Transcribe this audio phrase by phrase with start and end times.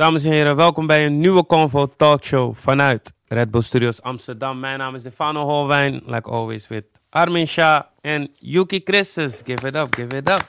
[0.00, 4.60] Dames en heren, welkom bij een nieuwe Convo Talkshow vanuit Red Bull Studios Amsterdam.
[4.60, 9.42] Mijn naam is Stefano Holwijn, like always with Armin Shah en Yuki Christus.
[9.44, 10.48] Give it up, give it up.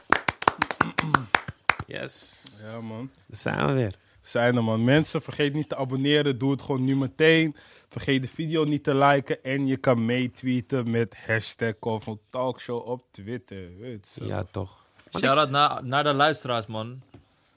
[1.88, 3.10] Yes, Ja, man.
[3.28, 3.96] daar zijn we weer.
[4.22, 4.84] Zijn er, man.
[4.84, 6.38] Mensen, vergeet niet te abonneren.
[6.38, 7.56] Doe het gewoon nu meteen.
[7.90, 9.44] Vergeet de video niet te liken.
[9.44, 13.70] En je kan meetweeten met hashtag Convo Talkshow op Twitter.
[14.14, 14.86] Ja, toch.
[15.20, 17.02] Shout-out naar, naar de luisteraars, man.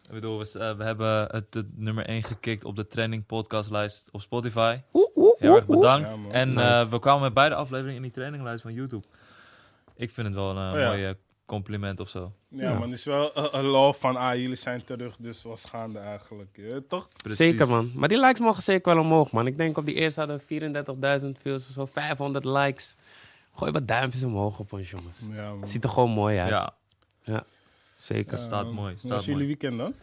[0.07, 4.09] Ik bedoel, we, eh, we hebben het, het nummer 1 gekikt op de trending podcastlijst
[4.13, 4.79] op Spotify.
[4.93, 6.09] Oeh, oeh, Heel erg bedankt.
[6.09, 6.67] Ja, en Nice.
[6.67, 9.07] eh, we kwamen met beide afleveringen in die traininglijst van YouTube.
[9.97, 10.87] Ik vind het wel een Oh ja.
[10.87, 11.15] mooi eh,
[11.47, 12.33] compliment of zo.
[12.49, 12.73] Ja, Ja.
[12.79, 12.83] man.
[12.91, 15.17] Het is wel een- love van, ah, jullie zijn terug.
[15.19, 16.51] Dus was gaande eigenlijk.
[16.57, 17.09] Ja, toch?
[17.17, 17.39] Precies.
[17.39, 17.91] Zeker, man.
[17.95, 19.47] Maar die likes mogen zeker wel omhoog, man.
[19.47, 22.97] Ik denk op die eerste hadden we 34.000 views of zo, 500 likes.
[23.55, 25.21] Gooi wat duimpjes omhoog op ons, jongens.
[25.31, 25.67] Ja, man.
[25.67, 26.51] Ziet er gewoon mooi uit.
[26.51, 27.45] Ja,
[28.05, 28.39] Zeker.
[28.39, 29.95] Staat mooi, staat was jullie weekend dan?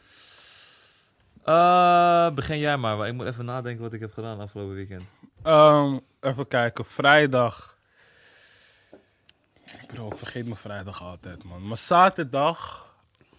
[1.43, 5.03] Eh, begin jij maar, maar ik moet even nadenken wat ik heb gedaan afgelopen weekend.
[5.43, 6.85] Ehm, even kijken.
[6.85, 7.77] Vrijdag.
[9.87, 11.67] Bro, ik vergeet mijn vrijdag altijd, man.
[11.67, 12.89] Maar zaterdag...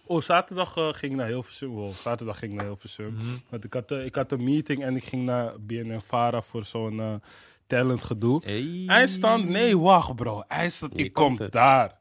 [0.05, 1.69] Oh, zaterdag eh, ging ik naar Hilversum.
[1.69, 3.13] Wow, zaterdag ging ik naar Hilversum.
[3.13, 3.25] Mhm.
[3.49, 7.21] Want ik had, eh, ik had een meeting en ik ging naar BNN-Vara voor zo'n
[7.67, 8.41] talent gedoe.
[8.43, 8.83] Hey.
[8.87, 9.49] Eindstand?
[9.49, 10.43] Nee, wacht bro.
[10.47, 11.99] Hier ik kom daar.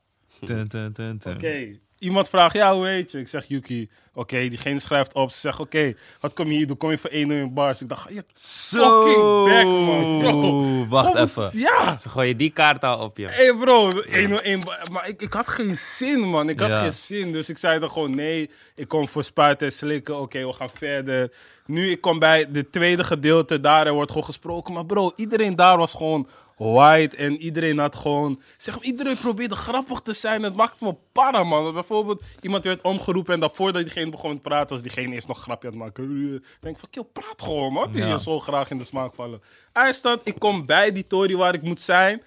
[1.27, 1.79] Oké.
[2.03, 3.19] Iemand vraagt, ja, hoe heet je?
[3.19, 3.89] Ik zeg Yuki.
[4.15, 5.31] Oké, diegene schrijft op.
[5.31, 6.77] Ze zegt, oké, wat kom je hier doen?
[6.77, 7.81] Kom je voor 1 in bars?
[7.83, 9.03] Ik dacht, je Zo.
[9.03, 10.87] fucking back, man, bro.
[10.89, 11.51] Wacht Gewoon- even.
[11.53, 13.27] Ja, Ze gooien die kaart al op je.
[13.27, 14.61] Hé hey bro, 101.
[14.65, 16.49] ba- Maar ik, ik had geen zin, man.
[16.49, 16.81] Ik had Ja.
[16.81, 17.33] geen zin.
[17.33, 18.51] Dus ik zei dan gewoon nee.
[18.75, 20.21] Ik kom voor spuiten en slikken.
[20.21, 21.33] Oké, we gaan verder.
[21.67, 23.61] Nu, ik kom bij de tweede gedeelte.
[23.61, 24.75] Daar wordt gewoon gesproken.
[24.75, 27.17] Maar bro, iedereen daar was gewoon white.
[27.17, 28.41] En iedereen had gewoon...
[28.57, 30.43] Zeg, iedereen probeerde grappig te zijn.
[30.43, 31.73] Het maakte me para, man.
[31.73, 33.35] Bijvoorbeeld, iemand werd omgeroepen.
[33.35, 36.35] En dan voordat diegene begon te praten, was diegene eerst nog grapje aan het maken.
[36.35, 37.93] Ik denk van, kill, praat gewoon, man.
[37.93, 38.09] Die Ja.
[38.09, 39.43] je zo graag in de smaak vallen.
[39.73, 42.23] Eindstand, ik kom bij die tory waar ik moet zijn.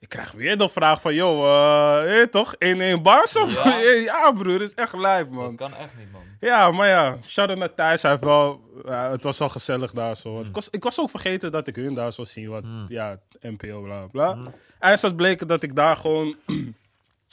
[0.00, 2.54] Ik krijg weer de vraag van, yo, eh, eh, toch?
[2.58, 3.64] 1-1 bars of?
[3.64, 3.78] Ja.
[4.04, 4.32] Ja.
[4.32, 5.56] broer, dat is echt Dat man.
[5.56, 6.20] kan echt niet, man.
[6.40, 8.02] Ja, maar ja, shout-out naar Thijs.
[8.02, 10.36] Hij heeft wel, het was wel gezellig daar zo.
[10.36, 10.44] Hmm.
[10.44, 13.80] Ik, was, ik was ook vergeten dat ik hun daar zou zien, wat, ja, NPO,
[13.82, 14.38] bla, bla.
[14.78, 16.36] Eindstand bleek dat ik daar gewoon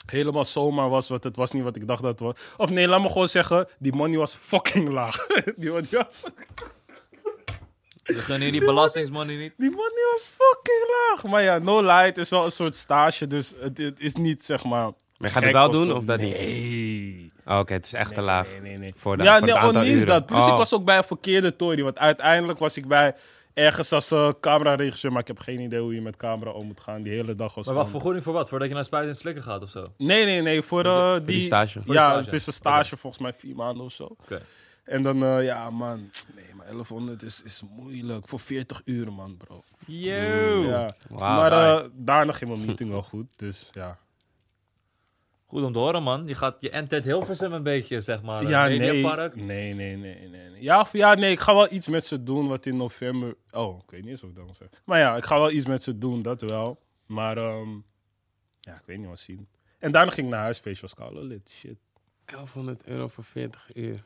[0.06, 2.34] helemaal zomaar was, want het was niet wat ik dacht dat het was.
[2.56, 5.26] Of nee, laat me gewoon zeggen, die money was fucking laag.
[5.56, 6.22] die money was...
[8.08, 9.52] We gunnen die belastingsmoney niet.
[9.56, 11.24] Die money was fucking laag.
[11.32, 14.64] Maar ja, No Light is wel een soort stage, dus het, het is niet zeg
[14.64, 14.90] maar.
[15.18, 16.32] Maar gaat het wel doen of dat niet?
[16.38, 17.32] Nee.
[17.46, 18.46] Oh, Oké, het is echt te laag.
[18.50, 18.92] Nee, nee, nee.
[18.96, 20.06] Voor de, ja, voor nee, oh, niet uren.
[20.06, 20.26] dat.
[20.26, 20.48] Plus Oh.
[20.48, 21.82] ik was ook bij een verkeerde tory.
[21.82, 23.14] Want uiteindelijk was ik bij
[23.54, 25.12] ergens als uh, cameraregisseur.
[25.12, 27.02] Maar ik heb geen idee hoe je met camera om moet gaan.
[27.02, 28.48] Die hele dag was Maar wacht, vergoeding voor wat?
[28.48, 29.92] Voordat je naar spuiten en slikken gaat of zo?
[29.96, 30.62] Nee, nee, nee.
[30.62, 31.72] Voor, uh, die, die stage.
[31.72, 32.24] Voor die Ja, stage.
[32.24, 34.04] het is een stage volgens mij vier maanden of zo.
[34.04, 34.42] Oké.
[34.88, 36.10] En dan, uh, ja man.
[36.34, 38.28] Nee, maar 1100 is, is moeilijk.
[38.28, 39.62] Voor 40 uur man, bro.
[39.86, 40.62] Yo.
[40.62, 40.94] Ja.
[41.08, 41.84] Maar daar.
[41.84, 43.26] uh, daarna ging mijn meeting wel goed.
[43.36, 43.98] Dus ja.
[45.46, 46.26] Goed om te horen, man.
[46.26, 48.42] Je, gaat, je entert Hilversum een beetje, zeg maar.
[48.48, 49.02] Ja, Het nee.
[49.34, 50.62] Nee, nee, nee, nee, nee.
[50.62, 53.36] Ja, of, ja, nee, ik ga wel iets met ze doen wat in november...
[53.50, 54.78] Oh, ik weet niet eens of ik dat moet zeggen.
[54.84, 56.82] Maar ja, ik ga wel iets met ze doen, dat wel.
[57.06, 57.68] Maar, ehm
[58.60, 59.48] ja, ik weet niet wat zien.
[59.78, 61.78] En daarna ging ik naar huis, feestje was koude lid, shit.
[62.24, 64.04] 1100 euro voor 40 uur.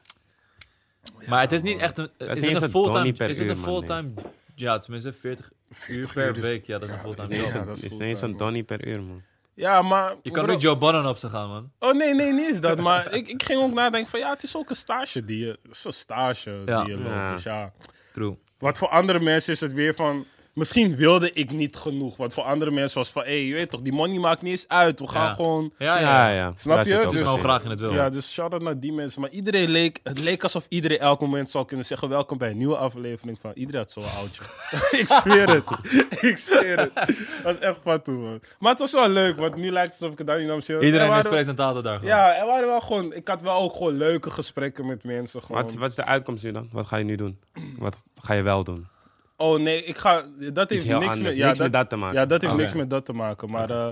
[1.27, 2.09] Maar het is niet echt een...
[2.19, 3.13] is Is, eens het een fulltime...
[3.13, 4.11] per Is het uur, een fulltime...
[4.55, 5.77] Ja, tenminste 40 uur
[6.09, 6.67] 40 per uur is- week.
[6.67, 7.63] Ja, dat is een fulltime is Het is, job.
[7.65, 9.23] Ja, een- is het is ineens donnie per uur, man.
[9.55, 10.15] Ja, maar...
[10.23, 11.71] Je kan nu Joe Budden op ze gaan, man.
[11.79, 12.81] Oh, nee, nee, niet eens dat.
[12.89, 15.59] Maar ik, ik ging ook nadenken van, ja, het is ook een stage die je...
[15.63, 16.85] Het is een stage Ja.
[16.85, 17.33] die je loopt, Ja.
[17.34, 17.73] dus ja...
[18.13, 18.39] True.
[18.59, 20.27] Wat voor andere mensen is het weer van...
[20.53, 22.17] Misschien wilde ik niet genoeg.
[22.17, 23.23] Wat voor andere mensen was van...
[23.23, 25.01] Hé, hey, je weet toch, die money maakt niet eens uit.
[25.01, 25.35] We gaan Ja.
[25.35, 25.73] gewoon...
[25.79, 26.35] Ja, Ja, ja.
[26.35, 26.53] ja.
[26.57, 26.95] Snap je?
[27.01, 27.93] is Dus- gewoon graag in het wil.
[27.93, 29.21] Ja, dus shout-out naar die mensen.
[29.21, 30.01] Maar iedereen leek...
[30.03, 32.09] Het leek alsof iedereen elk moment zou kunnen zeggen...
[32.09, 33.51] Welkom bij een nieuwe aflevering van...
[33.55, 34.43] Iedereen had zo'n oudje.
[35.01, 35.65] ik zweer het.
[36.31, 36.95] ik zweer het.
[36.95, 37.09] Dat
[37.43, 38.41] was echt van toen, man.
[38.59, 39.37] Maar het was wel leuk.
[39.37, 40.81] Want nu lijkt het alsof ik het daar niet nam.
[40.83, 42.15] Iedereen Er is presentator daar gewoon.
[42.15, 43.13] Ja, er waren wel gewoon...
[43.15, 45.43] Ik had wel ook gewoon leuke gesprekken met mensen.
[45.43, 45.63] Gewoon.
[45.63, 46.69] Wat, wat is de uitkomst nu dan?
[46.73, 47.39] Wat ga je nu doen?
[47.78, 48.87] Wat ga je wel doen?
[49.42, 50.24] Oh nee, ik ga...
[50.53, 51.21] Dat heeft niks, anders.
[51.21, 52.21] met, ja, Niks met dat te maken.
[52.21, 53.50] Ja, dat heeft niks met dat te maken.
[53.50, 53.89] Maar eh,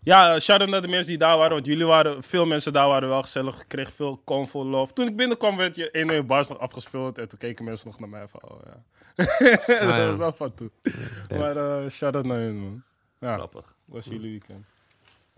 [0.00, 1.52] ja, shout-out naar de mensen die daar waren.
[1.52, 2.22] Want jullie waren...
[2.22, 3.60] Veel mensen daar waren wel gezellig.
[3.60, 4.92] Ik kreeg veel convo love.
[4.92, 7.18] Toen ik binnenkwam werd je in een bars nog afgespeeld.
[7.18, 8.40] En toen keken mensen nog naar mij van...
[8.42, 8.82] Oh ja.
[9.56, 10.06] dat ja.
[10.06, 10.70] was wel van toen.
[10.82, 11.38] Dead.
[11.38, 12.82] Maar eh shout-out naar hun, man.
[13.20, 13.74] Ja, Grappig.
[13.84, 14.66] was jullie weekend.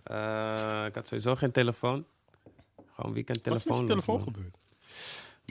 [0.03, 2.05] Eh, ik had sowieso geen telefoon.
[2.95, 3.87] Gewoon weekend Wat is met telefoon.
[3.87, 4.57] je telefoon gebeurd?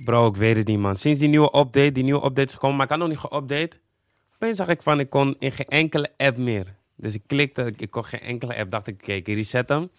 [0.03, 0.95] Bro, ik weet het niet, man.
[0.95, 3.85] Sinds die nieuwe update, die nieuwe update is gekomen, maar ik had nog niet geüpdate.
[4.35, 7.91] Opeens zag ik van, ik kon in geen enkele app meer Dus ik klikte, ik,
[7.91, 8.71] kon geen enkele app.
[8.71, 9.89] Dacht ik, oké, ik reset hem.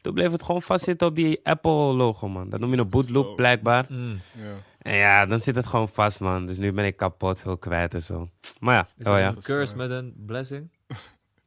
[0.00, 2.48] Toen bleef het gewoon vastzitten op die Apple-logo, man.
[2.48, 3.86] Dat noem je een bootloop, blijkbaar.
[3.88, 4.20] Mm.
[4.34, 4.54] Ja.
[4.78, 6.46] En ja, dan zit het gewoon vast, man.
[6.46, 8.28] Dus nu ben ik kapot, veel kwijt en zo.
[8.58, 9.28] Maar ja, Is oh ja.
[9.28, 10.70] een curse met een blessing?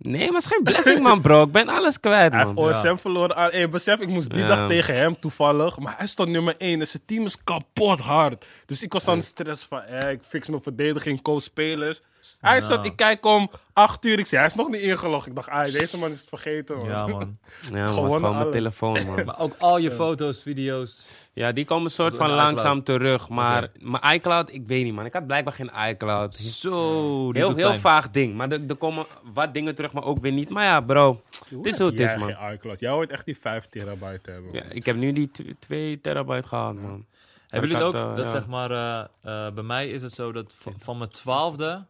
[0.03, 1.43] Nee, maar het is geen blessing, man, bro.
[1.43, 2.57] Ik ben alles kwijt, Hij heeft.
[2.57, 3.35] OSM verloren.
[3.51, 4.47] Hey, besef, ik moest die Ja.
[4.47, 5.79] dag tegen hem toevallig.
[5.79, 8.45] Maar hij stond nummer 1 en zijn team is kapot hard.
[8.65, 12.01] Dus ik was aan de stress van, eh, ik fix mijn verdediging, co-spelers.
[12.41, 12.63] Hij Nou.
[12.63, 14.19] staat, ik kijk om 8 uur.
[14.19, 15.27] Ik zei, hij is nog niet ingelogd.
[15.27, 16.77] Ik dacht, ah, deze man is het vergeten.
[16.77, 16.85] Man.
[16.87, 17.37] Ja, man.
[17.71, 19.25] Ja, man, Gewonnen gewoon mijn telefoon, man.
[19.25, 21.03] Maar ook al je foto's, video's.
[21.33, 23.29] Ja, die komen een soort van langzaam terug.
[23.29, 25.05] Maar mijn iCloud, ik weet niet, man.
[25.05, 26.35] Ik had blijkbaar geen iCloud.
[26.35, 28.35] Zo, die Heel, heel vaag ding.
[28.35, 30.49] Maar er, er komen wat dingen terug, maar ook weer niet.
[30.49, 31.21] Maar ja, bro.
[31.49, 32.33] Het is hoe het is, man.
[32.35, 32.79] geen iCloud.
[32.79, 34.53] Jij hoort echt die 5 terabyte hebben.
[34.53, 37.05] Ja, ik heb nu die 2 terabyte gehad, man.
[37.47, 37.93] Hebben jullie ook?
[37.93, 38.31] eh, dat ja.
[38.31, 38.99] zeg maar, eh,
[39.47, 41.85] eh, bij mij is het zo dat van, van mijn twaalfde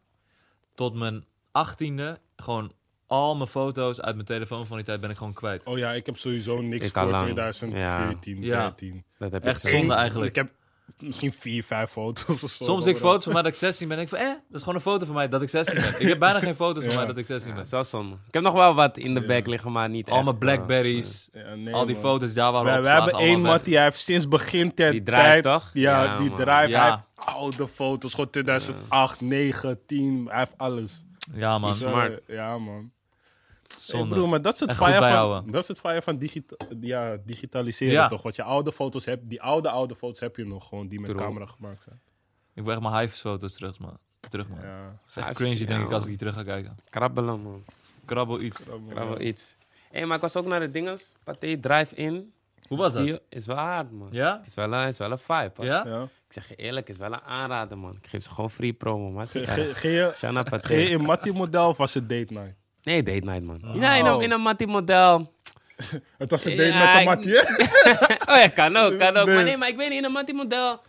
[0.73, 2.71] tot mijn achttiende gewoon
[3.07, 5.63] al mijn foto's uit mijn telefoon van die tijd ben ik gewoon kwijt.
[5.63, 7.23] Oh ja, ik heb sowieso niks Ik voor lang.
[7.23, 8.61] 2014, Ja.
[8.63, 9.03] 13.
[9.17, 10.29] Dat heb Echt ik zonde eigenlijk.
[10.29, 10.51] Ik heb
[10.99, 12.63] misschien 4, 5 foto's of zo.
[12.63, 14.35] Soms zie ik foto's van mij dat ik 16 ben en ik van, eh, dat
[14.51, 15.93] is gewoon een foto van mij dat ik 16 ben.
[16.01, 16.97] Ik heb bijna geen foto's van Ja.
[16.97, 17.69] mij dat ik 16 Ja, ben.
[17.69, 18.15] dat is wel zonde.
[18.27, 19.27] Ik heb nog wel wat in de Ja.
[19.27, 22.03] back liggen, maar niet Al mijn eh, Blackberries, Ja, nee, al die man.
[22.03, 25.03] foto's daar waren wij opgeslagen, hebben één mat die hij heeft sinds begin ter Die
[25.03, 25.43] drive, tijd.
[25.43, 25.69] toch?
[25.73, 26.31] Ja, Ja, die.
[26.37, 26.45] Ja.
[26.45, 27.03] Hij heeft
[27.35, 30.25] oude foto's, gewoon 2008, 9, 10.
[30.29, 31.03] Hij heeft alles.
[31.33, 32.21] Ja man, Dus, eh, smart.
[32.27, 32.91] ja, man.
[33.73, 34.15] Hey, zonde.
[34.15, 35.51] broer, maar dat is het fire van, bijhouden.
[35.51, 38.07] dat is het fire van digita ja, digitaliseren, Ja.
[38.07, 38.21] toch?
[38.21, 41.09] Wat je oude foto's hebt, die oude, oude foto's heb je nog gewoon, die met
[41.09, 41.21] True.
[41.21, 42.01] camera gemaakt zijn.
[42.53, 43.97] Ik wil echt mijn hives foto's terug man.
[44.29, 44.59] Terug man.
[44.61, 44.85] Ja.
[44.85, 46.75] Dat is echt cringy ja, denk ik als ik die terug ga kijken.
[46.89, 47.63] Krabbelen, man.
[48.05, 48.63] Krabbel iets.
[48.89, 49.55] Krabbel iets.
[49.91, 51.11] Hé, maar ik was ook naar de dinges.
[51.23, 52.33] Pathé Drive-In.
[52.67, 53.05] Hoe was dat?
[53.05, 54.07] Die is wel hard, man.
[54.11, 54.41] Ja?
[54.45, 55.65] Is wel een, is wel een vibe, hoor.
[55.65, 55.83] Ja?
[55.87, 56.01] Ja.
[56.03, 57.95] Ik zeg je eerlijk, is wel een aanrader, man.
[58.01, 59.27] Ik geef ze gewoon free promo, man.
[59.27, 60.13] Ge-
[60.67, 62.55] je, in Mattie-model of was het date night?
[62.83, 63.61] Nee, date night, man.
[63.67, 63.75] Oh.
[63.75, 65.33] Ja, in een, in een Mattie-model.
[66.17, 67.41] Het was een date Ja, met ik- Mattie, hè?
[68.33, 69.25] oh ja, kan ook, kan ook.
[69.25, 69.35] Nee.
[69.35, 70.81] Maar nee, maar ik weet niet, in een Mattie-model...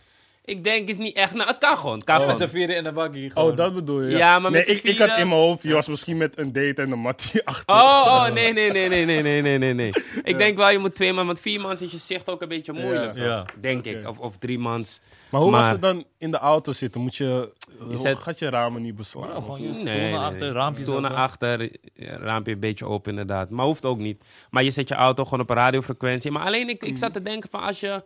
[0.45, 1.33] Ik denk, is niet echt...
[1.33, 2.47] Nou, het kan gewoon, het kan Met gewoon.
[2.47, 4.17] z'n vieren in de bakkie Oh, dat bedoel je?
[4.17, 6.53] Ja, maar nee, met ik, ik had in mijn hoofd, je was misschien met een
[6.53, 7.75] date en een Mattie achter.
[7.75, 9.91] Oh, oh, nee, nee, nee, nee, nee, nee, nee, nee, nee.
[10.23, 12.47] Ik denk wel, je moet twee man, want vier man is je zicht ook een
[12.47, 13.17] beetje moeilijk.
[13.17, 13.37] Ja.
[13.43, 13.55] toch?
[13.61, 14.07] Denk ik.
[14.09, 15.01] Of, of drie mans.
[15.29, 17.01] Maar hoe was Maar- het dan in de auto zitten?
[17.01, 17.49] Moet je,
[17.93, 19.27] zet- gaat je ramen niet beslaan?
[19.27, 20.29] Ja, gewoon je Nee, stoel nee, naar nee.
[20.29, 23.49] achter, raampjes Stoel naar achter, raampje een beetje open inderdaad.
[23.49, 24.23] Maar hoeft ook niet.
[24.49, 26.31] Maar je zet je auto gewoon op een radiofrequentie.
[26.31, 28.03] Maar alleen, ik, ik zat te denken van als je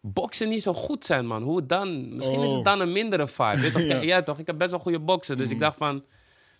[0.00, 1.42] boksen niet zo goed zijn, man.
[1.42, 2.14] Hoe dan?
[2.14, 2.54] Misschien is Oh.
[2.54, 3.60] het dan een mindere vibe.
[3.60, 4.02] Weet toch?
[4.10, 4.22] Ja.
[4.22, 4.38] Toch?
[4.38, 5.36] Ik heb best wel goede boksen.
[5.36, 6.04] Dus ik dacht van...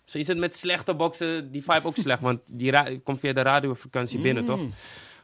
[0.01, 2.21] Misschien is het met slechte boksen die vibe ook slecht.
[2.21, 4.59] Want die komt via de radiofrequentie binnen, toch?
[4.59, 4.73] Mm.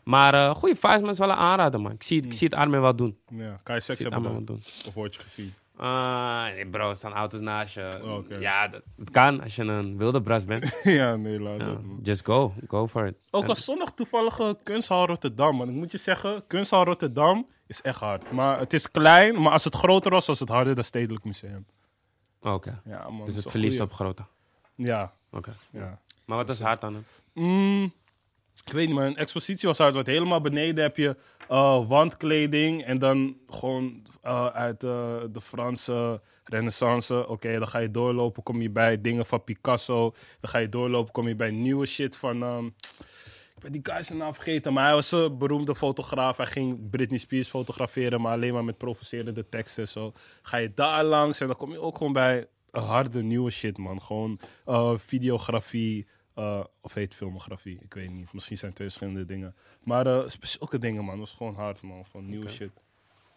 [0.03, 1.91] Maar eh goede vibes, man, is wel een aanrader, man.
[1.91, 3.17] Ik zie, het- ik zie het Armin wel doen.
[3.29, 4.45] Ja, kan je seks het hebben dan?
[4.45, 4.61] doen.
[4.87, 5.53] Of word je gezien?
[5.77, 7.99] Ah, nee, bro, er staan auto's naast je.
[8.03, 8.39] Oh.
[8.39, 10.79] Ja, dat, dat kan als je een wilde bras bent.
[10.83, 12.53] ja, nee, laat Ja, just go.
[12.67, 13.15] Go for it.
[13.31, 15.55] Ook was zondag toevallig eh, Kunsthal Rotterdam.
[15.55, 15.69] Man.
[15.69, 18.31] Ik moet je zeggen, Kunsthal Rotterdam is echt hard.
[18.31, 21.65] Maar het is klein, maar als het groter was, was het harder dan Stedelijk Museum.
[22.41, 23.25] Oké, Ja, man.
[23.25, 23.91] dus is het verliest goeie.
[23.91, 24.25] op grote.
[24.75, 25.51] Ja, Oké.
[25.71, 25.99] ja.
[26.25, 27.05] Maar wat is hard hem?
[27.33, 27.93] Mm,
[28.65, 29.93] ik weet niet, maar een expositie was hard.
[29.93, 31.15] Want helemaal beneden heb je
[31.47, 32.83] eh, wandkleding.
[32.83, 37.27] En dan gewoon eh, uit eh, de Franse renaissance.
[37.27, 40.11] Oké, dan ga je doorlopen, kom je bij dingen van Picasso.
[40.39, 42.43] Dan ga je doorlopen, kom je bij nieuwe shit van...
[42.43, 42.69] ehm,
[43.57, 46.38] ik ben die guy zijn naam vergeten, maar hij was een beroemde fotograaf.
[46.38, 50.13] Hij ging Britney Spears fotograferen, maar alleen maar met provocerende teksten en zo.
[50.42, 54.02] Ga je daar langs en dan kom je ook gewoon bij harde nieuwe shit, man.
[54.02, 58.33] Gewoon eh, videografie, eh, of heet filmografie, ik weet niet.
[58.33, 59.56] Misschien zijn het twee verschillende dingen.
[59.83, 61.18] Maar eh zulke dingen, man.
[61.18, 62.06] Dat was gewoon hard, man.
[62.11, 62.71] Gewoon nieuwe shit.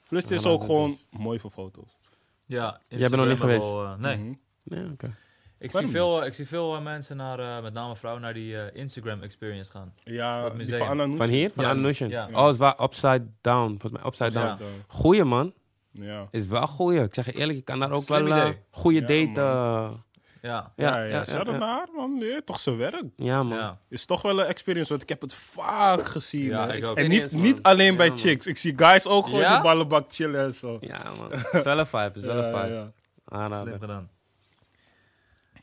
[0.09, 1.99] Plus het is ook gewoon mooi voor foto's.
[2.47, 3.63] Ja, Jij bent nog niet geweest?
[3.71, 4.33] wel, eh, nee, Mhm.
[4.63, 5.17] Nee, oké.
[5.61, 8.57] Ik, zie veel, ik zie veel eh, mensen, naar, eh, met name vrouwen, naar die
[8.61, 9.95] eh, Instagram experience gaan.
[10.05, 11.17] Ja, van.
[11.17, 11.51] Van hier?
[11.55, 12.09] Van Ja, Anushin?
[12.09, 12.29] ja.
[12.33, 13.69] Oh, het was Upside Down.
[13.69, 14.47] Volgens mij Upside Down.
[14.47, 14.59] Ja.
[14.89, 15.53] Goeie, man.
[15.93, 16.29] Ja.
[16.31, 17.03] Is wel goeie.
[17.03, 19.41] Ik zeg je eerlijk, je kan daar ook Slim wel een goede Ja, date...
[19.41, 20.03] man.
[20.43, 21.57] Ja, Ja, ja, ja, ja, ja.
[21.59, 22.19] naar man.
[22.19, 23.05] Nee, toch zijn werk.
[23.17, 23.59] ja, man.
[23.59, 23.79] ja.
[23.89, 26.45] Is toch wel een experience, want ik heb het vaak gezien.
[26.45, 26.85] Ja, ik.
[26.85, 28.21] En niet, niet alleen bij Ja, man.
[28.21, 28.47] chicks.
[28.47, 29.53] Ik zie guys ook gewoon Ja?
[29.55, 30.77] die ballenbak chillen en zo.
[30.81, 31.33] Ja, man.
[31.53, 32.13] is wel een vibe.
[32.15, 32.93] Is wel een Ja, vibe.
[33.31, 33.63] ja.
[33.63, 34.11] Slim gedaan.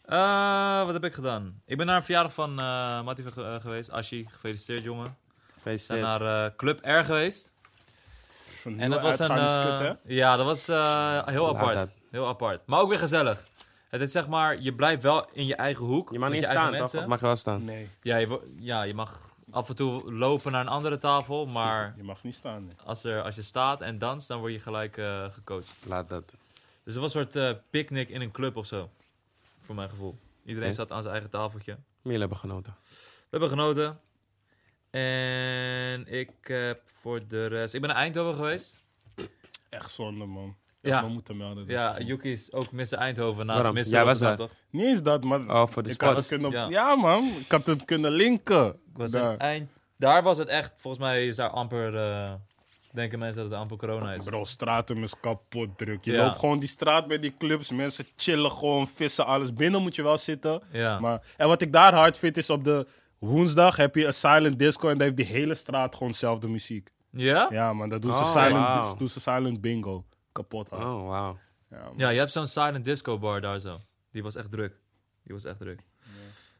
[0.08, 1.62] Eh, wat heb ik gedaan?
[1.66, 3.92] Ik ben naar een verjaardag van eh Mattie ge- eh, geweest.
[3.92, 5.04] Ashi, gefeliciteerd jongen.
[5.06, 6.02] We zijn Gefeliciteerd.
[6.02, 7.52] naar eh, Club R geweest.
[8.78, 9.98] En dat was een.
[10.04, 11.76] ja, dat was eh, heel Laat apart.
[11.76, 11.90] dat.
[12.12, 12.62] Heel apart.
[12.66, 13.48] Maar ook weer gezellig.
[13.90, 16.12] Het is zeg maar, je blijft wel in je eigen hoek.
[16.12, 16.80] Je mag niet je eigen staan, toch?
[16.82, 17.00] mensen.
[17.00, 17.66] Of mag je wel staan?
[17.66, 21.46] Nee, Ja, je, ja, je mag af en toe lopen naar een andere tafel.
[21.46, 22.66] Maar je mag niet staan.
[22.66, 22.76] Nee.
[22.86, 25.68] als, er, als je staat en danst, dan word je gelijk eh, gecoacht.
[25.86, 26.24] Laat dat.
[26.84, 28.90] Dus het was een soort eh picknick in een club of zo.
[29.68, 30.18] Voor mijn gevoel.
[30.46, 31.78] Iedereen zat aan zijn eigen tafeltje.
[32.02, 32.76] Jullie hebben genoten.
[32.86, 34.00] We hebben genoten.
[34.90, 37.74] En ik heb voor de rest...
[37.74, 38.84] Ik ben naar Eindhoven geweest.
[39.70, 40.56] Echt zonde, man.
[40.82, 40.90] Ja.
[40.96, 41.04] Ja.
[41.06, 41.68] We moeten melden.
[41.68, 42.08] Ja, is.
[42.08, 42.94] Yuki is ook Mr.
[42.94, 43.82] Eindhoven naast Waarom?
[43.84, 44.36] Jij was daar.
[44.36, 44.52] toch?
[44.70, 46.52] Niet eens dat, maar Oh, voor de ik had kunnen...
[46.52, 46.68] Ja.
[46.70, 46.96] Ja.
[46.96, 47.24] man.
[47.24, 48.68] Ik had het kunnen linken.
[48.68, 49.32] Ik was Daar.
[49.32, 49.72] in Eind...
[49.98, 50.74] Daar was het echt...
[50.78, 51.96] Volgens mij is daar amper...
[51.98, 52.34] eh,
[52.98, 54.24] denken mensen dat het amper corona is.
[54.24, 56.04] Bro, Stratum is kapot druk.
[56.06, 56.26] Je Ja.
[56.26, 57.72] loopt gewoon die straat bij die clubs.
[57.72, 59.54] Mensen chillen gewoon, vissen, alles.
[59.54, 60.62] Binnen moet je wel zitten.
[60.72, 61.00] Ja.
[61.00, 62.88] Maar, en wat ik daar hard vind is op de
[63.20, 64.90] woensdag heb je een silent disco.
[64.90, 66.90] En daar heeft die hele straat gewoon dezelfde muziek.
[67.12, 67.48] Ja?
[67.52, 68.96] Ja man, dat doen ze, Oh, silent, wauw.
[68.96, 70.06] doen ze silent bingo.
[70.32, 70.84] Kapot hard.
[70.84, 71.10] Oh.
[71.72, 71.94] Ja, man.
[71.98, 73.80] Ja, je hebt zo'n silent disco bar daar zo.
[74.12, 74.74] Die was echt druk.
[75.24, 75.82] Die was echt druk.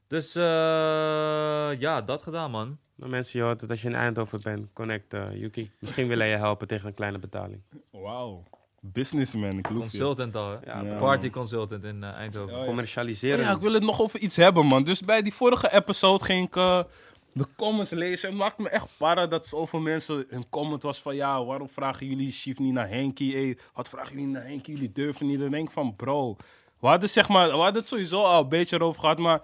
[0.08, 2.78] Dus eh, ja, dat gedaan, man.
[2.98, 4.68] Nou, mensen, je hoort het als je in Eindhoven bent.
[4.74, 5.72] Connect eh, Yuki.
[5.80, 7.62] Misschien wil hij je helpen tegen een kleine betaling.
[7.92, 8.44] Wauw.
[8.82, 9.64] Businessman, ik.
[9.64, 10.58] Consultant al, hè?
[10.66, 11.30] Ja, Ja, Party man.
[11.32, 12.54] consultant in eh, Eindhoven.
[12.54, 12.66] Ja, ja.
[12.66, 13.40] Commercialiseren.
[13.40, 14.84] Oh ja, ik wil het nog over iets hebben, man.
[14.84, 16.84] Dus bij die vorige episode ging ik eh,
[17.32, 18.24] de comments lezen.
[18.30, 20.26] En het maakt me echt para dat zoveel mensen...
[20.30, 23.32] Een comment was van, ja, waarom vragen jullie Chief niet naar Henky?
[23.32, 24.72] Hey, wat vragen jullie naar Henky?
[24.72, 25.40] Jullie durven niet.
[25.40, 26.36] Dan denk ik van, bro...
[26.80, 29.42] We hadden, zeg maar, we hadden het sowieso al een beetje erover gehad, maar...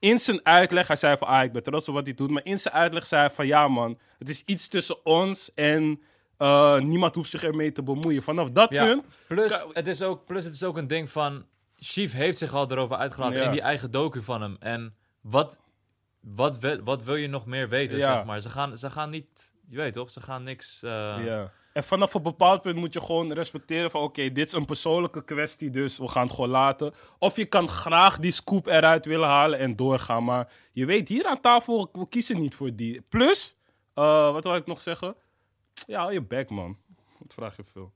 [0.00, 2.30] In zijn uitleg, hij zei van, ah, ik ben trots op wat hij doet.
[2.30, 6.00] Maar in zijn uitleg zei hij van, ja man, het is iets tussen ons en
[6.36, 8.22] eh, niemand hoeft zich ermee te bemoeien.
[8.22, 11.46] Vanaf dat Ja, punt, plus het, is ook, plus het is ook een ding van...
[11.76, 13.44] Chief heeft zich al erover uitgelaten Ja.
[13.44, 14.56] in die eigen docu van hem.
[14.58, 15.60] En wat,
[16.20, 18.14] wat, wil, wat wil je nog meer weten, Ja.
[18.14, 18.40] zeg maar.
[18.40, 19.52] Ze gaan, ze gaan niet...
[19.68, 20.78] Je weet toch, ze gaan niks...
[20.82, 21.52] Ja.
[21.82, 24.00] Vanaf een bepaald punt moet je gewoon respecteren van...
[24.00, 26.94] oké, dit is een persoonlijke kwestie, dus we gaan het gewoon laten.
[27.18, 30.24] Of je kan graag die scoop eruit willen halen en doorgaan.
[30.24, 33.00] Maar je weet, hier aan tafel, we kiezen niet voor die.
[33.08, 33.56] Plus,
[33.94, 35.14] eh, wat wil ik nog zeggen?
[35.86, 36.76] Ja, je back, man.
[37.18, 37.92] Wat vraag je veel?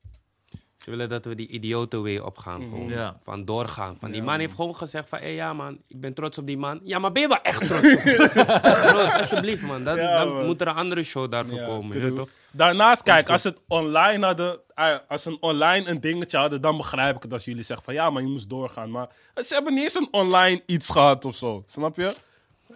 [0.85, 2.63] Ze willen dat we die idioten weer opgaan.
[2.63, 2.89] Gewoon.
[2.89, 3.17] Ja.
[3.23, 3.97] Van doorgaan.
[3.97, 5.19] Van die man heeft gewoon gezegd van...
[5.19, 6.81] Hé ja man, ik ben trots op die man.
[6.83, 8.03] Ja, maar ben je wel echt trots op?
[8.91, 9.85] Bro, alsjeblieft man.
[9.85, 10.47] Dat, dan man.
[10.47, 12.01] moet er een andere show daarvoor komen.
[12.01, 12.29] je toch?
[12.51, 16.77] Daarnaast, kijk, als het online hadden, eh, als ze een online een dingetje hadden, dan
[16.77, 18.91] begrijp ik het als jullie zeggen van ja, maar je moest doorgaan.
[18.91, 22.15] Maar ze hebben niet eens een online iets gehad of zo, snap je?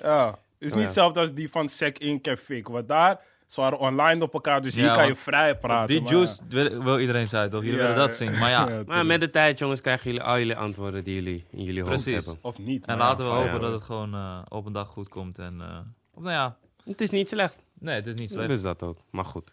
[0.03, 2.27] Ja, het is niet hetzelfde als die van Sec Inc.
[2.27, 2.69] en Fik.
[2.69, 5.95] Want daar, ze waren online op elkaar, dus hier Ja, kan je vrij praten.
[5.95, 7.63] Die maar juice wil, wil iedereen zijn, toch?
[7.63, 8.31] Jullie Ja, willen dat zien.
[8.39, 11.45] Maar ja, Ja, Maar met de tijd, jongens, krijgen jullie al jullie antwoorden die jullie
[11.51, 12.25] in jullie hoofd Precies.
[12.27, 12.45] hebben.
[12.45, 12.87] Of niet.
[12.87, 15.39] en laten we hopen dat het gewoon eh, op een dag goed komt.
[15.39, 15.79] En, eh,
[16.15, 17.55] of nou ja, Het is niet slecht.
[17.79, 18.49] nee, het is niet slecht.
[18.49, 18.99] Dus dat ook.
[19.11, 19.53] Maar goed.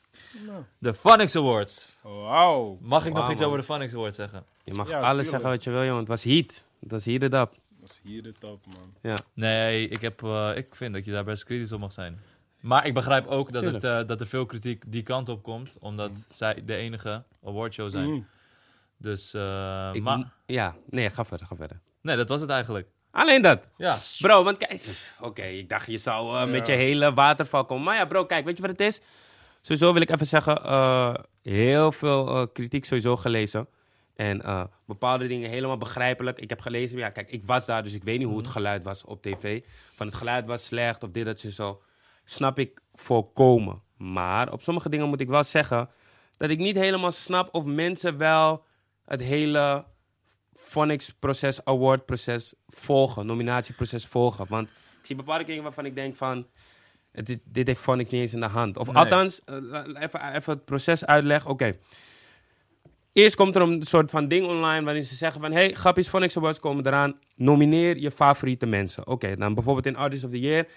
[0.77, 1.95] De Funix Awards.
[2.03, 2.77] Wauw.
[2.81, 3.47] Mag ik nog iets man.
[3.49, 4.43] over de Funix Awards zeggen?
[4.63, 5.29] Je mag Ja, alles tuurlijk.
[5.29, 5.99] zeggen wat je wil, jongen.
[5.99, 6.63] Het was heat.
[6.79, 7.53] Het was heated up.
[7.79, 8.93] Dat is hier de top, man.
[9.01, 9.15] Ja.
[9.33, 12.19] Nee, ik, heb, eh, ik vind dat je daar best kritisch op mag zijn.
[12.65, 15.75] Maar ik begrijp ook dat, het, eh, dat er veel kritiek die kant op komt.
[15.79, 18.09] Omdat zij de enige awardshow zijn.
[18.09, 18.27] Mm.
[18.97, 20.17] Dus, eh, Ik maar...
[20.17, 21.79] mo- ja, nee, ga verder, ga verder.
[22.01, 22.87] Nee, dat was het eigenlijk.
[23.11, 23.59] Alleen dat.
[23.77, 23.97] Ja.
[24.19, 24.81] Bro, want kijk...
[25.21, 27.83] Oké, ik dacht je zou eh, met je hele waterval komen.
[27.83, 29.01] Maar ja, bro, kijk, weet je wat het is?
[29.61, 33.67] Sowieso wil ik even zeggen, eh, heel veel eh, kritiek sowieso gelezen.
[34.15, 36.39] En eh, bepaalde dingen helemaal begrijpelijk.
[36.39, 38.83] Ik heb gelezen, ja, kijk, ik was daar, dus ik weet niet hoe het geluid
[38.83, 39.61] was op tv.
[39.95, 41.81] Van het geluid was slecht of dit, dat, zo.
[42.25, 43.81] Snap ik volkomen.
[43.97, 45.89] Maar op sommige dingen moet ik wel zeggen
[46.37, 48.63] dat ik niet helemaal snap of mensen wel
[49.05, 49.85] het hele
[50.55, 54.45] Phonics-proces, award-proces volgen, nominatieproces volgen.
[54.49, 56.47] Want ik zie bepaalde dingen waarvan ik denk van,
[57.11, 58.77] is, dit heeft Phonics niet eens in de hand.
[58.77, 58.95] Of Nee.
[58.95, 59.55] althans, eh,
[59.99, 61.49] even, even het proces uitleggen.
[61.51, 61.77] Oké.
[63.13, 65.51] Eerst komt er een soort van ding online waarin ze zeggen van...
[65.51, 67.19] hey, grapjes, Phonics Awards komen eraan.
[67.35, 69.07] Nomineer je favoriete mensen.
[69.07, 70.67] Oké, dan bijvoorbeeld in Artist of the Year...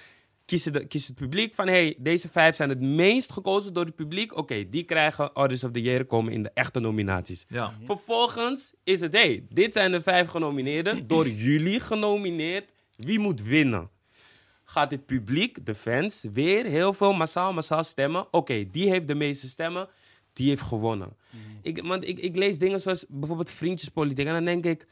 [0.49, 1.67] Kiezen de, kiest het publiek van...
[1.67, 4.37] hey, deze vijf zijn het meest gekozen door het publiek.
[4.37, 6.05] Oké, die krijgen Artist of the Year...
[6.05, 7.45] komen in de echte nominaties.
[7.49, 7.73] Ja.
[7.85, 12.71] Vervolgens is het, hey, dit zijn de vijf genomineerden, door jullie genomineerd.
[12.97, 13.91] Wie moet winnen?
[14.65, 18.27] Gaat het publiek, de fans, weer heel veel massaal, massaal stemmen?
[18.31, 19.89] Oké, die heeft de meeste stemmen,
[20.33, 21.17] die heeft gewonnen.
[21.63, 24.87] Ik, want ik, ik lees dingen zoals bijvoorbeeld vriendjespolitiek en dan denk ik,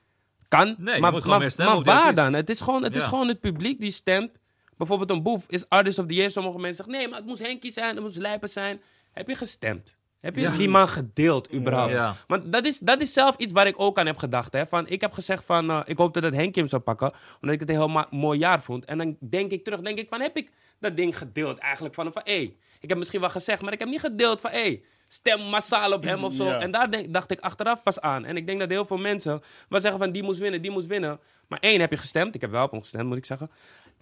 [0.48, 2.32] kan, Nee, je maar, maar, meer stemmen maar waar dan?
[2.32, 4.44] Het is, gewoon, het is gewoon het publiek die stemt.
[4.76, 6.30] Bijvoorbeeld een boef is Artist of the Year.
[6.30, 8.80] Sommige mensen zeggen, nee, maar het moest Henkie zijn, het moest Lijpen zijn.
[9.12, 9.96] Heb je gestemd?
[10.20, 10.56] Heb je Ja.
[10.56, 11.92] die man gedeeld überhaupt?
[11.92, 12.14] Ja.
[12.26, 14.52] Want dat is, dat is zelf iets waar ik ook aan heb gedacht.
[14.52, 14.66] Hè?
[14.66, 17.12] Van, ik heb gezegd van, eh, ik hoopte dat Henk hem zou pakken.
[17.34, 18.84] Omdat ik het een heel mooi jaar vond.
[18.84, 21.94] En dan denk ik terug, denk ik van, heb ik dat ding gedeeld eigenlijk?
[21.94, 24.82] Van, van hé, ik heb misschien wel gezegd, maar ik heb niet gedeeld van, hé,
[25.08, 26.44] stem massaal op hem of zo.
[26.44, 26.60] Ja.
[26.60, 28.24] En daar denk, dacht ik achteraf pas aan.
[28.24, 30.86] En ik denk dat heel veel mensen wel zeggen van, die moest winnen, die moest
[30.86, 31.20] winnen.
[31.48, 32.34] Maar één, heb je gestemd.
[32.34, 33.50] Ik heb wel op hem gestemd, moet ik zeggen.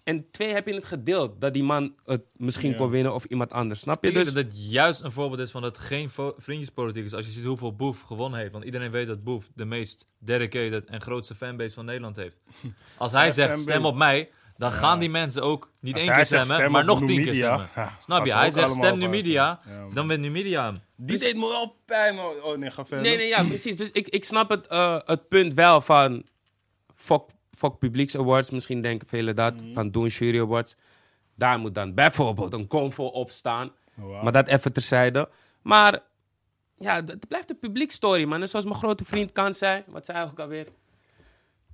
[0.04, 2.76] En twee, heb je het gedeeld dat die man het misschien Ja.
[2.76, 3.80] kon winnen of iemand anders.
[3.80, 4.08] Snap je?
[4.08, 7.14] Ik denk Dus, dat dit juist een voorbeeld is van dat het geen vriendjespolitiek is.
[7.14, 8.52] Als je ziet hoeveel Boef gewonnen heeft.
[8.52, 12.37] Want iedereen weet dat Boef de meest dedicated en grootste fanbase van Nederland heeft.
[12.96, 13.70] Als hij zegt, fanbase.
[13.70, 16.99] stem op mij, dan gaan die mensen ook niet één keer stemmen, stem maar nog
[17.06, 17.68] tien keer stemmen.
[17.75, 18.34] ja, Snap je?
[18.34, 19.61] Hij zegt stem Numidia.
[19.66, 19.94] Ja, man.
[19.94, 20.76] dan wint Numidia hem.
[20.96, 22.18] Die deed me wel pijn.
[22.18, 23.06] Oh, oh, nee, ga verder.
[23.06, 23.76] Nee, nee, ja, precies.
[23.76, 26.25] Dus ik, ik snap het, eh, het punt wel van...
[26.96, 27.23] Fuck,
[27.56, 29.62] fuck Publieks Awards, misschien denken velen dat.
[29.62, 29.73] Mhm.
[29.73, 30.76] Van doen Jury Awards.
[31.34, 33.70] Daar moet dan bijvoorbeeld een convo op staan.
[33.94, 34.23] Wauw.
[34.23, 35.28] Maar dat even terzijde.
[35.62, 36.02] Maar
[36.78, 38.42] ja, het blijft een publiek story, man.
[38.42, 40.66] En zoals mijn grote vriend Kant zei, wat zei hij ook alweer?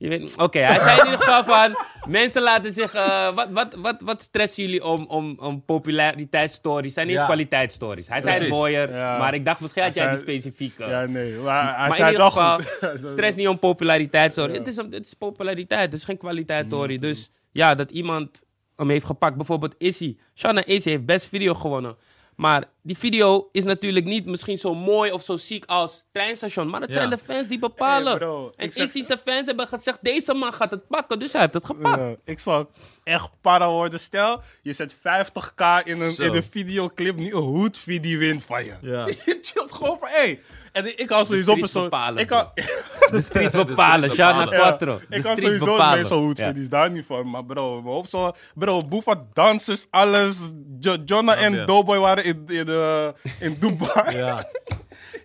[0.00, 1.76] Je weet, oké, hij zei in ieder geval van,
[2.08, 6.94] mensen laten zich, eh, wat, wat, wat, wat stressen jullie om, om, om populariteitsstories?
[6.94, 7.30] Zijn niet eens Ja.
[7.32, 8.08] kwaliteitsstories.
[8.08, 9.18] Hij zei het mooier, Ja.
[9.18, 10.84] maar ik dacht, misschien had jij die specifieke.
[10.84, 11.32] Ja, nee.
[11.34, 13.08] Maar hij maar zei in ieder geval, goed.
[13.12, 14.52] Stress niet om populariteit, sorry.
[14.52, 14.58] Ja.
[14.58, 16.98] Het, is het is populariteit, het is geen kwaliteit, Mm, sorry.
[16.98, 18.42] Dus ja, dat iemand
[18.76, 19.36] hem heeft gepakt.
[19.36, 20.16] Bijvoorbeeld Issy.
[20.34, 21.96] Shanna Issy heeft best video gewonnen.
[22.40, 26.68] Maar die video is natuurlijk niet misschien zo mooi of zo ziek als Treinstation.
[26.70, 26.96] Maar het Ja.
[26.98, 28.06] zijn de fans die bepalen.
[28.10, 31.18] Hey, bro, en zeg- Issy's fans hebben gezegd, deze man gaat het pakken.
[31.18, 32.16] Dus hij heeft het gepakt.
[32.24, 32.70] Ik zal
[33.04, 34.00] echt para worden.
[34.00, 36.22] Stel, je zet 50k in een, Zo.
[36.22, 37.16] in een videoclip.
[37.16, 38.72] Niet een hoed die wint van je.
[38.80, 39.06] Ja.
[39.26, 40.38] Je chillt gewoon van, hé.
[40.72, 41.82] En ik hou sowieso persoon...
[41.82, 42.48] bepalen, Ik kan,
[43.10, 44.08] De streets bepalen.
[44.08, 44.48] bepalen.
[44.48, 45.00] Quattro.
[45.08, 45.98] Ik kan sowieso bepalen.
[45.98, 46.52] mee zo'n hoed Ja.
[46.52, 47.30] die is daar niet van.
[47.30, 48.32] Maar bro, mijn hoofd zo...
[48.54, 50.38] Bro, Boefa dansers, alles.
[50.80, 51.64] Jo Jonna en je.
[51.64, 53.08] Doughboy waren in, in, eh,
[53.40, 54.16] in Dubai.
[54.16, 54.44] Ja.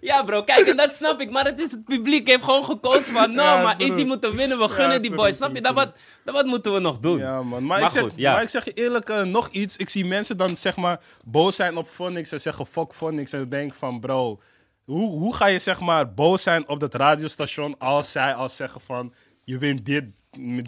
[0.02, 1.32] Ja, bro, kijk, en dat snap ik.
[1.32, 3.86] Maar het is het publiek heeft gewoon gekozen van, nou, Ja, maar bro.
[3.88, 4.58] Issy moet er winnen.
[4.60, 5.32] We gunnen die boy.
[5.32, 5.62] Snap je?
[5.62, 7.18] Dat wat, dat wat moeten we nog doen?
[7.18, 7.50] Ja, man.
[7.50, 8.34] Maar, Maar ik, zeg, goed, ja.
[8.34, 9.78] maar ik zeg je eerlijk eh, nog iets.
[9.78, 13.32] Ik zie mensen dan zeg maar boos zijn op Phonics en zeggen fuck Phonics.
[13.34, 14.40] En ik denk van bro,
[14.86, 18.82] hoe, hoe ga je zeg maar boos zijn op dat radiostation als zij al zeggen
[18.82, 19.13] van
[19.44, 20.04] je wint dit.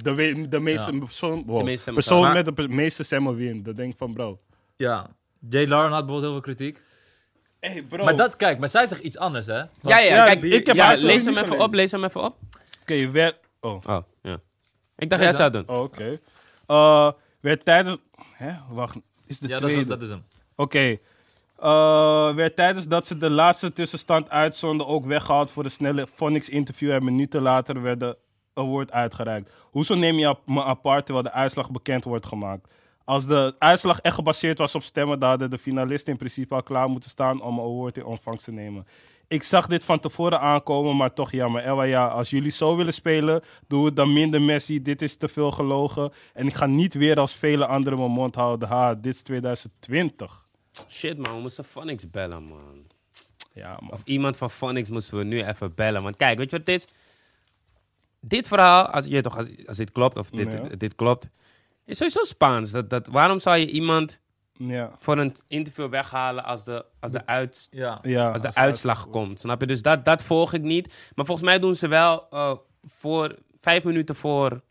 [0.03, 0.99] De, we- de meeste Ja.
[0.99, 3.65] persoon, wow, De meeste stemmen persoon met de pe- meeste stemmen wint.
[3.65, 4.39] Dat denk ik van bro.
[4.75, 5.09] ja.
[5.49, 6.81] Jay Lauren had bijvoorbeeld heel veel kritiek.
[7.59, 8.03] Hey bro.
[8.03, 9.53] Maar dat, kijk, maar zij zegt iets anders, hè?
[9.57, 11.65] Ja, ja, Ja, kijk, ik heb ja, haar lees hem even gelezen.
[11.65, 12.35] op, lees hem even op.
[12.81, 13.37] Oké, werd...
[13.59, 14.37] Oh, Oh, ja.
[14.97, 15.63] Ik dacht jij zou doen.
[15.67, 16.19] oh, oké.
[16.67, 17.97] Eh, werd tijdens...
[18.31, 18.51] Hè?
[18.69, 18.95] Wacht,
[19.25, 19.81] is de Ja, dat tweede?
[19.81, 20.23] is, dat is hem.
[20.55, 20.97] Oké.
[21.57, 26.91] Eh, werd tijdens dat ze de laatste tussenstand uitzonden ook weggehaald voor een snelle Phonics-interview
[26.91, 28.17] en minuten later werd de
[28.53, 29.51] award uitgereikt.
[29.71, 32.73] Hoezo neem je me apart terwijl de uitslag bekend wordt gemaakt?
[33.03, 36.63] Als de uitslag echt gebaseerd was op stemmen, dan hadden de finalisten in principe al
[36.63, 38.87] klaar moeten staan om een award in ontvangst te nemen.
[39.27, 41.63] Ik zag dit van tevoren aankomen, maar toch jammer.
[41.63, 44.81] Elwa, ja, als jullie zo willen spelen, doe het dan minder Messi.
[44.81, 46.11] Dit is te veel gelogen.
[46.33, 48.67] En ik ga niet weer als vele anderen mijn mond houden.
[48.67, 50.46] Ha, dit is 2020.
[50.89, 52.85] Shit, man, we moesten Phonics bellen, man.
[53.53, 53.91] Ja, man.
[53.91, 56.03] Of iemand van Phonics moesten we nu even bellen.
[56.03, 56.87] Want kijk, weet je wat het is?
[58.19, 60.59] Dit verhaal, als, je, toch, als, als dit klopt, of dit, Ja.
[60.61, 61.29] dit, dit klopt,
[61.85, 62.71] is sowieso Spaans.
[62.71, 64.19] Dat, dat, waarom zou je iemand
[64.53, 64.91] Ja.
[64.97, 67.99] voor een interview weghalen als de, als de, uit, Ja.
[68.01, 69.39] ja als de uitslag komt?
[69.39, 69.67] Snap je?
[69.67, 70.93] Dus dat, dat volg ik niet.
[71.15, 74.61] Maar volgens mij doen ze wel eh, voor vijf minuten voor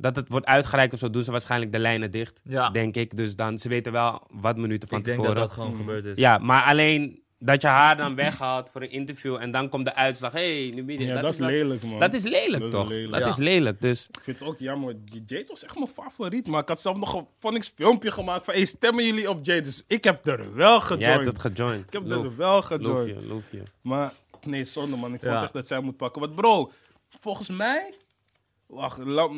[0.00, 2.40] dat het wordt uitgereikt of zo, doen ze waarschijnlijk de lijnen dicht.
[2.44, 2.70] Ja.
[2.70, 3.16] Denk ik.
[3.16, 5.38] Dus dan, ze weten wel wat minuten van Ik denk tevoren.
[5.40, 6.16] dat dat gewoon gebeurd is.
[6.18, 9.94] Ja, maar alleen dat je haar dan weghaalt voor een interview en dan komt de
[9.94, 10.32] uitslag.
[10.32, 12.00] Hé, hey, nu Ja, dat, is lelijk, man.
[12.00, 12.88] Dat is lelijk, Dat is toch?
[12.88, 13.12] lelijk.
[13.12, 13.28] Dat Ja.
[13.28, 13.80] is lelijk.
[13.80, 14.96] Dus Ik vind het ook jammer.
[15.26, 18.54] Jade was echt mijn favoriet, maar ik had zelf nog een Phonics filmpje gemaakt van,
[18.54, 19.60] hey, stemmen jullie op Jade?
[19.60, 21.02] Dus ik heb er wel gejoind.
[21.04, 21.86] jij hebt het gejoind.
[21.86, 23.08] ik heb Loof, er wel loof gejoind.
[23.22, 23.62] je, loof je.
[23.80, 24.12] Maar
[24.46, 25.14] nee, zonde man.
[25.14, 25.30] Ik Ja.
[25.32, 26.20] vond echt dat zij moet pakken.
[26.20, 26.70] Want bro,
[27.20, 27.94] volgens mij...
[28.66, 29.30] Wacht, la-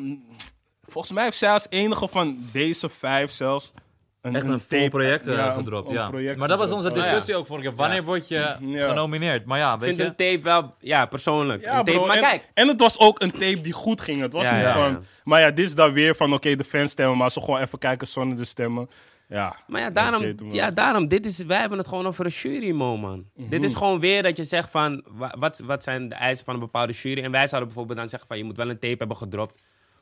[0.90, 3.72] volgens mij heeft als enige van deze vijf zelfs...
[4.20, 6.08] Een, Echt een vol tape- project eh, ja, gedropt, een ja.
[6.08, 7.02] project Maar dat was onze Oh, ja.
[7.02, 7.76] discussie ook vorige keer.
[7.76, 8.88] Wanneer word je Ja.
[8.88, 9.44] genomineerd?
[9.44, 10.06] Maar ja, Ik weet vind je...
[10.06, 11.62] een tape wel, ja, persoonlijk.
[11.64, 12.06] Ja, een tape, bro.
[12.06, 14.20] maar en, kijk, en het was ook een tape die goed ging.
[14.20, 14.90] Het was Ja, niet ja, van...
[14.90, 15.00] ja.
[15.24, 17.78] Maar ja, dit is dan weer van, oké, de fans stemmen, maar ze gewoon even
[17.78, 18.90] kijken zonder de stemmen.
[19.28, 19.56] Ja.
[19.66, 22.96] maar ja, daarom, ja, daarom dit is, wij hebben het gewoon over een jury, mo,
[22.96, 23.24] man.
[23.36, 23.64] Dit Mhm.
[23.64, 26.60] is gewoon weer dat je zegt van, wa- wat, wat zijn de eisen van een
[26.60, 27.22] bepaalde jury?
[27.22, 29.60] En wij zouden bijvoorbeeld dan zeggen van, je moet wel een tape hebben gedropt.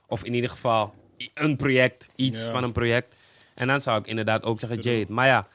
[0.08, 0.94] Of in ieder geval
[1.34, 2.50] een project, iets Ja.
[2.50, 3.14] van een project.
[3.54, 5.12] En dan zou ik inderdaad ook zeggen Jade.
[5.12, 5.46] Maar ja,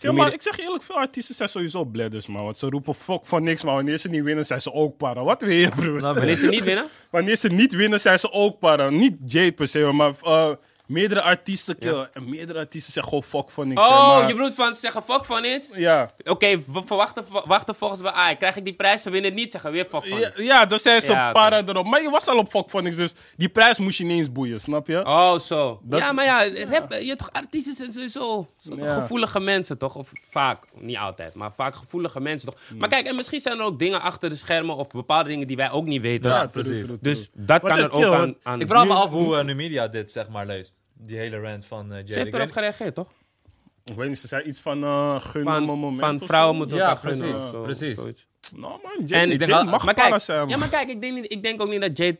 [0.00, 2.44] Ja, maar ik zeg je eerlijk, veel artiesten zijn sowieso bladders, man.
[2.44, 5.22] Want ze roepen fuck van niks, maar wanneer ze niet winnen, zijn ze ook para.
[5.24, 6.00] Wat wil je, broer?
[6.00, 6.86] Wanneer ze niet winnen?
[7.10, 8.90] Wanneer ze niet winnen, zijn ze ook para.
[8.90, 10.50] Niet Jade per se, maar eh,
[10.88, 12.10] meerdere artiesten killen.
[12.14, 13.80] En meerdere artiesten zeggen gewoon fuck van niks.
[13.80, 15.70] hè, Oh, maar- je bedoelt van ze zeggen fuck van is?
[15.74, 16.10] Ja.
[16.24, 18.10] Oké, we verwachten, wachten volgens mij.
[18.10, 20.44] Ah, krijg ik die prijs, ze winnen het niet, zeggen weer fuck van Ja, is.
[20.46, 21.86] ja, dan zijn ze Ja, para erop.
[21.86, 24.32] Maar je was al op fuck van niks, dus die prijs moest je niet eens
[24.32, 25.04] boeien, snap je?
[25.06, 25.80] Oh, zo.
[25.82, 26.38] Dat- ja, maar ja,
[26.70, 28.46] rap, je hebt toch artiesten zijn sowieso
[28.76, 28.94] Ja.
[29.00, 29.94] gevoelige mensen, toch?
[29.94, 32.60] Of vaak, niet altijd, maar vaak gevoelige mensen, toch?
[32.68, 32.78] Hmm.
[32.78, 35.56] Maar kijk, en misschien zijn er ook dingen achter de schermen of bepaalde dingen die
[35.56, 36.30] wij ook niet weten.
[36.30, 36.86] Ja, true, precies.
[36.86, 37.12] true, true.
[37.14, 38.34] Dus dat Wat kan een er ook kill, aan...
[38.42, 40.77] aan Ik vraag me af hoe uh, Numedia dit zeg maar leest.
[41.00, 41.98] Die hele rant van uh.
[42.06, 43.08] Ze heeft erop gereageerd, toch?
[43.84, 46.00] Ik weet niet, ze zei iets van uh, gun Van, moment.
[46.00, 47.96] van vrouwen moeten Ja, elkaar precies, zo, precies.
[47.98, 48.26] zoiets.
[48.56, 50.48] Nou man, Jade, En Jade ik denk wel- mag maar kijk, zijn, man.
[50.48, 52.18] ja, maar kijk, ik denk, niet, ik denk ook niet dat Jade...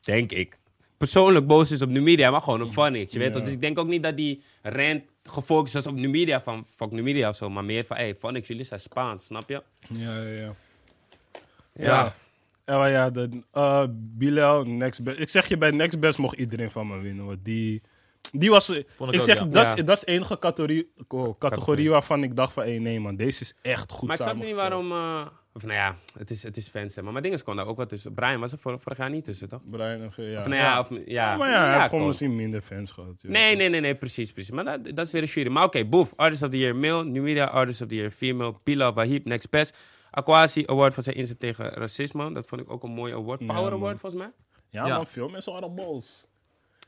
[0.00, 0.58] Denk ik.
[0.96, 3.12] persoonlijk boos is op nu media, maar gewoon op Phonics.
[3.12, 3.42] Je weet toch?
[3.42, 6.90] Dus ik denk ook niet dat die rant gefocust was op nu media van fuck
[6.90, 9.62] nu media of zo, maar meer van hey, Phonics, jullie zijn Spaans, snap je?
[9.88, 10.54] Ja, ja, ja.
[11.72, 12.14] Ja.
[12.66, 15.18] Ja, maar ja, de, eh Bilal, Next Best.
[15.20, 17.26] Ik zeg je, bij Next Best mocht iedereen van me winnen.
[17.26, 17.82] Want die,
[18.32, 18.66] die was...
[18.66, 19.44] Vond ik ik ook, zeg, ja.
[19.44, 19.74] dat, Ja.
[19.76, 22.62] is, dat is de enige categorie, oh, categorie waarvan ik dacht van...
[22.62, 24.92] Hé, nee man, deze is echt goed Maar ik snap niet waarom.
[24.92, 27.66] eh, of nou ja, het is, het is fans, hè, maar mijn dingen kon daar
[27.66, 28.14] ook wat tussen.
[28.14, 29.60] Brian was er vor- vorig jaar niet tussen, toch?
[29.70, 30.40] Brian, Ge- ja.
[30.40, 31.36] Of nou ja, of, ja.
[31.36, 33.14] maar ja, hij heeft gewoon misschien minder fans gehad.
[33.22, 34.50] Nee, nee, nee, nee, precies, precies.
[34.54, 35.50] Maar dat, dat is weer een jury.
[35.50, 38.54] Maar oké, Boef, Artist of the Year Male, New Media Artist of the Year Female,
[38.62, 39.76] Pila, Wahib, Next Best.
[40.16, 42.32] Aquasi Award voor zijn inzet tegen racisme.
[42.32, 43.38] Dat vond ik ook een mooi award.
[43.46, 43.72] Power man.
[43.72, 44.32] Award, volgens mij.
[44.70, 44.96] Ja, Ja.
[44.96, 46.24] man, veel mensen waren boos.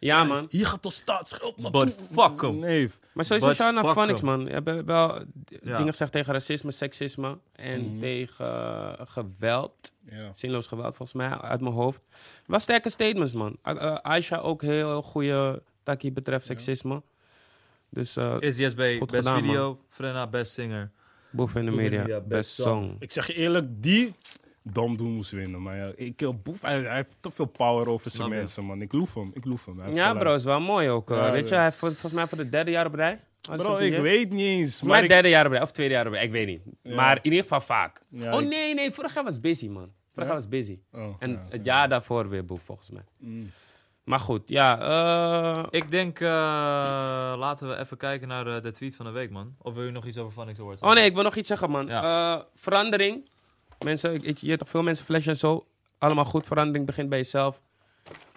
[0.01, 0.47] Ja, man.
[0.51, 1.93] Hier gaat toch staatsgeld But naartoe?
[2.13, 2.59] fuck 'em.
[2.59, 2.91] Nee.
[3.13, 4.41] Maar sowieso But shout naar Phonics, man.
[4.45, 5.15] Je hebt wel
[5.63, 5.77] Ja.
[5.77, 8.01] dingen gezegd tegen racisme, seksisme en Mhm.
[8.01, 9.93] tegen eh, geweld.
[10.11, 10.33] Ja.
[10.33, 12.03] Zinloos geweld, volgens mij, uit mijn hoofd.
[12.47, 13.57] Wel sterke statements, man.
[13.63, 17.03] Eh, Aisha ook heel goede takkie betreft seksisme.
[17.91, 18.57] Dus eh Is
[18.99, 20.91] Goed best gedaan, video, Frenna best singer.
[21.31, 22.97] Boef in de media, media, best best song.
[22.99, 24.15] Ik zeg je eerlijk, die
[24.63, 25.63] Dom doen moest winnen.
[25.63, 28.83] Maar ja, ik, Boef, hij, hij heeft te veel power over zijn mensen, man.
[28.83, 29.79] Ik loef hem, ik loef hem.
[29.81, 31.11] Hij Ja, bro, is wel mooi ook.
[31.11, 31.17] eh.
[31.17, 33.21] Ja, weet je, hij heeft vol- volgens mij voor de derde jaar op rij.
[33.57, 34.83] Bro, ik weet niet eens.
[34.83, 36.63] Maar ik, derde jaar op rij, of tweede jaar op rij, ik weet niet.
[36.83, 36.95] Ja.
[36.95, 38.01] Maar in ieder geval vaak.
[38.09, 39.83] Ja, oh ik- nee, nee, vorig jaar was busy, man.
[39.83, 40.25] Vorig Ja?
[40.25, 40.79] jaar was busy.
[40.93, 41.47] oh, En ja.
[41.49, 43.03] het jaar daarvoor weer Boef, volgens mij.
[43.17, 43.51] Mm.
[44.09, 44.79] Maar goed, ja.
[44.81, 46.29] eh, Ik denk, eh,
[47.39, 49.55] laten we even kijken naar de, de tweet van de week, man.
[49.63, 50.83] Of wil je nog iets over Phonics Awards?
[50.83, 51.87] Oh nee, ik wil nog iets zeggen, man.
[51.87, 52.35] Ja.
[52.37, 53.29] Eh, verandering.
[53.85, 55.67] Mensen, ik, ik, je hebt toch veel mensen flashen en zo.
[55.99, 56.47] Allemaal goed.
[56.47, 57.61] Verandering begint bij jezelf.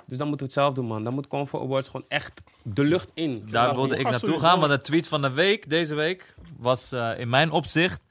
[0.05, 1.03] Dus dan moeten we het zelf doen, man.
[1.03, 3.43] Dan moet Convo Awards gewoon echt de lucht in.
[3.51, 7.19] Daar wilde ik naartoe gaan, want de tweet van de week, deze week, was eh,
[7.19, 8.01] in mijn opzicht...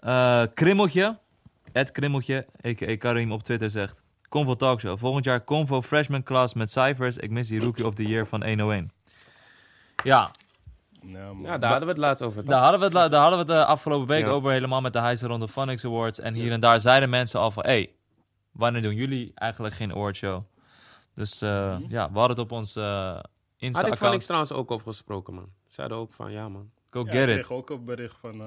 [0.00, 1.18] eh Krimmeltje,
[1.72, 2.96] het Krimmeltje, a.k.a.
[2.96, 4.01] Karim op Twitter zegt...
[4.32, 7.16] Convo Talkshow, volgend jaar Convo Freshman Class met cijfers.
[7.16, 8.90] Ik mis die Rookie of the Year van 101.
[10.04, 10.30] Ja,
[11.02, 11.42] Ja, man.
[11.42, 12.44] Ja, daar hadden we het laatst over.
[12.44, 14.30] daar hadden we het, daar hadden we het de afgelopen week Ja.
[14.30, 16.18] over, helemaal met de Heise rond de Phonics Awards.
[16.18, 17.90] En hier en daar zeiden mensen al van, hey,
[18.52, 20.42] wanneer doen jullie eigenlijk geen awardshow?
[21.14, 22.84] Dus eh, ja, we hadden het op ons eh
[23.72, 23.96] Had ik.
[23.96, 25.48] Phoenix trouwens ook over gesproken, man.
[25.68, 26.70] Zeiden ook van, ja, man.
[26.90, 27.46] Go Ja, get ik it.
[27.46, 28.46] kreeg ook een bericht van eh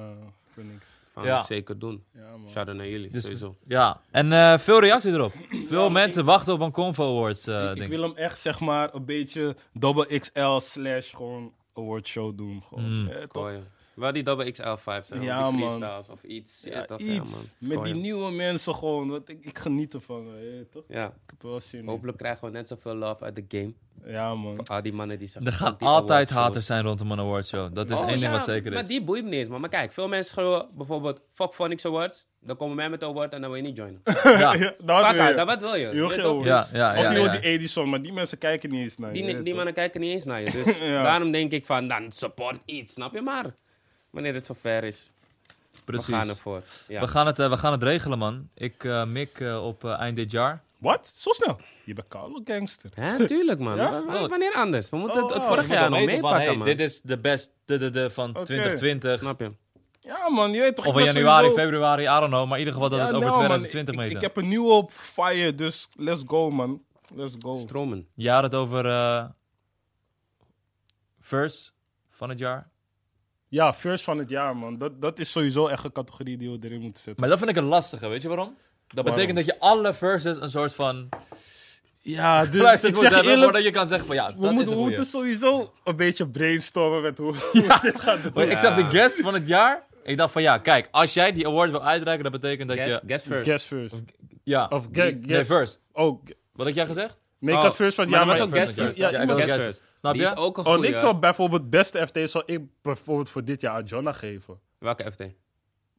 [0.54, 0.86] Phoenix.
[1.16, 1.44] Van, Ja.
[1.44, 2.04] zeker doen.
[2.14, 2.50] Ja, man.
[2.52, 3.56] Shout-out naar jullie, Dus- sowieso.
[3.68, 5.34] Ja, en eh, veel reactie erop.
[5.68, 9.06] Veel mensen wachten op een Convo Awards, eh ik, wil hem echt, zeg maar, een
[9.06, 12.64] beetje double XL slash gewoon awardshow doen.
[12.68, 13.02] Gewoon.
[13.02, 13.10] Mm.
[13.30, 13.68] Gooien.
[13.96, 15.22] Wel die double XL vibes zijn.
[15.22, 15.70] Ja, Ja, die man.
[15.70, 16.62] freestyles of iets.
[16.64, 17.06] Ja, Ja, iets.
[17.06, 17.46] Ja, man.
[17.58, 19.10] Met die nieuwe mensen gewoon.
[19.10, 20.26] Want ik, ik geniet ervan.
[20.42, 20.84] Ja, toch?
[20.88, 21.88] Ja, Ik heb er wel zin in.
[21.88, 23.74] hopelijk krijgen we net zoveel love uit de game.
[24.06, 24.56] Ja, man.
[24.56, 25.52] Voor al die mannen die zeggen...
[25.52, 27.74] Er gaan altijd haters zijn rondom een awardshow.
[27.76, 28.88] Dat is Oh, één ding ja, wat zeker Maar is.
[28.88, 29.62] die boeit me niet eens, man.
[29.62, 31.22] Maar kijk, veel mensen schreeuwen bijvoorbeeld...
[31.34, 32.28] Fuck Phonics Awards.
[32.40, 34.02] Dan komen wij met de award en dan wil je niet joinen.
[34.24, 35.46] Ja, Ja, dat Fuck wil je.
[35.46, 35.88] wat wil je?
[35.88, 36.46] Heel Weet toch?
[36.46, 36.92] ja, Dus ja.
[36.92, 37.32] Of ja, je wil ja.
[37.32, 39.22] die Edison, maar die mensen kijken niet eens naar je.
[39.22, 39.56] Die, ja, die toch?
[39.56, 40.52] mannen kijken niet eens naar je.
[40.52, 41.04] Dus Ja.
[41.04, 43.56] daarom denk ik van, dan support iets, snap je maar.
[44.16, 45.12] Wanneer het zover is,
[45.86, 46.30] we gaan Precies.
[46.30, 46.62] ervoor.
[46.88, 47.00] Ja.
[47.02, 48.50] We gaan, het, eh, we gaan het regelen, man.
[48.54, 50.62] Ik eh, mik eh, op eind dit jaar.
[50.78, 51.12] Wat?
[51.16, 51.60] Zo snel?
[51.84, 52.90] Je bent koude gangster.
[52.96, 53.76] Ja, tuurlijk man.
[53.82, 53.90] Ja?
[53.92, 54.90] Wa- wa- Wanneer anders?
[54.90, 56.66] We moeten het, het Oh, vorig jaar nog meepakken, hey, man.
[56.66, 58.44] dit is de best de, de, de van Oké.
[58.46, 59.20] 2020.
[59.20, 59.52] Snap je?
[60.00, 60.52] Ja, man.
[60.52, 62.44] Je weet toch, Of in januari, sowieso- februari, I don't know.
[62.46, 64.18] Maar in ieder geval dat Ja, het over nou, man, 2020 ik, meten.
[64.18, 66.82] ik, ik heb een nieuwe op fire, dus let's go, man.
[67.16, 67.58] Let's go.
[67.60, 68.08] Stromen.
[68.14, 69.26] Je had het over eh
[71.22, 71.74] first
[72.10, 72.70] van het jaar.
[73.48, 74.78] Ja, first van het jaar, man.
[74.78, 77.16] Dat, dat is sowieso echt een categorie die we erin moeten zetten.
[77.22, 78.48] Maar dat vind ik een lastige, weet je waarom?
[78.88, 79.14] Dat Waarom?
[79.14, 81.10] betekent dat je alle verses een soort van
[82.00, 84.72] Ja, dus ik zeg hebben, eerlijk, voordat je kan zeggen van ja, we dat moeten,
[84.72, 88.50] is we moeten sowieso een beetje brainstormen met hoe hoe we dit gaan doen.
[88.50, 88.90] Ik zag de Ja.
[88.90, 89.84] guest van het jaar.
[90.04, 92.92] Ik dacht van ja, kijk, als jij die award wil uitreiken, dat betekent dat Guess,
[92.94, 93.02] je...
[93.08, 93.50] guess first.
[93.50, 93.96] Guess first.
[94.44, 95.50] Ja, Of ge- nee, guess.
[95.50, 95.80] first.
[95.92, 97.18] Oh, Wat had jij gezegd?
[97.40, 98.68] nee, ik Oh, had first van het maar jaar, dat was maar...
[98.86, 98.98] first.
[98.98, 99.82] Ja, Ja, guess guest first.
[100.06, 100.28] Snap Die je?
[100.32, 103.74] is ook een Oh, ik zou bijvoorbeeld beste FT zou ik bijvoorbeeld voor dit jaar
[103.74, 104.60] aan Jonna geven.
[104.80, 105.22] Welke FT?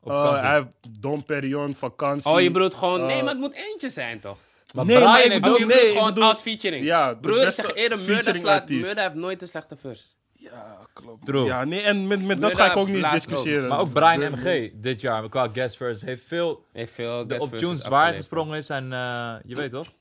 [0.01, 0.45] Op Eh, vakantie.
[0.47, 2.31] hij heeft Dom Perignon, vakantie.
[2.33, 3.01] Oh, je bedoelt gewoon...
[3.01, 4.39] Eh, nee, maar het moet eentje zijn, toch?
[4.75, 6.85] Maar nee, Brian maar ik bedoel- nee, gewoon bedoel- als featuring.
[6.85, 7.99] Ja, de Broer, ik zeg eerder,
[8.37, 8.69] slaat.
[8.69, 10.05] Murder heeft nooit een slechte verse.
[10.33, 11.27] Ja, klopt.
[11.27, 11.45] True.
[11.45, 13.69] Ja, nee, en met, met dat ga ik ook niet discussiëren.
[13.69, 17.47] Maar ook Brian MG dit jaar qua guest first heeft veel Heeft veel de, guest
[17.53, 19.93] op tunes waar gesprongen is en eh, je weet toch?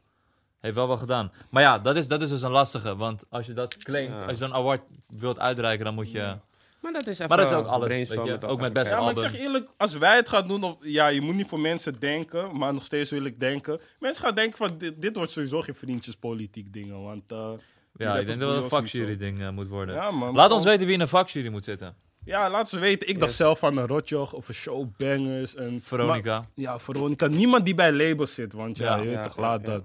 [0.66, 1.32] Heeft wel wat gedaan.
[1.50, 2.96] Maar ja, dat is, dat is dus een lastige.
[2.96, 4.26] Want als je dat claimt, Ja.
[4.26, 6.36] als je zo'n award wilt uitreiken, dan moet je...
[6.82, 8.38] Maar dat is even Maar dat is ook alles, weet je.
[8.42, 11.08] Ook met beste Ja, maar ik zeg eerlijk, als wij het gaan doen, of, ja,
[11.08, 13.80] je moet niet voor mensen denken, maar nog steeds wil ik denken.
[14.00, 17.24] Mensen gaan denken van, dit, dit wordt sowieso geen vriendjespolitiek dingen, want...
[17.32, 17.50] eh,
[17.98, 19.96] Ja, ik denk dat het een vakjury ding eh, moet worden.
[19.96, 20.36] ja, man.
[20.36, 21.96] Laat ons weten wie in een vakjury moet zitten.
[22.26, 23.08] Ja, laat ze weten.
[23.10, 25.56] Ik dacht zelf aan een Rotjoch of een Showbangers.
[25.56, 26.38] En, Veronica.
[26.40, 27.28] maar- ja, Veronica.
[27.28, 29.68] Niemand die bij labels zit, want ja, Ja, je weet ja, toch, laat ja.
[29.72, 29.84] dat.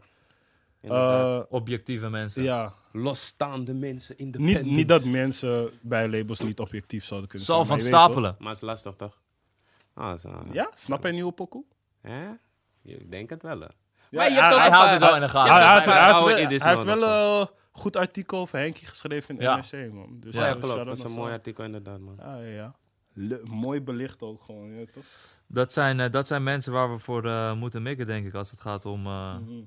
[0.80, 1.46] Inderdaad.
[1.48, 2.42] Objectieve mensen.
[2.42, 7.46] ja, Losstaande mensen in de niet, niet dat mensen bij labels niet objectief zouden kunnen
[7.46, 7.68] Zal zijn.
[7.68, 8.36] van je weet stapelen.
[8.38, 9.20] Maar het is lastig, toch?
[9.94, 10.28] Ah, zo.
[10.30, 10.42] toch?
[10.52, 11.64] Ja, snap je een nieuwe pokoe?
[12.00, 12.28] Hè?
[12.82, 13.66] Ik denk het wel, hè.
[13.66, 13.70] Ja,
[14.10, 15.52] maar je hebt hij- Hij een houdt het wel in de gaten.
[15.52, 15.94] Ja, hij,
[16.58, 17.02] hij- heeft wel
[17.40, 19.56] een goed artikel over Henkie geschreven in Ja.
[19.56, 20.16] NRC, man.
[20.20, 20.84] Dus, Ja, eh, klopt.
[20.84, 22.14] Dat is een mooi artikel, inderdaad, man.
[22.18, 22.74] Ja, ja, ja.
[23.12, 25.04] Le- mooi belicht ook gewoon, ja, toch?
[25.46, 28.50] Dat zijn, eh, dat zijn mensen waar we voor eh, moeten mikken, denk ik, als
[28.50, 29.60] het gaat om, eh, Mhm.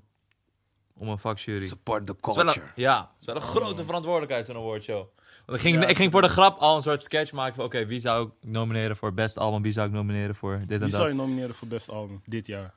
[0.98, 1.68] Om een vakjury.
[1.68, 2.62] Support the een- culture.
[2.76, 5.06] ja, het is wel een grote verantwoordelijkheid, zo'n awardshow.
[5.46, 7.66] Want ik ging, Ja, ik ging voor de grap al een soort sketch maken van...
[7.66, 9.62] Oké, wie zou ik nomineren voor best album?
[9.62, 11.12] Wie zou ik nomineren voor dit en Wie zou dat?
[11.12, 12.74] je nomineren voor best album dit jaar?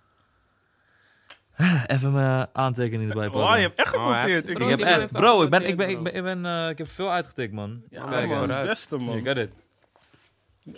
[1.87, 3.49] Even mijn aantekening erbij pakken.
[3.51, 4.45] Oh, je hebt echt Oh, gemonteerd.
[4.47, 5.13] heeft- ik ik heb echt...
[5.13, 7.83] Bro, ik ben, ik ben, ik ben, ik ben, eh, ik heb veel uitgetikt, man.
[7.91, 9.17] Ja, Kijk, man, beste, man.
[9.17, 9.51] Je got it.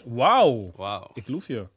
[0.05, 0.73] Wauw.
[0.77, 1.11] Wauw.
[1.15, 1.69] Ik loef je.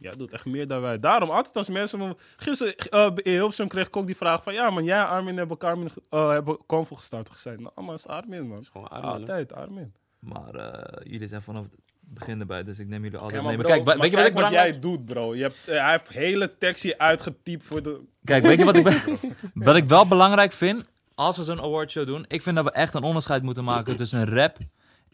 [0.00, 0.98] Jij doet echt meer dan wij.
[1.00, 1.98] Daarom, altijd als mensen...
[1.98, 4.52] me- Gisteren eh, in Hilversum kreeg ik ook die vraag van...
[4.54, 5.58] Ja, man, jij en Armin hebben
[5.90, 7.30] ge- eh, hebben Convo gestart.
[7.30, 8.64] Gezegd, nou, maar het is Armin, man.
[8.72, 9.10] Gewoon Armin?
[9.10, 9.92] Altijd, Armin.
[10.18, 13.56] Maar eh, jullie zijn vanaf het begin erbij, dus ik neem jullie altijd Ja, mee.
[13.56, 14.70] bro, kijk, maar weet je wat ik wat belangrijk...
[14.72, 15.34] jij doet, bro.
[15.34, 18.00] Je hebt, hij heeft hele tekst hier uitgetypt voor de...
[18.24, 19.18] Kijk, weet je wat ik, be-
[19.54, 20.84] wat ik wel belangrijk vind?
[21.14, 24.34] Als we zo'n awardshow doen, ik vind dat we echt een onderscheid moeten maken tussen
[24.34, 24.56] rap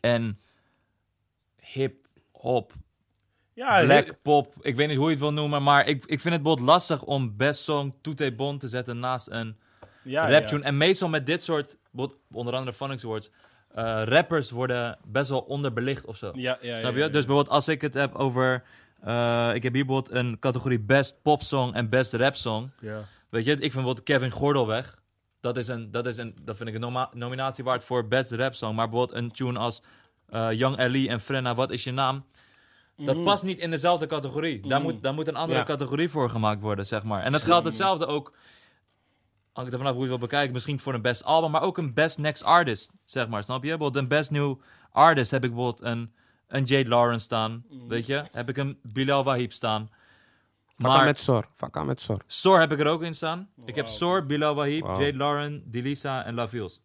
[0.00, 0.38] en
[1.60, 2.72] hip-hop,
[3.54, 4.54] Ja, black pop.
[4.60, 7.02] Ik weet niet hoe je het wil noemen, maar ik, ik vind het bijvoorbeeld lastig
[7.02, 9.56] om best song Toete Bon te zetten naast een
[10.02, 10.48] ja, rap ja.
[10.48, 10.64] tune.
[10.64, 11.76] En meestal met dit soort,
[12.32, 13.30] onder andere Phonics Awards,
[13.74, 16.30] eh, rappers worden best wel onderbelicht of zo.
[16.34, 17.00] Ja, ja, Snap je?
[17.00, 18.62] Dus bijvoorbeeld als ik het heb over,
[19.00, 22.70] eh, ik heb hier bijvoorbeeld een categorie best pop song en best rap song.
[22.80, 23.04] Ja.
[23.28, 25.02] Weet je, ik vind bijvoorbeeld Kevin Gordelweg.
[25.40, 28.54] Dat is een, dat is een, dat vind ik een nominatie waard voor best rap
[28.54, 28.74] song.
[28.74, 29.82] Maar bijvoorbeeld een tune als
[30.28, 32.24] eh, Young Ellie en Frenna, wat is je naam?
[32.96, 33.24] Dat Mhm.
[33.24, 34.61] past niet in dezelfde categorie.
[34.68, 34.90] Daar, Mhm.
[34.92, 35.64] moet, daar moet een andere Ja.
[35.64, 37.22] categorie voor gemaakt worden, zeg maar.
[37.22, 38.33] En dat geldt hetzelfde ook.
[39.52, 40.52] Hangt er vanaf hoe je het wil bekijken.
[40.52, 43.42] Misschien voor een best album, maar ook een best next artist, zeg maar.
[43.42, 43.68] Snap je?
[43.68, 44.54] Bijvoorbeeld een best new
[44.92, 46.14] artist heb ik bijvoorbeeld een,
[46.48, 47.64] een Jade Lawrence staan.
[47.68, 47.88] Mhm.
[47.88, 48.24] Weet je?
[48.33, 49.90] Heb ik een Bilal Wahib staan.
[50.76, 51.48] Vakka Maar met Sor.
[51.52, 52.20] Vakka met Sor.
[52.26, 53.48] Sor heb ik er ook in staan.
[53.66, 53.87] Ik heb.
[53.88, 54.85] Sor, Bilal Wahib.
[54.87, 56.80] Jade Lauren, Dilisa en Lavils.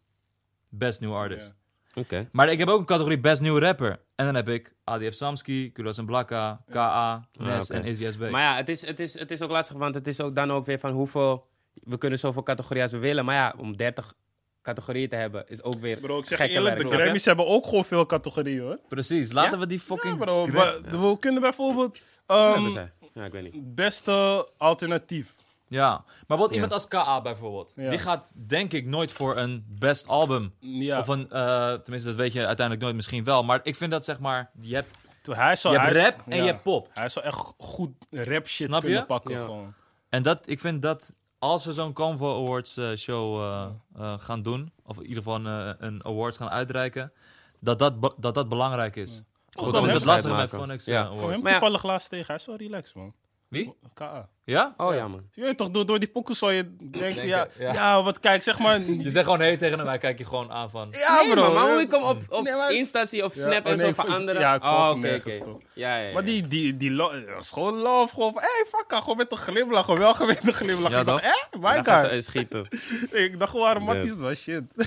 [0.68, 1.54] Best new artist.
[1.94, 2.28] Oké.
[2.32, 4.00] Maar ik heb ook een categorie best new rapper.
[4.14, 8.20] En dan heb ik ADF Samski, Kulas en Blakka, KA, Nes en Izzy SB.
[8.30, 10.52] Maar ja, het is, het, is, het is ook lastig, want het is ook dan
[10.52, 11.46] ook weer van hoeveel...
[11.74, 14.14] We kunnen zoveel categorieën als we willen, maar ja, om 30
[14.62, 16.96] categorieën te hebben is ook weer Bro, ik zeg gekke eerlijk, werk, de?
[16.96, 18.78] Grammys hebben ook gewoon veel categorieën, hoor.
[18.88, 19.58] Precies, laten Ja?
[19.58, 20.18] we die Ja, fucking...
[20.18, 20.44] bro.
[20.44, 21.98] gra- we, we kunnen bijvoorbeeld...
[22.26, 22.92] Ehm, zij?
[23.14, 23.74] Ja, ik weet niet.
[23.74, 25.34] beste alternatief.
[25.72, 26.48] Ja, maar Ja.
[26.48, 27.72] iemand als KA bijvoorbeeld.
[27.76, 27.90] Ja.
[27.90, 30.54] Die gaat denk ik nooit voor een best album.
[30.58, 33.44] Ja, Of een, eh, tenminste dat weet je uiteindelijk nooit misschien wel.
[33.44, 36.20] Maar ik vind dat zeg maar, je hebt, toen hij zou, je hebt hij- rap
[36.26, 36.42] en ja.
[36.42, 36.88] je hebt pop.
[36.92, 39.06] Hij zou echt goed rap shit Snap kunnen je?
[39.06, 39.34] pakken.
[39.34, 39.44] Ja.
[39.44, 39.74] Gewoon.
[40.08, 44.42] En dat, ik vind dat als we zo'n Convo Awards eh, show eh, eh, gaan
[44.42, 47.12] doen, of in ieder geval een, eh, een awards gaan uitreiken,
[47.60, 49.22] dat dat, be- dat, dat belangrijk is.
[49.54, 50.48] Ook kan al is hem het lastig met.
[50.50, 51.02] Phonics Ja.
[51.02, 51.32] Kom Awards.
[51.32, 51.58] hem Maar ja.
[51.58, 52.26] toevallig laatst tegen.
[52.26, 53.14] Hij is wel relaxed, man.
[53.48, 53.74] Wie?
[53.94, 54.28] KA.
[54.44, 54.74] Ja?
[54.76, 55.22] Oh ja, man.
[55.32, 57.72] Je weet toch, door, door die pokoe zou je denken, ja, ja.
[57.72, 58.02] ja.
[58.02, 58.80] wat kijk, zeg maar...
[59.04, 60.88] Je zegt gewoon nee tegen hem, hij kijkt je gewoon aan van...
[60.90, 63.40] Ja, nee, man, maar hoe ik hem op, op Nee, maar- Insta zie of Ja,
[63.40, 64.40] Snap oh, en nee, zo ik volg- veranderen.
[64.40, 65.58] ja, ik volg oh, oké, toch.
[65.74, 66.12] Ja, ja, ja.
[66.12, 67.02] Maar die, die, die,
[67.38, 68.14] is gewoon love.
[68.14, 69.84] Gewoon van, hé, hey, fakka, gewoon met een glimlach.
[69.84, 70.90] Gewoon wel met een glimlach.
[70.90, 72.24] Ja, ik dacht, eh, my god.
[72.24, 72.68] schieten.
[73.24, 73.84] Ik dacht, gewoon, Nee.
[73.84, 74.62] Matties, was shit.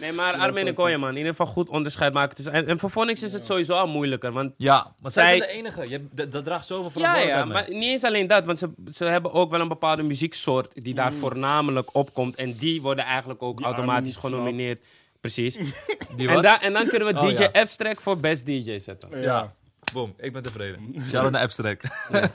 [0.00, 1.10] Nee, maar Armin en Koya, man.
[1.10, 2.52] In ieder geval goed onderscheid maken tussen...
[2.54, 4.54] En, en voor Phonics is het sowieso al moeilijker, want...
[4.56, 5.88] Ja, want zij Zij- zijn de enige.
[5.88, 9.04] Je, dat, draagt zoveel Ja, ja, verantwoordelijkheid maar niet eens alleen dat, want ze, ze
[9.04, 12.36] hebben ook wel een bepaalde muzieksoort die daar voornamelijk opkomt.
[12.36, 14.80] En die worden eigenlijk ook Die automatisch genomineerd.
[15.20, 15.56] Precies.
[16.16, 17.50] en, da- en dan kunnen we Oh, DJ ja.
[17.52, 19.08] Abstract voor Best DJ zetten.
[19.10, 19.18] Ja.
[19.20, 19.52] Ja.
[19.92, 20.94] Boom, ik ben tevreden.
[21.10, 21.84] Shout-out naar Abstract.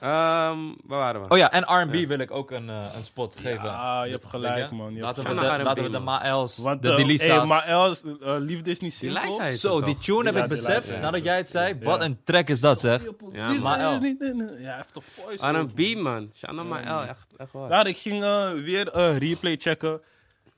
[0.00, 1.28] Ehm, waar waren we?
[1.28, 3.64] Oh ja, en R&B wil ik ook een, eh, een spot geven.
[3.64, 4.94] Ja, je hebt gelijk, man.
[4.94, 5.48] Je hebt laten, we gelijk.
[5.48, 5.98] de, R&B, laten we de.
[5.98, 7.26] Maels, Want, de Delisa's...
[7.26, 9.52] hey, maar Els, eh, liefde is niet Die simpel.
[9.52, 10.98] Zo, die tune heb Ja, ik beseft ja.
[10.98, 11.76] nadat jij het zei.
[11.78, 11.84] Ja.
[11.84, 13.02] Wat een track is dat, zeg.
[13.32, 13.60] Ja, nee.
[14.58, 15.46] Ja, voice.
[15.46, 16.30] R&B, man.
[16.36, 17.70] Shanna Mael, echt, echt waar.
[17.70, 20.00] Ja, ik ging eh, weer een replay checken.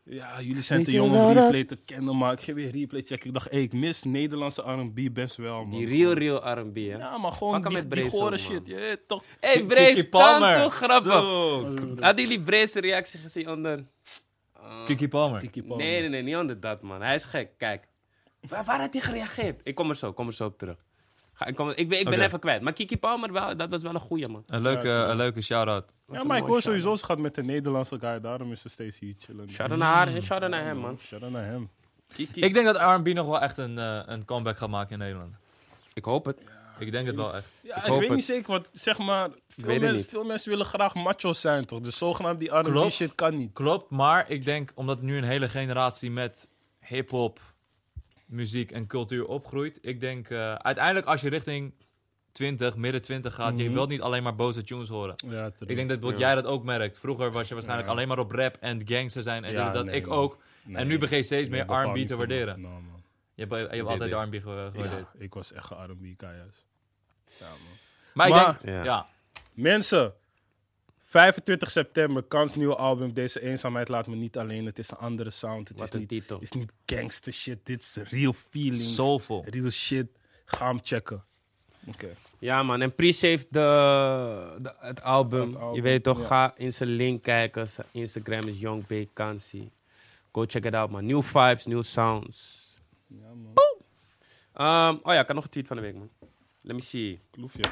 [0.04, 2.40] Ja, jullie zijn Weet te je jong om wel dat- replay te kennen, maar ik
[2.40, 3.26] ging weer replay checken.
[3.26, 5.70] Ik dacht, hey, ik mis Nederlandse R&B best wel, man.
[5.78, 6.82] Die real, real R&B, hè.
[6.82, 8.38] Ja, maar gewoon Pak hem die, met die gore ook, man.
[8.38, 8.66] shit.
[8.66, 9.22] Je weet toch.
[9.40, 10.52] Hé, hey, Kiki Brace, Palmer.
[10.54, 11.12] kan toch grappig?
[11.12, 11.62] Zo.
[12.00, 13.86] Hadden jullie Brace reactie gezien onder...
[14.84, 15.40] Kiki Palmer.
[15.40, 15.86] Kiki Palmer.
[15.86, 17.02] Nee, nee, nee, niet onder dat, man.
[17.02, 17.50] Hij is gek.
[17.58, 17.88] Kijk.
[18.48, 19.60] Waar, waar had hij gereageerd?
[19.64, 20.76] Ik kom er zo, kom er zo op terug.
[21.46, 22.22] Ik, kom, ik ben, ik ben Oké.
[22.22, 22.62] even kwijt.
[22.62, 24.42] Maar Kiki Palmer, wel, dat was wel een goeie, man.
[24.46, 25.92] Een leuke, een leuke shout-out.
[26.12, 26.62] Ja, maar ik hoor shout-out.
[26.62, 28.20] sowieso, ze gaat met de Nederlandse guy.
[28.20, 29.50] Daarom is ze steeds hier chillen.
[29.50, 30.98] Shout-out naar haar en shout-out naar hem, man.
[31.06, 31.70] Shout out naar hem.
[32.14, 32.40] Kiki.
[32.40, 35.34] Ik denk dat R&B nog wel echt een, eh, een comeback gaat maken in Nederland.
[35.94, 36.36] Ik hoop het.
[36.78, 37.52] Ik denk het wel echt.
[37.62, 38.10] Ja, Ik weet het.
[38.10, 40.06] niet zeker, want zeg maar, veel, mensen, niet.
[40.08, 41.80] veel mensen willen graag macho's zijn, toch?
[41.80, 43.52] Dus zogenaamd die R&B shit kan niet.
[43.52, 46.48] Klopt, maar ik denk omdat nu een hele generatie met
[46.80, 47.40] hip-hop,
[48.32, 49.78] muziek en cultuur opgroeit.
[49.80, 51.74] Ik denk eh, uiteindelijk als je richting
[52.32, 53.72] 20, midden 20 gaat, je Mhm.
[53.72, 55.14] wilt niet alleen maar boze tunes horen.
[55.26, 56.18] Ja, Ik denk dat wat Ja.
[56.18, 56.98] jij dat ook merkt.
[56.98, 57.94] Vroeger was je waarschijnlijk Ja.
[57.94, 59.84] alleen maar op rap en gangster zijn en dat.
[59.84, 60.18] nee, ik man.
[60.18, 60.38] ook.
[60.72, 62.60] en nu begin je steeds meer R&B te waarderen.
[62.60, 63.02] Nou, man.
[63.34, 64.12] Je hebt, je hebt altijd.
[64.12, 64.90] R&B ge- gewaardeerd.
[64.90, 66.66] Ja, ik was echt een R&B juist.
[67.38, 67.56] Ja, man.
[68.14, 68.84] Maar, ik Maar- denk, Ja.
[68.84, 69.06] ja.
[69.52, 70.14] Mensen,
[71.12, 73.12] 25 september, Kans nieuwe album.
[73.12, 74.66] Deze eenzaamheid laat me niet alleen.
[74.66, 75.68] Het is een andere sound.
[75.68, 76.38] Het Wat is een niet, titel.
[76.40, 77.58] is niet gangster shit.
[77.62, 78.94] Dit is real feelings.
[78.94, 79.44] soulful.
[79.48, 80.06] Real shit.
[80.44, 81.24] Ga hem checken.
[81.86, 82.08] Oké.
[82.38, 82.80] Ja, man.
[82.80, 83.60] En appreciate de,
[84.62, 85.48] de, het album.
[85.48, 86.26] Het album, Je weet toch, ja.
[86.26, 87.68] ga in zijn link kijken.
[87.68, 89.70] Zijn Instagram is Young Big Kansi.
[90.32, 91.06] Go check it out, man.
[91.06, 92.60] New vibes, new sounds.
[93.06, 93.54] Ja, man.
[94.52, 96.10] Ehm, oh ja, ik had nog een tweet van de week, man.
[96.60, 97.20] Let me see.
[97.30, 97.62] Kloefje.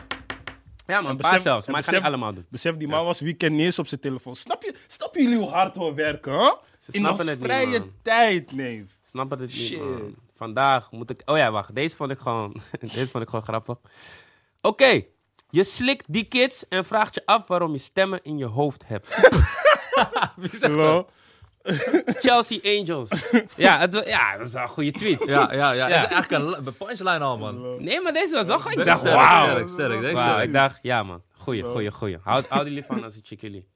[0.90, 0.98] Ja.
[0.98, 1.66] En Een paar besef- zelfs.
[1.66, 2.46] Maar ik ga niet allemaal doen.
[2.48, 4.37] Besef, die man was weekend niet eens op zijn telefoon.
[4.37, 6.53] Snap je, snap jullie hoe hard we werken, hè?
[6.79, 7.92] Ze In snappen het niet, vrije man.
[8.03, 8.87] tijd, nee.
[9.03, 9.79] Snap het niet, Shit.
[9.79, 10.14] man.
[10.37, 11.22] Vandaag moet ik...
[11.24, 11.74] Oh ja, wacht.
[11.74, 12.57] Deze vond ik gewoon...
[12.94, 13.76] Deze vond ik gewoon grappig.
[14.61, 15.03] Oké.
[15.50, 19.16] Je slikt die kids en vraagt je af waarom je stemmen in je hoofd hebt.
[20.61, 21.07] Hallo?
[22.27, 23.09] Chelsea Angels.
[23.57, 25.25] ja, het, wa- ja, dat is wel een goede tweet.
[25.27, 25.88] Ja, ja, ja.
[25.88, 25.96] Ja.
[25.96, 27.85] Het is eigenlijk een, een punchline al, man.
[27.85, 28.70] Nee, maar deze was wel goed.
[28.70, 29.49] Ik Deze dacht, sterk, wauw.
[29.51, 30.46] sterk, sterk, deze Wauw, sterk.
[30.46, 31.23] Ik dacht, ja man.
[31.33, 32.18] Goeie, goeie, goeie.
[32.23, 33.68] Houd, houd jullie van als een chick jullie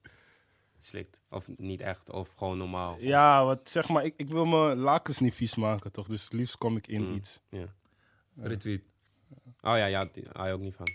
[0.80, 1.18] slikt.
[1.30, 2.96] Of niet echt, of gewoon normaal.
[2.98, 6.06] Ja, wat zeg maar, ik, ik wil mijn lakens niet vies maken, toch?
[6.06, 7.14] Dus het liefst kom ik in Mm.
[7.14, 7.40] iets.
[7.50, 7.66] Ja.
[8.42, 8.82] Retweet.
[9.60, 10.88] Oh ja, ja, die hou je ook niet van.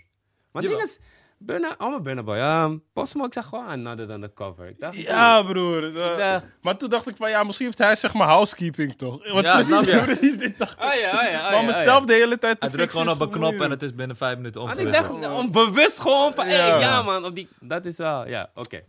[0.52, 0.86] Maar het Jawel.
[0.86, 0.98] is,
[1.42, 2.38] Burna, oh mijn Burna Boy.
[2.38, 4.68] Um, ik zag gewoon another than the cover.
[4.68, 5.92] Ik dacht, Ja, broer.
[5.92, 9.32] dacht- maar toen dacht ik van, ja, misschien heeft hij zeg maar housekeeping, toch?
[9.32, 10.04] Want Ja, snap precies, je.
[10.14, 10.84] precies dit dacht ik.
[10.84, 11.66] Oh ja, oh ja, oh ja, maar oh ja.
[11.66, 14.16] mezelf de hele tijd te Hij drukt gewoon op een knop en het is binnen
[14.16, 15.08] vijf minuten Want ik omgelegd.
[15.22, 16.54] dacht, onbewust gewoon van, Ja.
[16.56, 18.80] hey, ja man, op die, dat is wel, ja, oké.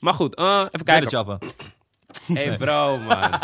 [0.00, 1.08] Maar goed, eh, even Kijken.
[1.10, 1.38] chappen.
[2.34, 3.18] Hey bro, man.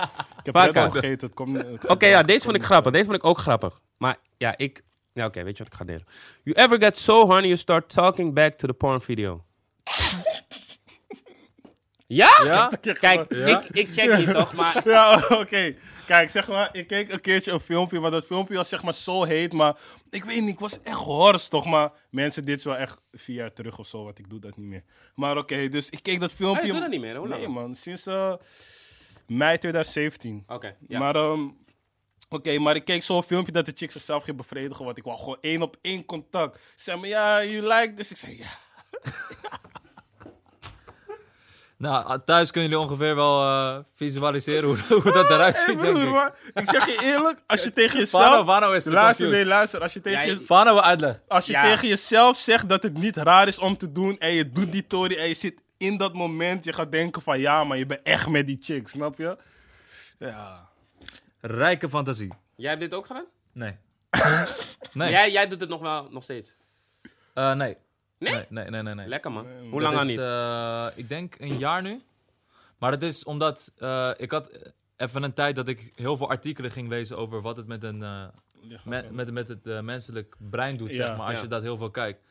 [0.45, 1.65] Ik heb het al gegeten, het komt...
[1.89, 2.93] Oké, ja, deze vond ik grappig.
[2.93, 3.81] Deze vond ik ook grappig.
[3.99, 4.83] Maar ja, ik...
[5.17, 6.07] Ja, oké, weet je wat ik ga delen?
[6.43, 9.45] You ever get so horny you start talking back to the porn video?
[12.07, 12.41] ja?
[12.45, 12.71] Ja?
[12.81, 13.63] Kijk, Ja?
[13.63, 14.83] ik, ik check niet toch, maar...
[14.89, 15.75] Ja, oké.
[16.07, 18.95] Kijk, zeg maar, ik keek een keertje een filmpje, maar dat filmpje was zeg maar
[18.95, 19.77] zo heet, maar
[20.11, 23.37] ik weet niet, ik was echt hors toch, maar mensen, dit is wel echt vier
[23.37, 24.83] jaar terug of zo, want ik doe dat niet meer.
[25.15, 26.61] Maar oké, dus ik keek dat filmpje.
[26.61, 27.41] Oh, je doet dat niet meer, hoe lang?
[27.41, 28.35] Nee man, sinds eh,
[29.27, 30.45] mei 2017.
[30.47, 30.99] Oké, ja.
[30.99, 31.49] Maar, ehm,
[32.29, 35.19] oké, maar ik keek zo'n filmpje dat de chick zichzelf ging bevredigen, want ik wou
[35.19, 36.57] gewoon één op één contact.
[36.57, 38.11] Ze zei me, ja, you like this?
[38.11, 38.49] Ik zei, ja.
[41.79, 45.97] Nou, thuis kunnen jullie ongeveer wel eh, visualiseren hoe, hoe dat eruit Hey, ziet, denk
[45.99, 46.09] ik.
[46.11, 48.23] maar ik zeg je eerlijk, als je tegen jezelf...
[48.25, 49.81] Vano, Vano is te Luister, nee, luister.
[49.81, 51.21] Als je tegen, Ja, je, je- Vano wil uitleg.
[51.29, 51.63] als je Ja.
[51.63, 54.87] tegen jezelf zegt dat het niet raar is om te doen en je doet die
[54.87, 58.01] tory en je zit in dat moment, je gaat denken van ja, maar je bent
[58.03, 59.37] echt met die chick, snap je?
[60.19, 60.66] Ja.
[61.47, 62.33] Rijke fantasie.
[62.57, 63.25] Jij hebt dit ook gedaan?
[63.53, 63.77] Nee.
[64.93, 65.11] nee.
[65.11, 66.55] Jij, jij doet het nog wel, nog steeds?
[67.35, 67.77] Eh, nee.
[68.19, 68.33] Nee?
[68.33, 68.95] Nee, nee, nee, nee.
[68.95, 69.07] nee.
[69.09, 69.45] Lekker man.
[69.45, 70.19] Nee, Hoe lang al is, niet?
[70.19, 72.03] eh, ik denk een jaar nu.
[72.79, 74.51] Maar dat is omdat eh, ik had
[74.97, 78.03] even een tijd dat ik heel veel artikelen ging lezen over wat het met, een,
[78.03, 78.25] eh,
[78.85, 81.43] met, met, met het eh, menselijk brein doet, Ja, zeg maar, als ja.
[81.43, 82.25] je dat heel veel kijkt.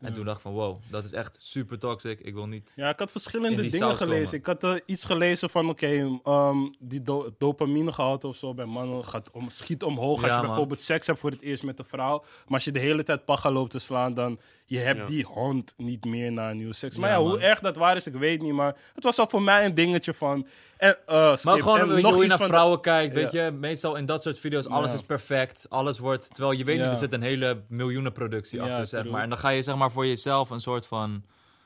[0.00, 2.20] En toen dacht ik van, wow, dat is echt super toxic.
[2.20, 2.72] Ik wil niet...
[2.76, 4.38] Ja, ik had verschillende dingen gelezen.
[4.38, 9.04] Ik had eh, iets gelezen van, oké, ehm, die do dopaminegehalte of zo bij mannen
[9.04, 10.46] gaat om, schiet omhoog als je man.
[10.46, 12.18] bijvoorbeeld seks hebt voor het eerst met een vrouw.
[12.18, 14.38] Maar als je de hele tijd paga loopt te slaan, dan
[14.70, 15.06] je hebt Ja.
[15.06, 16.96] die hond niet meer naar nieuwe seks.
[16.96, 18.52] Maar Ja, ja, hoe erg dat waar is, ik weet niet.
[18.52, 20.46] Maar het was al voor mij een dingetje van...
[20.76, 21.60] En, eh, Maar skip.
[21.62, 23.20] gewoon En weet je, nog hoe je naar de- vrouwen kijkt, Ja.
[23.22, 23.50] weet je.
[23.50, 24.96] Meestal in dat soort video's, alles Ja.
[24.96, 25.66] is perfect.
[25.68, 26.34] Alles wordt...
[26.34, 26.82] Terwijl je weet Ja.
[26.82, 29.22] niet, er zit een hele miljoenenproductie Ja, achter, zeg maar.
[29.22, 31.24] En dan ga je zeg maar voor jezelf een soort van...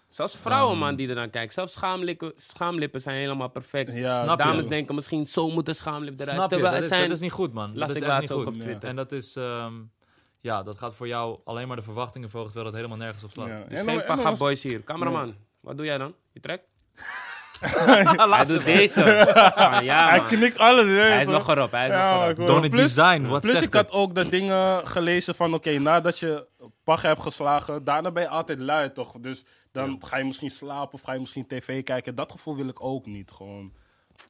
[0.08, 1.52] Zelfs vrouwen Um, man die ernaar kijken.
[1.52, 3.92] Zelfs schaamlippen, schaamlippen zijn helemaal perfect.
[3.94, 4.44] Ja, Snap je?
[4.44, 6.36] Dames denken misschien zo moet een schaamlip eruit.
[6.36, 6.58] Snap je?
[6.58, 7.02] Dat is, zijn...
[7.02, 7.64] dat is niet goed, man.
[7.64, 8.54] las dat is ik echt laatst niet ook goed.
[8.54, 8.64] op Ja.
[8.66, 8.88] Twitter.
[8.88, 9.36] En dat is...
[9.36, 9.72] ehm,
[10.44, 13.30] ja, dat gaat voor jou alleen maar de verwachtingen volgen, terwijl dat helemaal nergens op
[13.30, 13.48] slaat.
[13.48, 13.64] Ja.
[13.68, 14.82] Dus En geen paga was- boys hier.
[14.84, 16.14] Cameraman, wat doe jij dan?
[16.32, 16.64] Je trekt?
[18.34, 19.02] Hij doet deze.
[19.54, 20.84] Ah, ja, Hij knikt alles.
[20.86, 22.60] hè, Hij is nog erop, hij is Ja, nog erop.
[22.70, 23.94] Plus- design, wat Plus zegt ik had het?
[23.94, 26.46] ook de dingen gelezen van, oké, nadat je
[26.84, 29.12] pag hebt geslagen, daarna ben je altijd lui, toch?
[29.20, 32.14] Dus dan ga je misschien slapen of ga je misschien tv kijken.
[32.14, 33.72] Dat gevoel wil ik ook niet, gewoon.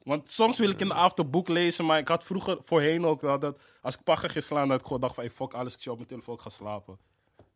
[0.03, 3.05] Want soms wil ik in de avond een boek lezen, maar ik had vroeger voorheen
[3.05, 5.53] ook wel dat als ik paggen ging slaan, dat ik gewoon dacht van, hey, fuck
[5.53, 6.97] alles, ik zie op mijn telefoon, ik ga slapen.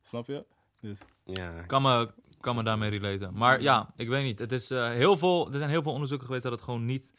[0.02, 0.46] Snap je?
[0.82, 1.62] Dus, Ja.
[1.62, 3.34] kan me, kan me daarmee relaten.
[3.34, 4.40] Maar ja, ik weet niet.
[4.40, 7.10] Het is, eh, heel veel, er zijn heel veel onderzoeken geweest dat het gewoon niet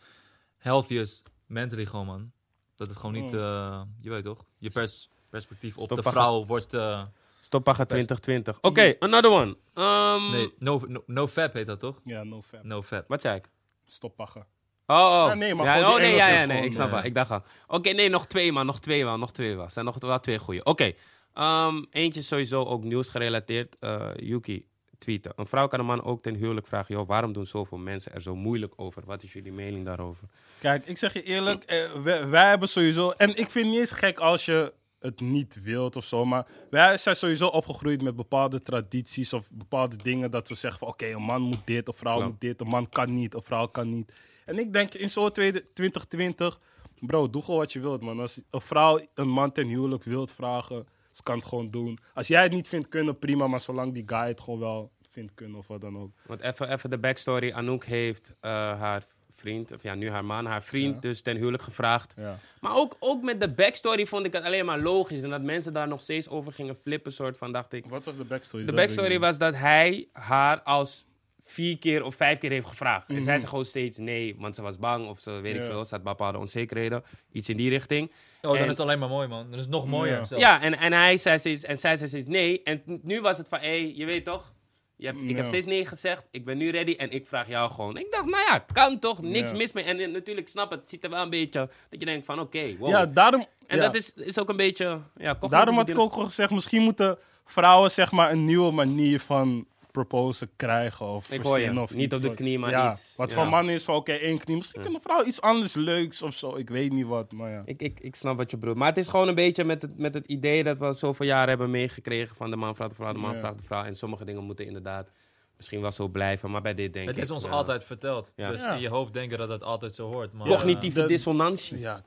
[0.58, 1.22] healthy is.
[1.46, 2.32] Mentally gewoon, man.
[2.76, 3.40] Dat het gewoon niet, Oh.
[3.40, 6.22] eh, je weet toch, je pers- perspectief op Stop de pakken.
[6.22, 7.02] vrouw wordt, eh,
[7.40, 8.58] Stoppaga 2020.
[8.60, 9.56] Oké, another one.
[9.74, 12.00] Ehm, Nee, no, no, no Fab heet dat toch?
[12.04, 12.62] Ja, no fab.
[12.64, 13.08] No Fab.
[13.08, 13.50] Wat zei ik?
[13.84, 14.46] Stoppachen.
[14.90, 15.26] Oh, oh.
[15.28, 17.04] Ja, nee, maar ja, oh, nee, ja, nee, ik snap eh, wel.
[17.04, 17.42] Ik dacht al.
[17.66, 19.70] Oké, nee, nog twee man, nog twee man, nog twee man.
[19.70, 20.64] zijn nog wel twee goeie.
[20.64, 20.92] Oké,
[21.34, 23.76] ehm, eentje sowieso ook nieuws gerelateerd.
[23.80, 24.66] Eh, Yuki
[24.98, 25.32] tweeten.
[25.36, 26.94] Een vrouw kan een man ook ten huwelijk vragen.
[26.94, 29.02] Joh, waarom doen zoveel mensen er zo moeilijk over?
[29.06, 30.28] Wat is jullie mening daarover?
[30.58, 33.10] Kijk, ik zeg je eerlijk, eh, wij, wij hebben sowieso...
[33.10, 36.46] En ik vind het niet eens gek als je het niet wilt of zo, maar
[36.70, 41.06] wij zijn sowieso opgegroeid met bepaalde tradities of bepaalde dingen dat we zeggen van oké,
[41.06, 43.88] een man moet dit, een vrouw moet dit, een man kan niet, een vrouw kan
[43.88, 44.12] niet.
[44.50, 46.60] En ik denk in zo'n tweede- 2020,
[47.00, 48.20] bro, doe gewoon wat je wilt, man.
[48.20, 51.98] Als een vrouw een man ten huwelijk wilt vragen, ze kan het gewoon doen.
[52.14, 55.34] Als jij het niet vindt kunnen, prima, maar zolang die guy het gewoon wel vindt
[55.34, 56.10] kunnen of wat dan ook.
[56.26, 57.52] Want even, even de backstory.
[57.52, 61.00] Anouk heeft eh, haar vriend, of ja, nu haar man, haar vriend Ja.
[61.00, 62.14] dus ten huwelijk gevraagd.
[62.16, 62.38] Ja.
[62.60, 65.22] Maar ook, ook met de backstory vond ik het alleen maar logisch.
[65.22, 67.86] En dat mensen daar nog steeds over gingen flippen, soort van, dacht ik.
[67.86, 68.64] Wat was de backstory?
[68.64, 71.04] De backstory was dat hij haar als
[71.50, 73.08] vier keer of vijf keer heeft gevraagd.
[73.08, 73.24] En Mhm.
[73.24, 75.84] zij zei gewoon steeds nee, want ze was bang of ze weet ik veel.
[75.84, 78.08] Ze had bepaalde onzekerheden, iets in die richting.
[78.10, 79.44] Oh, dan En- is het alleen maar mooi, man.
[79.50, 80.26] Dan is het nog mooier.
[80.36, 80.60] Ja.
[80.60, 82.62] en, en, hij zei steeds, en zij zei steeds nee.
[82.62, 84.52] En nu was het van, hé, je weet toch?
[84.96, 87.70] Je hebt, ik heb steeds nee gezegd, ik ben nu ready en ik vraag jou
[87.70, 87.96] gewoon.
[87.96, 89.56] Ik dacht, nou ja, kan toch, niks Ja.
[89.56, 89.84] mis mee.
[89.84, 91.58] En, natuurlijk, snap het, het ziet er wel een beetje,
[91.90, 92.88] dat je denkt van, oké, wow.
[92.88, 93.46] Ja, daarom...
[93.66, 93.82] en ja.
[93.82, 97.18] dat is, is ook een beetje, ja, Daarom had ik ook al gezegd, misschien moeten
[97.44, 101.54] vrouwen zeg maar een nieuwe manier van proposen krijgen of Ik hoor je.
[101.54, 103.14] verzinnen of Niet iets op de knie, maar ja, iets.
[103.16, 103.36] Wat Ja.
[103.36, 104.56] van man is van oké, één knie.
[104.56, 106.56] Misschien kan een vrouw iets anders leuks of zo.
[106.56, 107.62] Ik weet niet wat, maar ja.
[107.64, 108.76] Ik, ik, ik snap wat je bedoelt.
[108.76, 111.48] Maar het is gewoon een beetje met het, met het idee dat we zoveel jaren
[111.48, 113.84] hebben meegekregen van de man vraagt de vrouw, de man vraagt de vrouw.
[113.84, 115.10] En sommige dingen moeten inderdaad
[115.56, 117.22] misschien wel zo blijven, maar bij dit denk Het ik...
[117.22, 118.32] is ons ja, altijd verteld.
[118.36, 118.50] Ja.
[118.50, 118.74] Dus Ja.
[118.74, 120.32] in je hoofd denken dat het altijd zo hoort.
[120.32, 121.78] Maar, Cognitieve dissonantie.
[121.78, 122.02] Ja.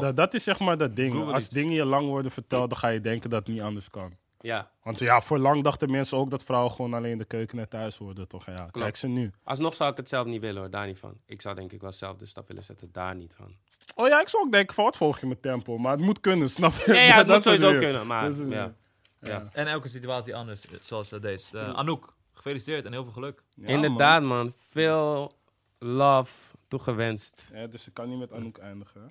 [0.00, 1.32] Dat, dat is zeg maar dat ding.
[1.32, 4.12] Als dingen je lang worden verteld, dan ga je denken dat het niet anders kan.
[4.40, 4.70] Ja.
[4.82, 7.68] Want ja, voor lang dachten mensen ook dat vrouwen gewoon alleen in de keuken en
[7.68, 8.46] thuis worden, toch?
[8.46, 9.30] Ja, kijk ze nu.
[9.44, 11.20] Alsnog zou ik het zelf niet willen hoor, daar niet van.
[11.26, 13.56] Ik zou denk ik wel zelf de stap willen zetten, daar niet van.
[13.94, 15.78] Oh ja, ik zou ook denken, van wat volg je met tempo?
[15.78, 16.92] Maar het moet kunnen, snap je?
[16.94, 18.74] Ja, ja, het Dat moet sowieso weer- kunnen, maar ja.
[19.20, 19.48] ja.
[19.52, 21.58] En elke situatie anders, zoals eh, deze.
[21.58, 23.42] Eh, Anouk, gefeliciteerd en heel veel geluk.
[23.54, 25.32] Ja, Inderdaad man, veel
[25.78, 26.32] love
[26.68, 27.48] toegewenst.
[27.52, 29.08] Ja, dus ik kan niet met Anouk eindigen, hè?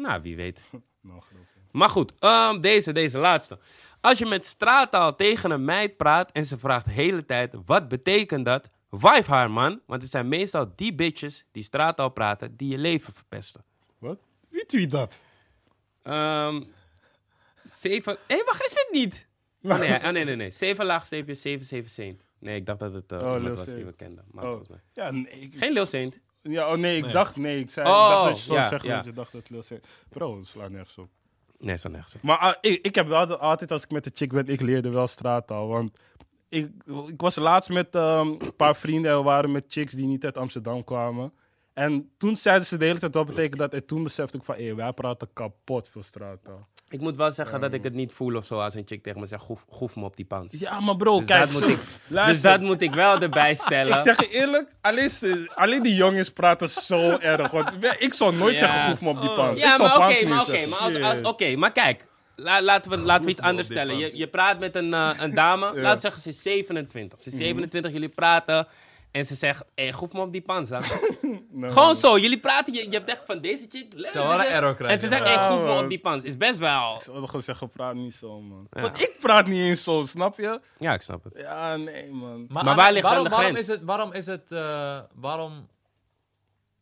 [0.00, 0.60] Nou, wie weet.
[1.02, 1.40] Nou, groot.
[1.72, 3.58] Maar goed, ehm, deze, deze laatste.
[4.00, 7.88] Als je met straattaal tegen een meid praat en ze vraagt de hele tijd wat
[7.88, 12.68] betekent dat, wife haar man, want het zijn meestal die bitches die straattaal praten die
[12.68, 13.64] je leven verpesten.
[13.98, 14.18] Wat?
[14.48, 15.18] Wie tweet dat?
[16.02, 16.62] Ehm
[17.62, 18.12] zeven...
[18.26, 19.28] Hé, hey, wacht, is het niet?
[19.62, 20.50] Oh, nee, oh, nee, nee, nee.
[20.50, 22.22] Zeven laagstreepje, zeven, zeven Saint.
[22.38, 24.24] Nee, ik dacht dat het eh Oh, iemand was die we kenden.
[24.30, 24.48] Maar Oh.
[24.50, 24.80] volgens mij.
[24.92, 25.24] Ja, nee.
[25.40, 26.18] Ik, Geen Lil Saint.
[26.42, 27.12] ja, oh nee, ik Nee.
[27.12, 28.96] dacht, nee, ik zei, Oh, ik dacht dat je zo ja, zegt ja.
[28.96, 31.08] dat je dacht dat het Lil Saint- Bro, het slaat nergens op.
[31.60, 32.14] Nee, zo nergens.
[32.22, 34.90] Maar ah, ik, ik heb wel altijd, als ik met de chick ben, ik leerde
[34.90, 35.68] wel straattaal.
[35.68, 35.98] Want
[36.48, 36.70] ik,
[37.06, 40.24] ik was laatst met ehm, een paar vrienden en we waren met chicks die niet
[40.24, 41.32] uit Amsterdam kwamen.
[41.80, 43.72] En toen zeiden ze de hele tijd wat betekent dat.
[43.72, 46.68] En toen besefte ik van, hé, wij praten kapot veel straattaal.
[46.88, 49.20] Ik moet wel zeggen dat ik het niet voel of zo als een chick tegen
[49.20, 50.52] me zegt, groef, groef me op die pans.
[50.58, 51.40] Ja, maar bro, Dus kijk.
[51.40, 51.78] dat moet zo- ik-
[52.08, 53.92] luister, Dus dat moet ik wel erbij stellen.
[53.96, 54.70] Ik zeg je eerlijk,
[55.54, 57.50] alleen, die jongens praten zo erg.
[57.50, 58.58] Want ik zou nooit Ja.
[58.58, 59.60] zeggen, groef me op die pans.
[59.60, 62.04] Ja, ik zou maar oké, niet maar oké, maar, als, als, oké, maar kijk.
[62.36, 63.98] La- laten, we, laten we iets anders stellen.
[63.98, 65.80] Je, je praat met een, eh, een dame, Ja.
[65.80, 67.20] laten we zeggen ze is 27.
[67.20, 68.66] Ze is 27, jullie praten
[69.10, 70.82] en ze zegt, hé, hey, groef me op die pans dan.
[71.60, 73.92] Gewoon zo, jullie praten, je, je hebt echt van deze chick.
[74.12, 74.88] Wel een error krijgen.
[74.88, 75.82] En ze zegt, hey, groef me man.
[75.84, 76.24] op die pans.
[76.24, 76.94] Is best wel...
[76.94, 78.66] Ik zou gewoon zeggen, praat niet zo, man.
[78.70, 78.80] Ja.
[78.80, 80.60] Want ik praat niet eens zo, snap je?
[80.78, 81.32] Ja, ik snap het.
[81.36, 82.46] Ja, nee, man.
[82.48, 83.68] Maar, waar ligt dan waarom, de waarom grens?
[83.68, 85.68] Is het, waarom is het, eh, waarom,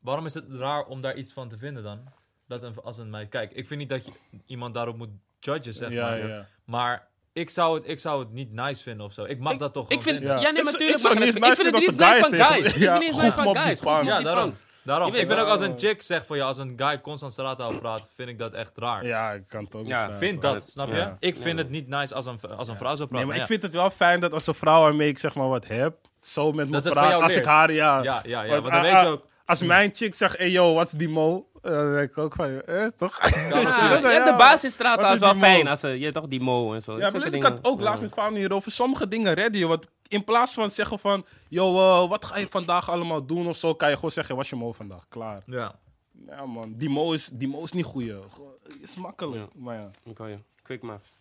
[0.01, 2.01] waarom is het raar om daar iets van te vinden dan?
[2.47, 4.13] Dat een, als een meid, kijk, ik vind niet dat je
[4.47, 5.11] iemand daarop moet
[5.41, 6.29] judgen, zeg Ja, maar.
[6.29, 6.47] ja.
[6.65, 7.08] Maar
[7.39, 9.25] ik zou, het, ik zou het niet nice vinden of zo.
[9.25, 10.37] Ik mag dat toch Ik gewoon vind, vinden.
[10.37, 10.51] ja, Ja.
[10.51, 12.45] nee, Ik maar zou- ik niet Ik vind het nice niet nice als van een
[12.45, 12.65] guy guys.
[12.67, 13.81] Ik vind het niet Ja, nice van op die guys.
[14.07, 14.53] Ja, daarom.
[14.83, 15.15] daarom.
[15.15, 18.11] Ik vind ook als een chick zegt voor je, als een guy constant straattaal praat,
[18.17, 19.07] vind ik dat echt raar.
[19.07, 20.11] Ja, ik kan het ook Ja.
[20.19, 20.95] Vind dat, snap je?
[20.97, 21.17] Ja.
[21.19, 21.63] Ik vind Ja.
[21.65, 23.19] het niet nice als een, als een vrouw zo praat.
[23.19, 23.47] Nee, maar ik ja.
[23.47, 26.53] vind het wel fijn dat als een vrouw waarmee ik zeg maar wat heb, zo
[26.53, 27.11] met me van praat.
[27.11, 28.03] jou Als ik haar, ja.
[28.03, 29.27] Ja, ja, ja, Want, dan weet je ook...
[29.47, 31.48] Als mijn chick zegt, hey yo, wat is die mo?
[31.63, 33.31] Eh, dan denk ik ook van, eh, toch?
[33.31, 34.37] Ja, Ja, hebt de ja.
[34.37, 35.69] basisstraat Wat is is wel fijn.
[35.69, 36.99] Als ze, je toch die mo en zo.
[36.99, 38.05] Ja, maar dus ik had ook laatst Ja.
[38.05, 38.73] met Faun hierover.
[38.73, 39.67] Sommige dingen redden je.
[39.67, 43.57] Want in plaats van zeggen van, yo, eh, wat ga je vandaag allemaal doen of
[43.57, 45.05] zo, kan je gewoon zeggen, was je mo vandaag?
[45.09, 45.43] Klaar.
[45.47, 45.75] Ja.
[46.27, 48.15] Ja man, die mo is, die mo is niet goeie.
[48.81, 49.41] Is makkelijk.
[49.41, 49.49] Ja.
[49.55, 49.91] Maar ja.
[50.17, 50.39] Hoor je.
[50.63, 51.15] Quick maps.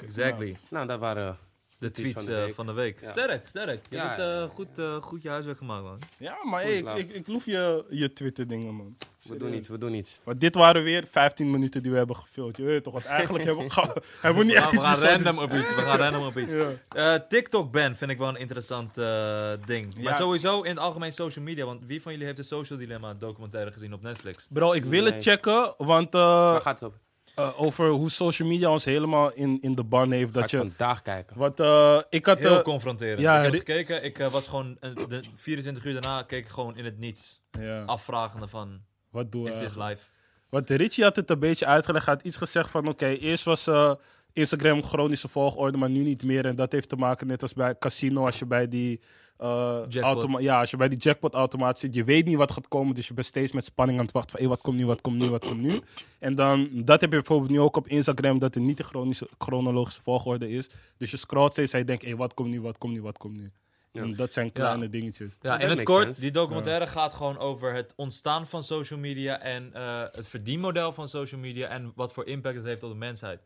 [0.00, 0.56] Exactly.
[0.70, 1.38] Nou, dat waren
[1.78, 2.54] De tweets van de eh, week.
[2.54, 3.00] van de week.
[3.00, 3.06] Ja.
[3.10, 3.86] Sterk, sterk.
[3.90, 4.42] Je Ja, hebt ja.
[4.42, 5.98] eh, goed, eh, goed je huiswerk gemaakt, man.
[6.18, 8.96] Ja, maar hey, ik, ik, ik loef je, je Twitter-dingen, man.
[9.22, 10.20] We doen iets, we doen iets.
[10.24, 12.56] Maar dit waren weer 15 minuten die we hebben gevuld.
[12.56, 15.00] Je weet toch, wat eigenlijk hebben we, hebben we niet We echt gaan, we iets
[15.00, 15.74] gaan random op iets.
[15.74, 16.54] We gaan random op iets.
[16.88, 17.18] Ja.
[17.28, 19.94] TikTok-ban vind ik wel een interessant eh, ding.
[19.94, 20.14] Maar Ja.
[20.16, 21.64] sowieso in het algemeen social media.
[21.64, 24.46] Want wie van jullie heeft de Social Dilemma documentaire gezien op Netflix?
[24.50, 25.12] Bro, ik wil Nee.
[25.12, 26.98] het checken, want eh, Waar gaat het over?
[27.34, 30.26] Eh, over hoe social media ons helemaal in, in de ban heeft.
[30.26, 31.38] Ga Dat ik je, vandaag kijken.
[31.38, 33.20] wat, eh, ik had, Heel eh, confronterend.
[33.20, 34.04] ja, ik heb gekeken.
[34.04, 37.42] Ik was gewoon de 24 uur daarna keek ik gewoon in het niets.
[37.60, 38.80] ja, Afvragende van,
[39.10, 40.00] wat doen we is dit live?
[40.48, 42.06] Want Richie had het een beetje uitgelegd.
[42.06, 43.92] Hij had iets gezegd van, oké, eerst was eh,
[44.32, 46.46] Instagram chronische volgorde, maar nu niet meer.
[46.46, 49.00] En dat heeft te maken net als bij casino, als je bij die...
[49.44, 50.02] eh, Jackpot.
[50.02, 53.08] automa- ja, als je bij die jackpot-automaat zit, je weet niet wat gaat komen, dus
[53.08, 55.16] je bent steeds met spanning aan het wachten van, hey, wat komt nu, wat komt
[55.16, 55.80] nu, wat komt nu.
[56.18, 59.28] En dan, dat heb je bijvoorbeeld nu ook op Instagram, dat het niet de chronische,
[59.38, 60.68] chronologische volgorde is.
[60.96, 63.18] Dus je scrolt steeds en je denkt, hey, wat komt nu, wat komt nu, wat
[63.18, 63.52] komt nu.
[63.92, 64.02] Ja.
[64.02, 65.32] En dat zijn kleine dingetjes.
[65.40, 66.20] Ja, in het kort, sense.
[66.20, 71.08] die documentaire gaat gewoon over het ontstaan van social media en eh, het verdienmodel van
[71.08, 73.40] social media en wat voor impact het heeft op de mensheid.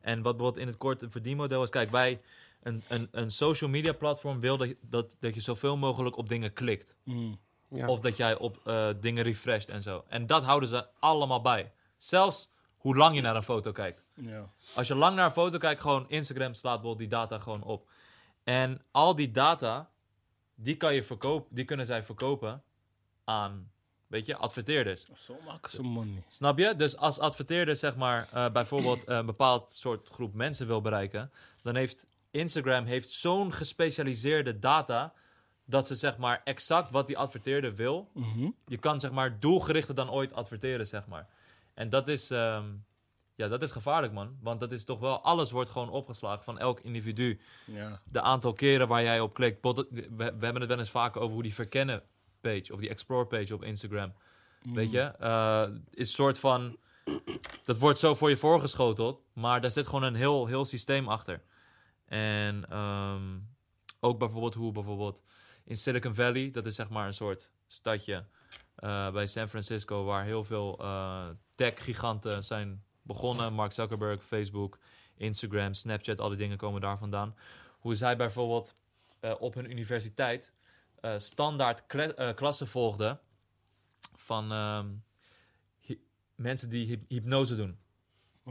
[0.00, 2.18] En wat bijvoorbeeld in het kort een verdienmodel is, kijk, bij
[2.68, 6.52] een, een, een social media platform wil dat, dat, dat je zoveel mogelijk op dingen
[6.52, 6.96] klikt.
[7.04, 7.38] Mm.
[7.70, 7.86] Ja.
[7.86, 10.04] Of dat jij op eh, dingen refresht en zo.
[10.08, 11.72] En dat houden ze allemaal bij.
[11.96, 14.04] Zelfs hoe lang je naar een foto kijkt.
[14.14, 14.50] Ja.
[14.74, 17.88] Als je lang naar een foto kijkt, gewoon Instagram slaat bijvoorbeeld die data gewoon op.
[18.44, 19.90] En al die data,
[20.54, 22.62] die, kan je verkopen, die kunnen zij verkopen
[23.24, 23.70] aan,
[24.06, 25.06] weet je, adverteerders.
[25.14, 26.24] Zo maken ze money.
[26.28, 26.76] Snap je?
[26.76, 31.74] Dus als adverteerder, zeg maar, eh, bijvoorbeeld een bepaald soort groep mensen wil bereiken, dan
[31.74, 32.06] heeft
[32.38, 35.12] Instagram heeft zo'n gespecialiseerde data
[35.64, 38.48] dat ze, zeg maar, exact wat die adverteerder wil, Mhm.
[38.66, 41.28] je kan zeg maar doelgerichter dan ooit adverteren, zeg maar.
[41.74, 42.64] En dat is, ehm,
[43.34, 44.36] ja, dat is gevaarlijk, man.
[44.42, 47.40] Want dat is toch wel, alles wordt gewoon opgeslagen van elk individu.
[47.64, 48.00] Ja.
[48.04, 49.62] De aantal keren waar jij op klikt.
[49.62, 49.86] We,
[50.16, 52.02] we hebben het wel eens vaker over hoe die verkennen
[52.40, 54.12] page of die explore page op Instagram.
[54.62, 56.76] Weet je, eh, is een soort van,
[57.64, 61.42] dat wordt zo voor je voorgeschoteld, maar daar zit gewoon een heel, heel systeem achter.
[62.08, 63.38] En ehm,
[64.00, 65.22] ook bijvoorbeeld hoe bijvoorbeeld
[65.64, 68.24] in Silicon Valley, dat is zeg maar een soort stadje
[68.74, 73.52] eh, bij San Francisco, waar heel veel eh, tech-giganten zijn begonnen.
[73.52, 74.78] Mark Zuckerberg, Facebook,
[75.16, 77.34] Instagram, Snapchat, al die dingen komen daar vandaan.
[77.78, 78.74] Hoe zij bijvoorbeeld
[79.20, 80.56] eh, op hun universiteit
[81.16, 81.86] standaard
[82.34, 83.20] klassen volgden
[84.16, 84.86] van ehm,
[86.34, 87.78] mensen die hyp- hypnose doen.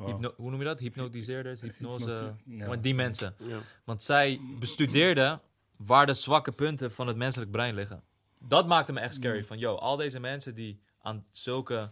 [0.05, 0.79] Hypno- hoe noem je dat?
[0.79, 2.09] Hypnotiseerders, hypnose.
[2.09, 2.67] Hypnoti- ja.
[2.67, 3.35] maar die mensen.
[3.37, 3.57] Ja.
[3.83, 5.41] Want zij bestudeerden
[5.75, 8.03] waar de zwakke punten van het menselijk brein liggen.
[8.47, 9.43] Dat maakte me echt scary.
[9.43, 11.91] Van, yo, al deze mensen die aan zulke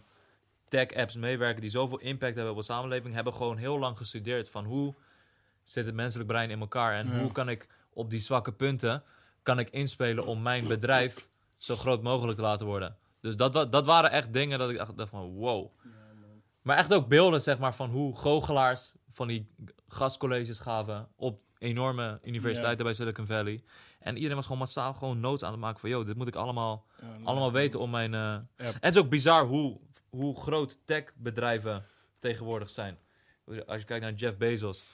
[0.68, 4.64] tech-apps meewerken, die zoveel impact hebben op de samenleving, hebben gewoon heel lang gestudeerd van
[4.64, 4.94] hoe
[5.62, 7.20] zit het menselijk brein in elkaar en Ja.
[7.20, 9.02] hoe kan ik op die zwakke punten
[9.42, 12.96] kan ik inspelen om mijn bedrijf zo groot mogelijk te laten worden.
[13.20, 15.70] Dus dat, dat waren echt dingen dat ik dacht van wow.
[16.66, 19.46] Maar echt ook beelden zeg maar van hoe goochelaars van die
[19.88, 23.62] gastcolleges gaven op enorme universiteiten bij Silicon Valley.
[23.98, 26.34] En iedereen was gewoon massaal gewoon notes aan het maken van, yo, dit moet ik
[26.36, 26.86] allemaal,
[27.24, 28.14] allemaal weten om mijn...
[28.14, 28.44] eh, Ja.
[28.56, 31.84] En het is ook bizar hoe, hoe groot techbedrijven
[32.18, 32.98] tegenwoordig zijn.
[33.66, 34.84] Als je kijkt naar Jeff Bezos.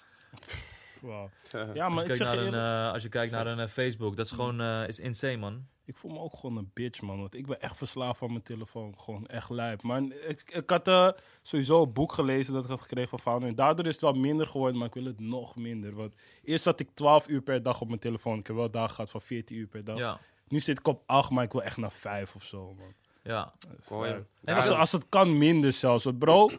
[1.01, 1.29] Wow.
[1.53, 3.59] Ja, Als maar je ik kijkt je naar een, eh, als je kijkt naar een
[3.61, 5.66] eh, Facebook, dat is gewoon is insane, man.
[5.93, 7.20] Ik voel me ook gewoon een bitch, man.
[7.20, 8.95] Want ik ben echt verslaafd van mijn telefoon.
[8.99, 9.82] Gewoon echt lijp.
[9.82, 11.09] Maar ik, ik had eh,
[11.43, 13.49] sowieso een boek gelezen dat ik had gekregen van Founder.
[13.49, 15.95] En daardoor is het wel minder geworden, maar ik wil het nog minder.
[15.95, 16.14] Want
[16.45, 18.38] eerst zat ik 12 uur per dag op mijn telefoon.
[18.38, 19.99] Ik heb wel dagen gehad van 14 uur per dag.
[19.99, 20.18] Ja,
[20.49, 22.95] Nu zit ik op 8, maar ik wil echt naar 5 of zo, man.
[23.22, 23.53] ja.
[23.68, 24.01] Hem.
[24.01, 24.22] Vijf.
[24.45, 26.07] En als, als het kan, minder zelfs.
[26.18, 26.51] Bro,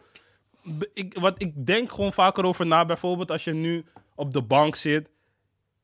[0.92, 2.84] ik, wat ik denk gewoon vaker over na.
[2.84, 5.08] Bijvoorbeeld als je nu op de bank zit.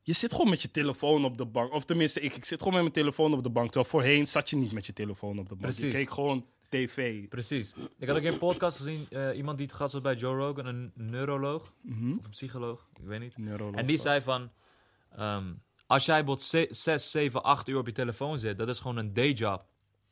[0.03, 1.73] Je zit gewoon met je telefoon op de bank.
[1.73, 3.65] Of tenminste, ik, ik zit gewoon met mijn telefoon op de bank.
[3.71, 5.73] Terwijl voorheen zat je niet met je telefoon op de bank.
[5.73, 7.27] Je keek gewoon tv.
[7.27, 7.73] Precies.
[7.99, 10.65] Ik had ook een podcast gezien, eh, iemand die te gast was bij Joe Rogan,
[10.65, 12.11] een neuroloog Mhm.
[12.17, 13.37] of een psycholoog, ik weet niet.
[13.37, 14.05] Neuroloog En die was.
[14.05, 14.51] zei van,
[15.15, 15.53] ehm,
[15.87, 19.13] als jij bijvoorbeeld 6, 7, 8 uur op je telefoon zit, dat is gewoon een
[19.13, 19.65] dayjob.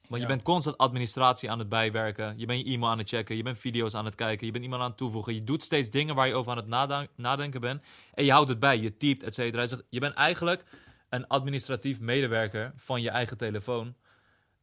[0.10, 2.38] Want je bent constant administratie aan het bijwerken.
[2.38, 3.36] Je bent je e-mail aan het checken.
[3.36, 4.46] Je bent video's aan het kijken.
[4.46, 5.34] Je bent iemand aan het toevoegen.
[5.34, 7.84] Je doet steeds dingen waar je over aan het nadenken bent.
[8.14, 8.80] En je houdt het bij.
[8.80, 9.66] Je typt, et cetera.
[9.66, 10.64] Zegt, Je bent eigenlijk
[11.10, 13.96] een administratief medewerker van je eigen telefoon.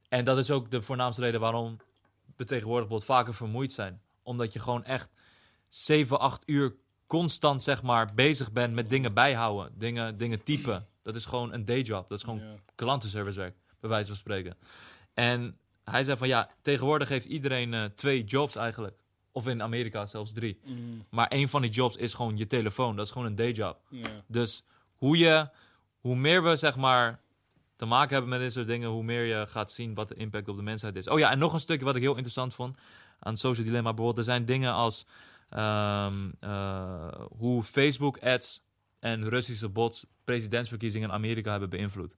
[0.08, 1.76] En dat is ook de voornaamste reden waarom
[2.36, 4.00] we tegenwoordig bijvoorbeeld vaker vermoeid zijn.
[4.22, 5.10] Omdat je gewoon echt
[5.68, 6.74] 7, 8 uur
[7.06, 9.72] constant zeg maar bezig bent met dingen bijhouden.
[9.78, 10.86] Dingen, dingen typen.
[11.02, 12.08] Dat is gewoon een dayjob.
[12.08, 12.54] Dat is gewoon Ja.
[12.74, 14.56] klantenservicewerk, bij wijze van spreken.
[15.16, 18.96] En hij zei van ja, tegenwoordig heeft iedereen eh, twee jobs eigenlijk.
[19.32, 20.60] Of in Amerika zelfs drie.
[20.64, 22.96] Mm, Maar één van die jobs is gewoon je telefoon.
[22.96, 23.78] Dat is gewoon een dayjob.
[23.88, 24.08] ja.
[24.26, 24.62] Dus
[24.94, 25.48] hoe je,
[26.00, 27.20] hoe meer we zeg maar
[27.76, 30.48] te maken hebben met dit soort dingen, hoe meer je gaat zien wat de impact
[30.48, 31.08] op de mensheid is.
[31.08, 32.76] Oh ja, en nog een stukje wat ik heel interessant vond
[33.18, 33.88] aan het social dilemma.
[33.94, 35.06] Bijvoorbeeld, er zijn dingen als
[35.50, 37.08] ehm, eh,
[37.38, 38.62] hoe Facebook ads
[38.98, 42.16] en Russische bots presidentsverkiezingen in Amerika hebben beïnvloed.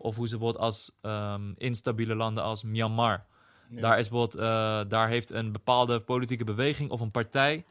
[0.00, 3.24] Of hoe ze bijvoorbeeld als ehm, instabiele landen als Myanmar.
[3.70, 3.80] Ja.
[3.80, 7.64] Daar, is bijvoorbeeld, eh, daar heeft een bepaalde politieke beweging of een partij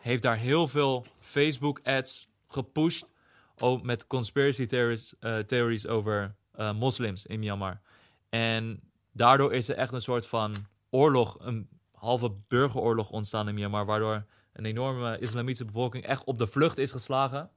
[0.00, 3.12] heeft daar heel veel Facebook ads gepusht
[3.58, 7.80] ook met conspiracy theories, eh, theories over eh, moslims in Myanmar.
[8.28, 8.80] En
[9.12, 10.54] daardoor is er echt een soort van
[10.90, 16.46] oorlog, een halve burgeroorlog ontstaan in Myanmar, waardoor een enorme islamitische bevolking echt op de
[16.46, 17.50] vlucht is geslagen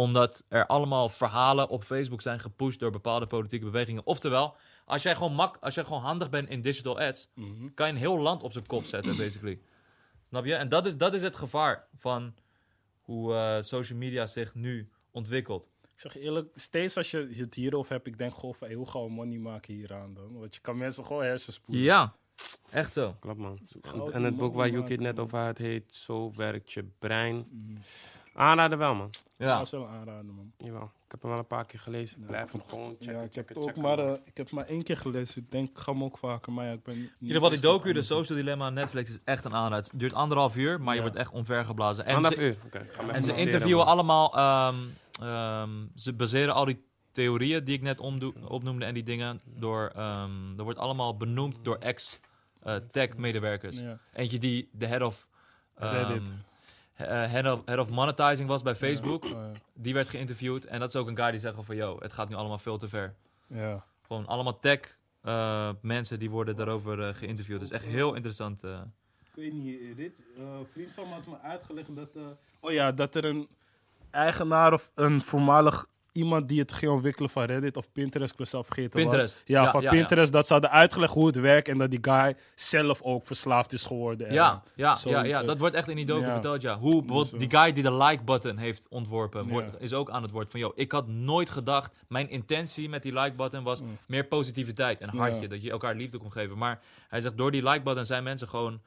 [0.00, 4.06] omdat er allemaal verhalen op Facebook zijn gepusht door bepaalde politieke bewegingen.
[4.06, 7.68] Oftewel, als jij gewoon, mak als jij gewoon handig bent in digital ads, Mhm.
[7.74, 9.60] kan je een heel land op zijn kop zetten, basically.
[10.24, 10.54] Snap je?
[10.54, 12.34] En dat is, dat is het gevaar van
[13.00, 15.68] hoe eh, social media zich nu ontwikkelt.
[15.82, 18.76] Ik zeg je eerlijk, steeds als je het hierover hebt, ik denk gewoon van, hey,
[18.76, 20.38] hoe gaan we money maken hieraan dan?
[20.38, 21.84] Want je kan mensen gewoon hersenspoelen.
[21.84, 22.14] Ja,
[22.70, 23.16] echt zo.
[23.20, 23.58] Klopt, man.
[24.12, 27.36] En het boek waar Yuki het net over had, heet Zo werkt je brein.
[27.52, 27.76] Mhm.
[28.34, 29.10] Aanraden wel, man.
[29.36, 29.46] Ja.
[29.46, 29.56] Ja.
[29.56, 30.52] Dat is wel een aanrader, man.
[30.58, 30.82] Jawel.
[31.04, 32.20] Ik heb hem wel een paar keer gelezen.
[32.20, 34.06] Ik blijf hem gewoon checken, ja, ik heb, checken, ook checken, maar, man.
[34.06, 35.42] eh, ik heb maar één keer gelezen.
[35.42, 37.06] Ik denk, ik ga hem ook vaker, maar ja, ik ben niet...
[37.06, 39.90] In ieder geval, die docu, de Social Dilemma aan Netflix, is echt een aanrader.
[39.90, 41.06] Het duurt anderhalf uur, maar je Ja.
[41.06, 42.04] wordt echt omvergeblazen.
[42.04, 42.56] En Anderhalf ze, uur.
[42.66, 43.94] Oké, ga hem even en ze noteren, interviewen man.
[43.94, 44.36] allemaal...
[44.36, 44.74] ehm,
[45.22, 49.92] ehm, ze baseren al die theorieën die ik net omdoe- opnoemde en die dingen door...
[49.96, 53.78] ehm er wordt allemaal benoemd door ex-tech-medewerkers.
[53.78, 53.98] Ja.
[54.12, 55.28] Eentje die de head of...
[55.76, 56.22] ehm, Reddit.
[57.00, 59.24] Eh, head, of, head of monetizing was bij Facebook.
[59.24, 60.64] Ja, Die werd geïnterviewd.
[60.64, 61.76] En dat is ook een guy die zegt van...
[61.76, 63.14] Yo, het gaat nu allemaal veel te ver.
[63.46, 63.84] ja.
[64.06, 67.60] Gewoon allemaal tech eh, mensen die worden daarover eh, geïnterviewd.
[67.60, 68.64] Dus echt heel interessant.
[68.64, 68.80] eh.
[69.20, 72.08] Ik weet niet, Rit, eh, een vriend van me had me uitgelegd dat...
[72.16, 72.22] eh,
[72.60, 73.48] oh ja, dat er een
[74.10, 78.46] eigenaar of een voormalig iemand die het ging ontwikkelen van Reddit of Pinterest, ik ben
[78.46, 79.00] zelf vergeten wat.
[79.08, 79.42] Pinterest.
[79.44, 81.98] Ja, Ja, van ja, Pinterest, dat ze hadden uitgelegd hoe het werkt en dat die
[82.02, 84.26] guy zelf ook verslaafd is geworden.
[84.26, 85.46] en- Ja, ja, ja, ja, eh.
[85.46, 86.32] dat wordt echt in die docu Ja.
[86.32, 86.78] verteld, ja.
[86.78, 87.36] Hoe bijvoorbeeld zo.
[87.36, 90.60] die guy die de like-button heeft ontworpen, wordt, is ook aan het woord van...
[90.60, 93.98] Yo, ik had nooit gedacht, mijn intentie met die like-button was Mm.
[94.06, 95.48] meer positiviteit en hartje.
[95.48, 96.58] Dat je elkaar liefde kon geven.
[96.58, 98.80] Maar hij zegt, door die like-button zijn mensen gewoon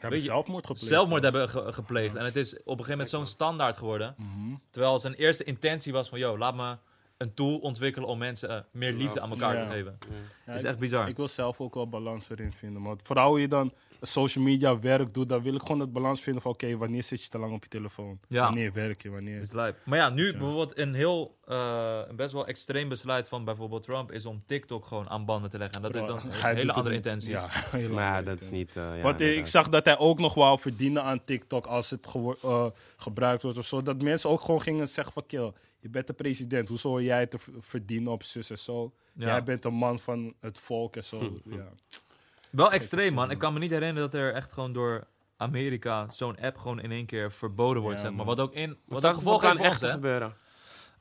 [0.00, 0.88] Hebben Weet je, zelfmoord gepleegd.
[0.88, 1.36] zelfmoord zelfs.
[1.52, 2.14] hebben ge- gepleegd.
[2.14, 4.14] En het is op een gegeven moment zo'n standaard geworden.
[4.16, 4.54] Mhm.
[4.70, 6.18] Terwijl zijn eerste intentie was van...
[6.18, 6.76] Yo, laat me
[7.16, 9.64] een tool ontwikkelen om mensen eh, meer liefde aan elkaar Ja.
[9.64, 9.98] te geven.
[10.08, 10.16] Ja.
[10.46, 11.08] Ja, is ik- echt bizar.
[11.08, 12.82] Ik wil zelf ook wel balans erin vinden.
[12.82, 16.42] Maar vooral je dan social media werk doet, dan wil ik gewoon het balans vinden
[16.42, 18.20] van oké, wanneer zit je te lang op je telefoon?
[18.28, 18.44] Ja.
[18.44, 19.10] Wanneer werk je?
[19.10, 19.40] Wanneer...
[19.40, 19.52] is.
[19.52, 24.12] Maar ja, nu bijvoorbeeld een heel, eh, een best wel extreem besluit van bijvoorbeeld Trump
[24.12, 25.76] is om TikTok gewoon aan banden te leggen.
[25.76, 27.40] En dat Bro, is dan een hele andere intenties.
[27.72, 28.76] Ja, Maar dat is niet...
[28.76, 31.90] eh, ja, Want eh, ik zag dat hij ook nog wou verdienen aan TikTok als
[31.90, 32.06] het
[32.42, 33.82] eh, gebruikt wordt of zo.
[33.82, 36.68] Dat mensen ook gewoon gingen zeggen van, kill, je bent de president.
[36.68, 38.92] Hoe zou jij te verdienen op zus en zo?
[39.12, 39.26] Ja.
[39.26, 41.40] Jij bent een man van het volk en zo.
[41.44, 41.68] ja.
[42.50, 43.30] Wel extreem man.
[43.30, 46.90] Ik kan me niet herinneren dat er echt gewoon door Amerika zo'n app gewoon in
[46.90, 48.00] één keer verboden wordt.
[48.00, 48.24] Ja, zeg maar.
[48.26, 48.76] Wat ook in.
[48.84, 49.90] Wat straks gevolgen voor echt hè?
[49.90, 50.32] gebeuren.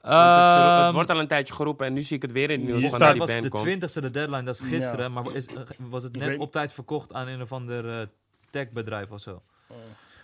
[0.01, 0.35] Want
[0.75, 2.67] het, het wordt al een tijdje geroepen en nu zie ik het weer in het
[2.67, 3.87] nieuws Hier staat- die was band de.
[3.87, 4.99] 20ste de deadline, dat is gisteren.
[4.99, 5.21] Ja.
[5.21, 8.07] Maar is, eh, was het net op tijd verkocht aan een of ander eh,
[8.49, 9.41] techbedrijf of zo.
[9.67, 9.77] Oh.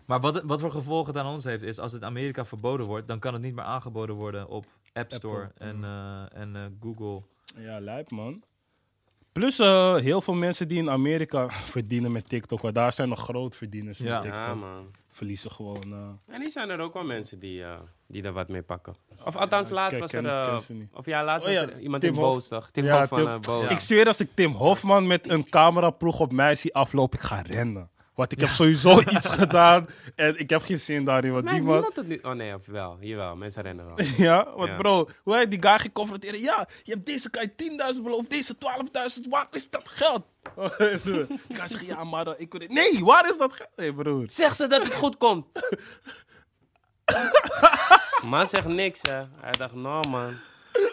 [0.05, 3.07] Maar wat, wat voor gevolgen het aan ons heeft, is als het Amerika verboden wordt,
[3.07, 6.61] dan kan het niet meer aangeboden worden op App Store Apple, en, eh, en eh,
[6.81, 7.21] Google.
[7.57, 8.43] Ja, lijp man.
[9.39, 12.61] Plus eh, heel veel mensen die in Amerika verdienen met TikTok.
[12.61, 14.13] Want daar zijn nog groot verdieners Ja.
[14.13, 14.41] met TikTok.
[14.41, 14.85] Ja, man.
[15.11, 15.93] Verliezen gewoon.
[16.27, 17.73] eh, En die zijn er ook wel mensen die, eh,
[18.07, 18.95] die er wat mee pakken.
[19.25, 20.63] Of althans, laatst Kijk, was ken- er...
[20.67, 22.19] ken of ja, laatst Oh ja, was er iemand Tim in.
[22.19, 22.69] Boos, toch?
[22.71, 23.63] Tim Ja, Hof van Tim- Boos.
[23.63, 23.69] Ja.
[23.69, 27.41] Ik zweer als ik Tim Hofman met een cameraploeg op mij zie aflopen, ik ga
[27.41, 27.89] rennen.
[28.15, 31.31] Want ik heb sowieso iets gedaan en ik heb geen zin daarin.
[31.31, 32.19] Want Maar die man, niemand het nu...
[32.23, 32.97] Oh nee, of wel.
[32.99, 33.95] Jawel, mensen rennen wel.
[34.27, 34.75] ja, want Ja.
[34.75, 36.39] bro, hoe hij die guy ging confronteren.
[36.39, 37.53] Ja, je hebt deze guy
[37.95, 39.29] 10.000 beloofd, deze 12.000.
[39.29, 40.23] Waar is dat geld?
[41.47, 42.71] ik ga zeggen, ja, maar ik weet het.
[42.71, 43.69] Nee, waar is dat geld?
[43.75, 44.25] Hé, broer.
[44.29, 45.45] Zeg ze dat het goed komt.
[48.23, 49.21] man zegt niks, hè.
[49.41, 50.35] Hij dacht, nou man,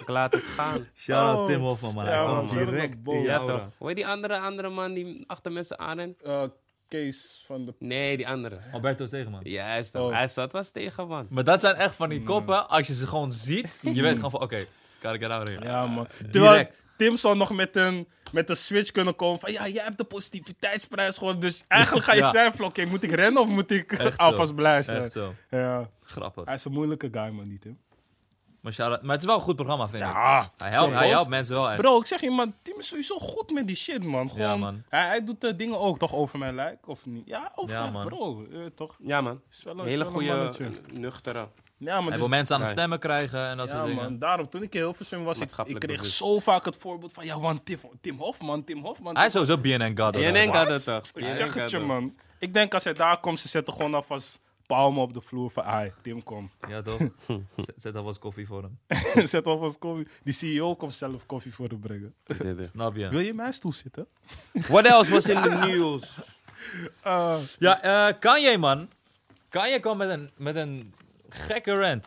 [0.00, 0.88] ik laat het gaan.
[0.94, 1.46] Shout out Oh.
[1.46, 2.04] Tim Hofman, man.
[2.04, 3.62] Ja, Hij man, direct Ja, toch?
[3.78, 6.22] Hoe heet die andere, andere man die achter mensen aanrent?
[6.22, 6.42] Eh,
[6.92, 7.74] Kees van de...
[7.78, 8.58] Nee, die andere.
[8.72, 9.40] Alberto Stegeman.
[9.42, 9.94] Juist.
[9.94, 10.12] Oh.
[10.12, 11.26] hij zat was tegen, man.
[11.30, 14.30] Maar dat zijn echt van die koppen, als je ze gewoon ziet, je weet gewoon
[14.30, 14.64] van, oké,
[14.98, 15.64] kan ik get out of here.
[15.68, 16.06] Ja, man.
[16.30, 16.66] Terwijl.
[16.96, 19.52] Tim zou nog met een, met een switch kunnen komen van...
[19.52, 21.40] Ja, jij hebt de positiviteitsprijs gewonnen.
[21.40, 22.30] Dus eigenlijk ga je Ja.
[22.30, 22.66] twijfelen.
[22.68, 24.26] Oké, moet ik rennen of moet ik Echt zo.
[24.26, 25.02] alvast blij zijn?
[25.02, 25.34] Echt zo.
[25.50, 25.90] Ja.
[26.04, 26.44] Grappig.
[26.44, 27.78] Hij is een moeilijke guy, man, niet, Tim.
[28.62, 30.08] Maar, shout-out- maar het is wel een goed programma, vind ik.
[30.08, 31.80] Ja, Hij helpt, hij helpt mensen wel echt.
[31.80, 34.30] Bro, ik zeg je, man, Tim is sowieso goed met die shit, man.
[34.30, 34.82] Gewoon, Ja, man.
[34.88, 37.22] Hij, hij doet de dingen ook toch over mijn lijk, of niet?
[37.26, 38.06] Ja, over Ja, mij, man.
[38.06, 38.46] bro.
[38.52, 38.96] eh, toch?
[39.00, 39.40] Ja, man.
[39.50, 40.70] Is wel Een is hele wel een goede, mannetje.
[40.92, 41.48] nuchtere.
[41.78, 42.78] Ja, maar Hij dus- wil mensen aan het Nee.
[42.78, 44.02] stemmen krijgen en dat ja, soort dingen.
[44.02, 44.18] man.
[44.18, 46.16] Daarom, toen ik in Hilversum was, ik, ik Maatschappelijk kreeg bewust.
[46.16, 49.16] zo vaak het voorbeeld van, ja, man, Tim, Tim Hofman, Tim Hofman.
[49.16, 50.14] Hij is sowieso BNN God.
[50.16, 50.32] Je hoor.
[50.32, 51.02] denkt dat het toch?
[51.22, 52.16] Ik zeg het je, man.
[52.38, 54.40] Ik denk als hij daar komt, ze zetten gewoon alvast
[54.74, 56.50] palmen op de vloer van, ah, Tim, kom.
[56.68, 56.98] Ja, toch?
[57.66, 58.78] Zet, zet alvast koffie voor hem.
[59.32, 60.06] Zet alvast koffie.
[60.24, 62.14] Die CEO komt zelf koffie voor hem brengen.
[62.66, 63.08] Snap je?
[63.08, 64.06] Wil je in mijn stoel zitten?
[64.52, 66.16] What else was in the news?
[67.02, 68.88] Ah, Ja, eh Kanye, man.
[69.48, 70.94] Kanye kwam met een, met een
[71.28, 72.06] gekke rant.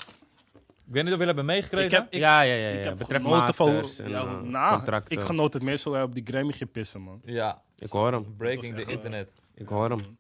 [0.88, 1.86] Ik weet niet of jullie hebben meegekregen.
[1.86, 2.70] ik heb, ik, ja, ja, ja.
[2.70, 2.78] ja.
[2.80, 3.74] ik heb Betreft genoten van...
[3.74, 5.18] masters en ja, eh, nou, contracten.
[5.18, 7.22] ik genoot het meest hoe hij op die Grammy pissen, man.
[7.26, 8.36] Ja, Ik hoor hem.
[8.38, 9.30] breaking the internet.
[9.56, 10.18] Ik hoor hem.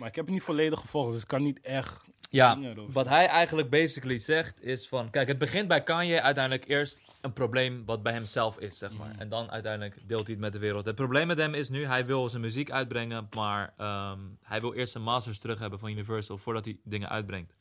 [0.00, 2.08] Maar ik heb het niet volledig gevolgd, dus ik kan niet echt...
[2.30, 2.58] Ja,
[2.92, 5.10] wat hij eigenlijk basically zegt is van...
[5.10, 9.14] Kijk, het begint bij Kanye uiteindelijk eerst een probleem wat bij hemzelf is, zeg maar.
[9.18, 10.84] En dan uiteindelijk deelt hij het met de wereld.
[10.84, 14.74] Het probleem met hem is nu, hij wil zijn muziek uitbrengen, maar ehm, hij wil
[14.74, 17.58] eerst zijn masters terug hebben van Universal voordat hij dingen uitbrengt.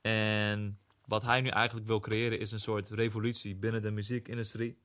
[0.00, 4.78] En wat hij nu eigenlijk wil creëren is een soort revolutie binnen de muziekindustrie.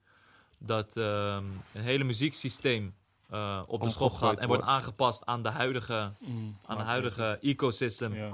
[0.60, 2.96] Dat ehm, een hele muzieksysteem
[3.30, 4.66] eh, op de schop gaat en wordt wordt.
[4.66, 8.14] aangepast aan de huidige, Mm, aan de maar- huidige ecosystem.
[8.14, 8.30] Ja.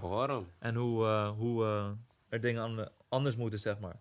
[0.59, 1.85] En hoe, eh, hoe eh,
[2.29, 3.99] er dingen an- anders moeten, zeg maar.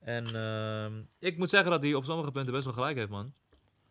[0.00, 3.32] En ehm, ik moet zeggen dat hij op sommige punten best wel gelijk heeft, man.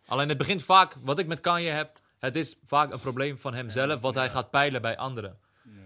[0.07, 3.53] Alleen het begint vaak, wat ik met Kanye heb, het is vaak een probleem van
[3.53, 5.37] hemzelf, wat hij gaat peilen bij anderen.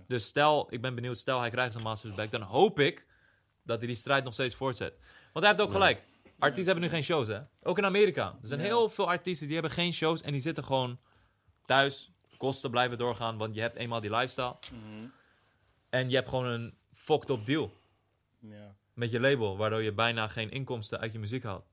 [0.08, 3.08] Dus stel, ik ben benieuwd, stel hij krijgt zijn Masters back, dan hoop ik
[3.64, 4.94] dat hij die strijd nog steeds voortzet.
[5.34, 6.04] Want hij heeft ook gelijk.
[6.44, 7.40] Artiesten hebben nu geen shows, hè?
[7.64, 8.38] Ook in Amerika.
[8.42, 11.00] Er zijn heel veel artiesten die hebben geen shows en die zitten gewoon
[11.66, 12.12] thuis.
[12.38, 14.56] Kosten blijven doorgaan, want je hebt eenmaal die lifestyle.
[14.72, 15.06] Mhm.
[15.90, 17.74] En je hebt gewoon een fucked up deal
[18.40, 18.76] Ja.
[18.94, 21.66] met je label, waardoor je bijna geen inkomsten uit je muziek haalt.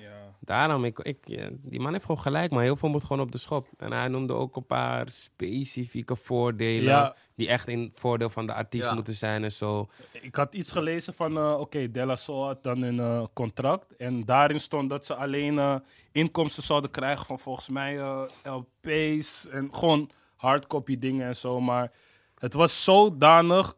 [0.00, 0.34] Ja.
[0.40, 3.32] Daarom, ik, ik, ja, die man heeft gewoon gelijk, maar heel veel moet gewoon op
[3.32, 3.68] de schop.
[3.76, 6.84] En hij noemde ook een paar specifieke voordelen.
[6.92, 7.16] Ja.
[7.34, 8.94] Die echt in het voordeel van de artiest Ja.
[8.94, 9.88] moeten zijn en zo.
[10.20, 13.96] Ik had iets gelezen van, eh, oké, Della Soul had dan een eh, contract.
[13.96, 15.76] En daarin stond dat ze alleen eh,
[16.12, 21.60] inkomsten zouden krijgen van volgens mij eh, LP's en gewoon hardcopy dingen en zo.
[21.60, 21.92] Maar
[22.38, 23.74] het was zodanig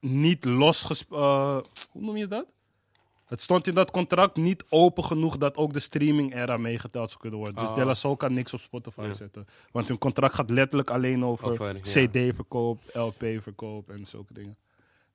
[0.00, 1.04] niet losges...
[1.10, 1.58] eh,
[1.90, 2.46] hoe noem je dat?
[3.32, 7.38] Het stond in dat contract niet open genoeg dat ook de streaming-era meegeteld zou kunnen
[7.38, 7.56] worden.
[7.56, 7.76] Dus Oh.
[7.76, 9.12] Della Soul kan niks op Spotify Ja.
[9.12, 9.46] zetten.
[9.70, 11.80] Want hun contract gaat letterlijk alleen over, Over, ja.
[11.82, 14.56] CD-verkoop, LP-verkoop en zulke dingen.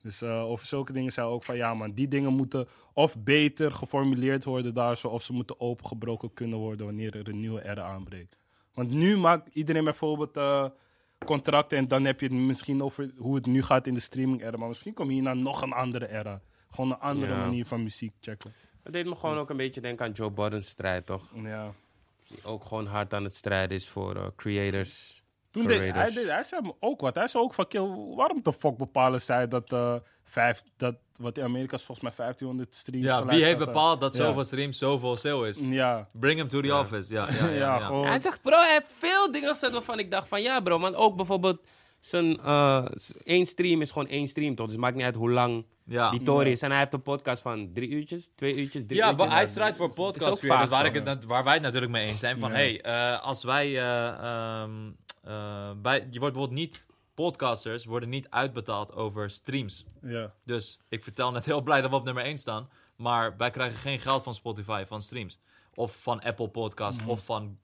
[0.02, 3.72] Dus eh, over zulke dingen zei ook van ja man, die dingen moeten of beter
[3.72, 7.82] geformuleerd worden daar zo, of ze moeten opengebroken kunnen worden wanneer er een nieuwe era
[7.82, 8.36] aanbreekt.
[8.74, 10.64] Want nu maakt iedereen bijvoorbeeld eh,
[11.24, 14.42] contracten en dan heb je het misschien over hoe het nu gaat in de streaming
[14.42, 16.40] era, maar misschien kom je hier naar nog een andere era.
[16.70, 17.38] Gewoon een andere Ja.
[17.38, 18.52] manier van muziek checken.
[18.82, 21.22] Het deed me gewoon ook een beetje denken aan Joe Budden's strijd, toch?
[21.42, 21.72] Ja.
[22.28, 25.22] Die ook gewoon hard aan het strijden is voor eh, creators.
[25.50, 26.14] Toen deed, Creators.
[26.14, 27.14] hij, deed, hij zei me ook wat.
[27.14, 29.94] Hij zei ook van, kill, waarom de fuck bepalen zij dat, eh
[30.24, 34.16] vijf, dat wat in Amerika is volgens mij 1500 streams Ja, wie heeft bepaald dat
[34.16, 34.24] Ja.
[34.24, 35.58] zoveel streams zoveel sale is?
[35.60, 37.12] Ja, Bring him to the office.
[37.14, 37.78] Ja, ja, ja, ja, ja.
[37.78, 38.06] gewoon.
[38.06, 40.78] Hij zegt, bro, hij heeft veel dingen gezet waarvan ik dacht van ja, bro.
[40.78, 41.60] Want ook bijvoorbeeld
[42.00, 42.84] zijn eh,
[43.24, 44.64] één stream is gewoon één stream, toch?
[44.66, 46.10] Dus het maakt niet uit hoe lang Ja.
[46.10, 46.62] die tory is.
[46.62, 49.26] En hij heeft een podcast van drie uurtjes, twee uurtjes, drie Ja, uurtjes.
[49.26, 52.06] maar hij strijdt voor podcast creators, waar, ik het, nat- waar wij het natuurlijk mee
[52.08, 52.38] eens zijn.
[52.38, 52.56] Van, Ja.
[52.56, 53.66] hey, eh, als wij...
[53.66, 54.90] eh, ehm,
[55.22, 56.86] eh, bij, je wordt bijvoorbeeld niet...
[57.14, 59.84] Podcasters worden niet uitbetaald over streams.
[60.02, 60.32] Ja.
[60.44, 62.68] Dus ik vertel net heel blij dat we op nummer 1 staan.
[62.96, 65.38] Maar wij krijgen geen geld van Spotify, van streams.
[65.74, 67.08] Of van Apple Podcast, Mhm.
[67.10, 67.58] of van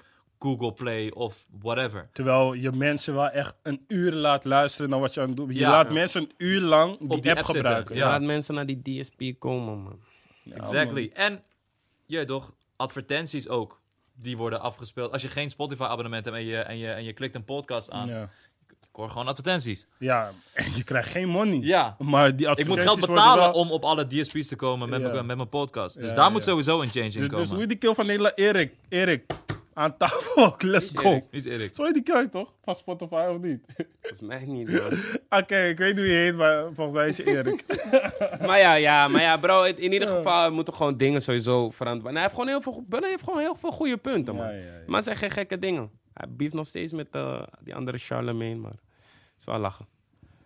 [0.45, 2.09] Google Play, of whatever.
[2.13, 5.47] Terwijl je mensen wel echt een uur laat luisteren naar wat je aan het doen
[5.47, 5.59] bent.
[5.59, 5.71] Je Ja.
[5.71, 7.97] laat mensen een uur lang die, die app, gebruiken.
[7.97, 8.09] ja.
[8.09, 9.99] Laat mensen naar die DSP komen, man.
[10.43, 11.11] Ja, exactly.
[11.13, 11.43] En,
[12.07, 13.81] je toch, advertenties ook.
[14.17, 15.13] Die worden afgespeeld.
[15.13, 18.09] Als je geen Spotify-abonnement hebt en je, en, je, en je klikt een podcast aan,
[18.11, 19.87] ik hoor gewoon advertenties.
[19.99, 21.59] ja, en je krijgt geen money.
[21.59, 24.89] Ja, Maar die ik moet advertenties geld betalen wel- om op alle DSP's te komen
[24.89, 25.09] met, Ja.
[25.13, 25.97] mijn, met mijn podcast.
[26.01, 26.31] Dus Ja, daar ja.
[26.31, 27.39] moet sowieso een change in Dus, komen.
[27.43, 28.39] dus hoe je die kill van Nederland...
[28.39, 29.25] Erik, Erik,
[29.75, 30.55] aan tafel.
[30.59, 31.11] Let's go.
[31.11, 31.75] Erik, is Erik?
[31.75, 32.55] Zo je die kill toch?
[32.63, 33.65] Van Spotify of niet?
[34.01, 34.99] Volgens mij niet, man.
[35.41, 37.65] Oké, ik weet hoe je heet, maar volgens mij is je Erik.
[38.47, 42.09] maar ja, ja, maar ja, bro, in in ieder geval moeten gewoon dingen sowieso veranderen.
[42.09, 44.47] En hij heeft gewoon heel veel, Bunny heeft gewoon heel veel goede punten, man.
[44.47, 44.83] Ja, ja, ja.
[44.87, 45.91] Maar het zijn geen gekke dingen.
[46.13, 49.87] Hij beeft nog steeds met eh, die andere Charlemagne, maar het is wel lachen.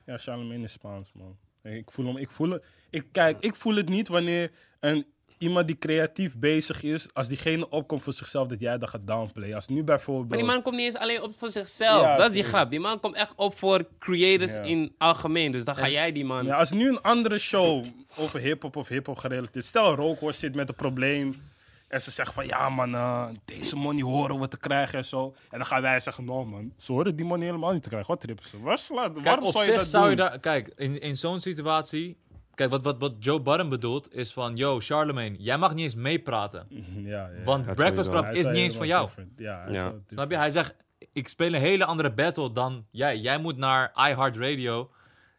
[0.05, 1.37] Ja, Charlemagne is Spaans, man.
[1.62, 2.64] Ik voel hem, ik voel het.
[2.91, 4.51] Ik, kijk, ik voel het niet wanneer
[4.81, 5.07] een
[5.39, 9.55] iemand die creatief bezig is, als diegene opkomt voor zichzelf, dat jij dat gaat downplayen.
[9.55, 10.28] Als nu bijvoorbeeld...
[10.28, 12.03] Maar die man komt niet eens alleen op voor zichzelf.
[12.03, 12.55] Ja, dat is die true.
[12.55, 12.70] grap.
[12.70, 14.61] Die man komt echt op voor creators Ja.
[14.61, 15.53] in algemeen.
[15.53, 16.45] Dus dan ga jij die man...
[16.45, 17.84] Ja, als nu een andere show
[18.16, 19.64] over hip-hop of hip-hop gerelateerd.
[19.64, 21.43] Stel, Rookhorst zit met een probleem.
[21.89, 25.34] En ze zeggen van ja, man, eh, deze money horen we te krijgen en zo.
[25.51, 28.11] En dan gaan wij zeggen: no, man, ze horen die money helemaal niet te krijgen.
[28.11, 28.61] Wat trippen ze?
[28.61, 30.11] Waar slaat, Kijk, waarom op zou je dat zou doen?
[30.11, 30.39] je daar...
[30.39, 32.16] Kijk, in, in zo'n situatie...
[32.59, 34.57] Kijk, wat, wat, wat Joe Budden bedoelt is van...
[34.57, 36.67] Yo, Charlemagne, jij mag niet eens meepraten.
[36.97, 37.45] Ja, ja.
[37.45, 38.11] Want Breakfast.
[38.11, 39.09] Club is niet eens van jou.
[39.37, 40.37] Ja, Snap je?
[40.37, 40.75] Hij zegt,
[41.13, 43.17] ik speel een hele andere battle dan jij.
[43.19, 44.91] Jij moet naar iHeartRadio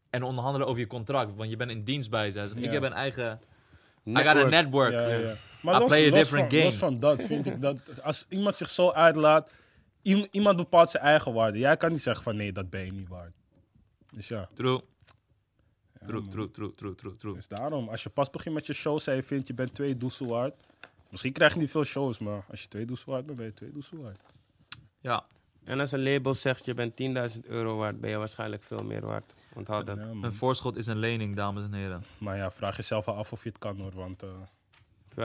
[0.10, 1.36] en onderhandelen over je contract.
[1.36, 2.48] Want je bent in dienst bij ze.
[2.56, 3.40] Ik heb een eigen...
[4.06, 4.36] I Network.
[4.38, 4.92] got a network.
[4.92, 5.16] Ja, Ja.
[5.18, 5.36] ja.
[5.62, 6.70] Maar I los, play a los different van, game.
[6.72, 9.52] los van dat vind ik dat als iemand zich zo uitlaat,
[10.02, 11.60] iem- iemand bepaalt zijn eigen waarde.
[11.60, 13.32] Jij kan niet zeggen van nee, dat ben je niet waard.
[14.14, 14.50] Dus ja.
[14.54, 14.82] True.
[16.08, 16.30] True, man.
[16.30, 17.34] true, true, true, true, true.
[17.34, 19.98] Dus daarom, als je pas begint met je shows en je vindt je bent twee
[19.98, 20.54] doezel waard.
[21.10, 23.54] Misschien krijg je niet veel shows, maar als je twee doezel waard bent, ben je
[23.54, 24.20] twee doezel waard.
[25.02, 25.26] Ja,
[25.64, 26.94] En als een label zegt je bent
[27.36, 29.34] 10.000 euro waard, ben je waarschijnlijk veel meer waard.
[29.54, 29.98] Onthoud dat.
[29.98, 32.04] Ja, een voorschot is een lening, dames en heren.
[32.18, 34.30] Maar ja, vraag jezelf wel af of je het kan hoor, want eh,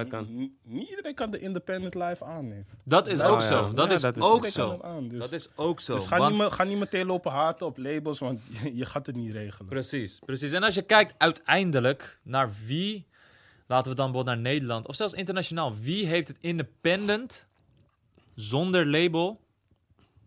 [0.08, 0.50] Kan?
[0.62, 2.48] niet iedereen kan de independent live aan.
[2.48, 2.66] neef.
[2.84, 3.72] Dat is ook zo.
[3.72, 4.80] Dat is ook zo.
[5.08, 5.18] dus.
[5.18, 5.94] Dat is ook zo.
[5.94, 8.86] Dus ga, want- niet, me- ga niet meteen lopen haten op labels, want je, je
[8.86, 9.68] gaat het niet regelen.
[9.68, 10.52] Precies, precies.
[10.52, 13.06] En als je kijkt uiteindelijk naar wie,
[13.66, 17.46] laten we dan bijvoorbeeld naar Nederland, of zelfs internationaal, wie heeft het independent
[18.34, 19.40] zonder label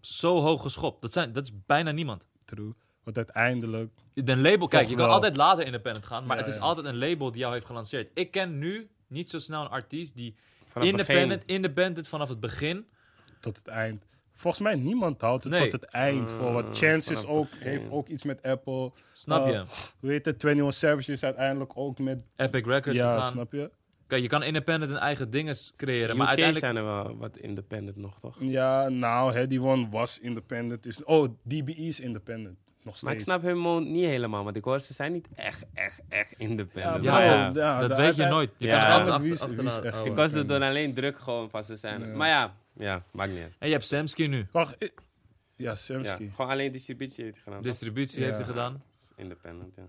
[0.01, 1.01] zo hoog geschopt?
[1.01, 2.27] Dat, zijn, dat is bijna niemand.
[2.45, 2.73] True.
[3.03, 5.13] Want uiteindelijk, Een label, kijk, je kan wel.
[5.13, 6.65] altijd later independent gaan, maar Ja, het is ja.
[6.65, 8.09] altijd een label die jou heeft gelanceerd.
[8.13, 10.35] Ik ken nu niet zo snel een artiest die
[10.65, 11.55] Vanaf het independent, begin.
[11.55, 12.85] independent vanaf het begin.
[13.39, 14.05] tot het eind.
[14.33, 15.69] Volgens mij niemand houdt het Nee.
[15.69, 16.31] tot het eind.
[16.31, 17.67] voor wat Mm, Chance is vanaf ook, begin.
[17.67, 18.91] heeft ook iets met Apple.
[19.13, 19.51] Snap Uh,
[20.01, 20.07] je?
[20.07, 20.43] Heet het?
[20.43, 22.23] 21 Savage is uiteindelijk ook met...
[22.35, 23.31] Epic Records ja, gegaan.
[23.31, 23.71] snap je?
[24.07, 26.65] Kijk, je kan independent een eigen dingen creëren, UK maar uiteindelijk...
[26.65, 28.35] zijn er wel wat independent nog, toch?
[28.39, 30.85] Ja, nou, Heady One was independent.
[30.85, 32.57] Is, oh, DBE is independent.
[32.88, 33.01] Nog steeds.
[33.01, 36.33] Maar ik snap hem niet helemaal, want ik hoor ze zijn niet echt, echt, echt
[36.38, 37.03] independent.
[37.03, 38.51] Ja, Maar Ja, ja, bro, ja, dat weet je nooit.
[38.57, 38.79] Je Ja.
[38.88, 40.05] kan het altijd Wie achter, is- wie is achterna- echt oh.
[40.05, 42.01] Ik was er door alleen druk gewoon van ze zijn.
[42.01, 42.15] Ja.
[42.15, 43.53] Maar ja, ja, maakt niet uit.
[43.59, 44.47] En je hebt Samsky nu.
[44.51, 45.01] Wacht, ik-
[45.55, 46.29] ja, Ja, Samsky.
[46.35, 47.61] gewoon alleen distributie heeft hij gedaan.
[47.61, 48.25] Distributie Ja.
[48.25, 48.83] heeft hij gedaan.
[49.15, 49.83] Independent, ja.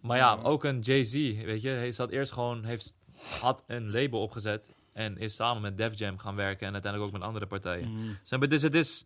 [0.00, 1.12] Maar ja, ook een Jay-Z,
[1.44, 1.68] weet je.
[1.68, 2.94] Hij zat eerst gewoon, heeft,
[3.40, 4.70] had een label opgezet.
[4.92, 6.66] En is samen met Def Jam gaan werken.
[6.66, 8.18] En uiteindelijk ook met andere partijen.
[8.22, 9.04] Zeg maar, Dus het is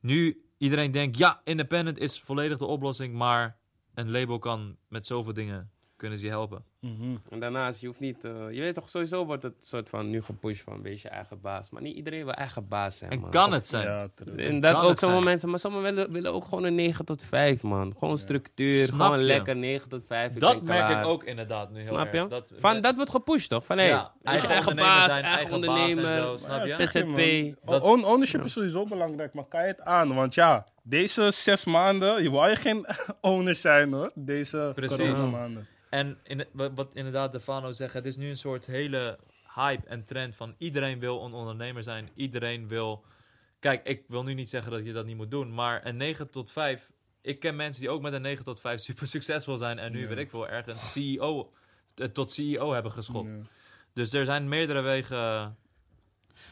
[0.00, 3.14] nu, iedereen denkt, ja, independent is volledig de oplossing.
[3.14, 3.56] Maar
[3.94, 6.64] een label kan met zoveel dingen, kunnen ze helpen.
[6.80, 7.16] Mhm.
[7.30, 8.24] En daarnaast, je hoeft niet...
[8.24, 11.40] eh, je weet toch, sowieso wordt het soort van nu gepusht van wees je eigen
[11.40, 11.70] baas.
[11.70, 13.30] Maar niet iedereen wil eigen baas zijn, En man.
[13.30, 13.86] kan Of- het zijn.
[13.86, 14.08] Ja.
[14.24, 15.24] Dus inderdaad Kan ook sommige zijn.
[15.24, 17.94] mensen, maar sommigen willen, willen ook gewoon een 9 tot 5, man.
[17.98, 19.24] Gewoon structuur, Snap gewoon je?
[19.24, 20.30] lekker 9 tot 5.
[20.34, 21.00] ik Dat merk klaar.
[21.00, 22.18] ik ook inderdaad nu heel Snap je?
[22.18, 22.28] erg.
[22.28, 23.64] Dat, Van, dat wordt gepusht, toch?
[23.66, 26.12] Van, hé, Ja, wees je eigen eigen baas, zijn, eigen en ondernemer.
[26.12, 26.68] zo, snap je?
[26.68, 28.04] Ja, zeg je, ZZP.
[28.04, 30.14] ownership is sowieso belangrijk, maar kan je het aan?
[30.14, 32.86] Want ja, deze zes maanden, je wou je geen
[33.20, 34.10] owner zijn hoor.
[34.14, 34.96] Deze Precies.
[34.98, 35.66] coronamaanden.
[35.90, 39.18] En in, wat inderdaad Defano zegt, het is nu een soort hele
[39.54, 42.08] hype en trend van iedereen wil een ondernemer zijn.
[42.14, 43.04] Iedereen wil...
[43.58, 46.30] Kijk, ik wil nu niet zeggen dat je dat niet moet doen, maar een 9
[46.30, 46.90] tot 5...
[47.22, 50.00] Ik ken mensen die ook met een 9 tot 5 super succesvol zijn en nu,
[50.00, 50.06] Ja.
[50.08, 51.52] weet ik veel, ergens CEO,
[51.94, 53.28] eh, tot CEO hebben geschopt.
[53.28, 53.42] Ja.
[53.92, 55.56] Dus er zijn meerdere wegen...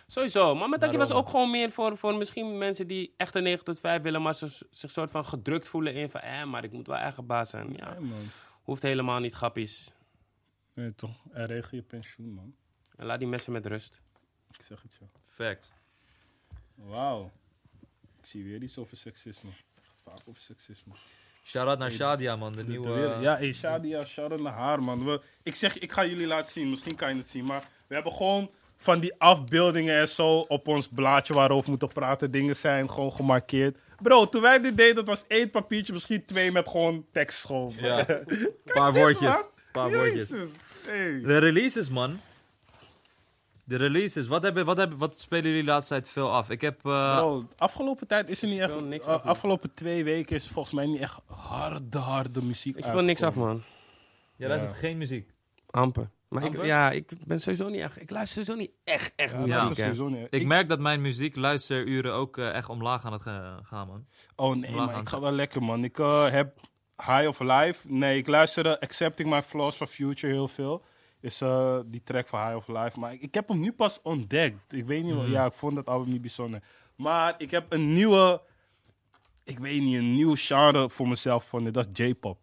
[0.07, 1.27] Sowieso, maar met dat was Daarom.
[1.27, 4.35] ook gewoon meer voor, voor misschien mensen die echt een 9 tot 5 willen, maar
[4.35, 7.51] ze zich soort van gedrukt voelen in van, eh, maar ik moet wel eigen baas
[7.51, 7.73] zijn.
[7.77, 8.19] Ja, Ja, man.
[8.63, 9.93] hoeft helemaal niet grappies.
[10.79, 11.17] Nee, toch.
[11.33, 12.55] En regel je pensioen, man.
[12.97, 14.01] En laat die mensen met rust.
[14.59, 15.05] Ik zeg het zo.
[15.27, 15.73] Facts.
[16.75, 17.31] Wauw.
[18.21, 19.51] Ik zie weer iets over seksisme.
[20.05, 20.93] Vaak over seksisme.
[21.45, 22.53] Shout-out naar Shadia, man.
[22.53, 23.19] De De nieuwe...
[23.21, 25.05] Ja, hey, Shadia, shout-out naar haar, man.
[25.05, 26.71] We, ik zeg, ik ga jullie laten zien.
[26.71, 27.45] Misschien kan je het zien.
[27.45, 31.89] Maar we hebben gewoon van die afbeeldingen en zo op ons blaadje waarover we moeten
[31.89, 32.31] praten.
[32.31, 33.79] Dingen zijn gewoon gemarkeerd.
[34.03, 37.75] Bro, toen wij dit deden, dat was één papiertje, misschien twee met gewoon tekst gewoon.
[37.77, 38.09] Ja.
[38.09, 39.35] Een paar woordjes.
[39.37, 40.31] Een paar woordjes.
[40.89, 41.21] Hey.
[41.21, 42.19] De releases, man.
[43.65, 44.27] De releases.
[44.27, 46.51] Wat, hebben, wat, hebben, wat spelen jullie de laatste tijd veel af?
[46.51, 46.87] Ik heb...
[46.87, 48.81] eh, Bro, de afgelopen tijd is er niet echt...
[48.85, 49.33] niks uh, af, man.
[49.33, 53.35] afgelopen twee weken is volgens mij niet echt harde, harde muziek Ik speel niks af,
[53.35, 53.63] man.
[54.37, 55.31] jij luistert geen muziek.
[55.71, 56.11] Amper.
[56.29, 56.61] Maar Amper?
[56.61, 58.01] Ik, ja, ik ben sowieso niet echt...
[58.01, 60.27] Ik luister sowieso niet echt, echt Ja, muziek, niet.
[60.31, 64.07] Ik merk dat mijn muziekluisteruren ook eh, echt omlaag aan het ga- gaan, man.
[64.37, 65.85] Oh nee, maar ik ga wel lekker, man.
[65.85, 66.61] Ik eh, heb
[67.07, 67.79] High of Life.
[67.93, 70.85] Nee, ik luisterde Accepting My Flaws van Future heel veel.
[71.21, 72.99] Is eh, die track van High of Life.
[73.01, 74.73] Maar ik, ik heb hem nu pas ontdekt.
[74.73, 75.33] Ik weet niet, wat- Mhm.
[75.33, 76.63] ja, ik vond dat album niet bijzonder.
[76.97, 78.41] Maar ik heb een nieuwe,
[79.45, 81.73] ik weet niet, een nieuw genre voor mezelf gevonden.
[81.73, 82.39] Dat is J-pop.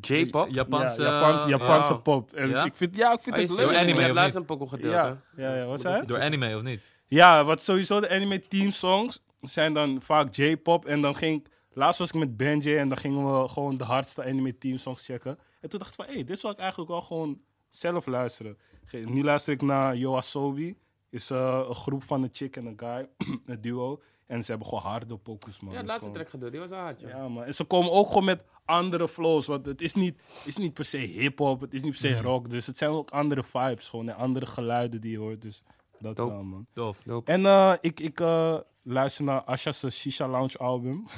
[0.00, 0.48] J-pop?
[0.50, 1.02] Japanse...
[1.02, 2.32] ja, Japanse, Japanse pop.
[2.32, 2.64] En Ja?
[2.64, 3.58] ik vind, ja, ik vind Oh, het leuk.
[3.68, 6.06] ziet- anime, Je hebt of laatst een pokoe gedeeld, Ja, ja, ja, wat zei?
[6.06, 6.80] Door anime, of niet?
[7.06, 10.84] Ja, wat sowieso de anime team songs zijn dan vaak J-pop.
[10.86, 13.84] En dan ging ik, laatst was ik met Benji en dan gingen we gewoon de
[13.84, 15.38] hardste anime team songs checken.
[15.60, 18.58] En toen dacht ik van, hé, hey, dit zou ik eigenlijk wel gewoon zelf luisteren.
[19.04, 20.76] Nu luister ik naar Yoasobi.
[21.10, 23.08] Is eh, een groep van een chick en een guy,
[23.46, 24.02] een duo.
[24.26, 25.70] En ze hebben gewoon harde pokus, man.
[25.72, 27.08] Ja, het is laatste gewoon- track gedeeld, die was hard, ja.
[27.08, 27.44] Ja, man.
[27.44, 29.46] En ze komen ook gewoon met andere flows.
[29.46, 32.50] Want het is niet, is niet per se hip-hop, het is niet per se rock.
[32.50, 34.08] Dus het zijn ook andere vibes, gewoon.
[34.08, 35.42] En andere geluiden die je hoort.
[35.42, 35.62] Dus
[35.98, 36.66] dat wel, man.
[36.72, 37.02] Tof.
[37.02, 37.32] Dope.
[37.32, 41.08] En eh, ik, ik eh, luister naar Asha's Shisha Lounge album.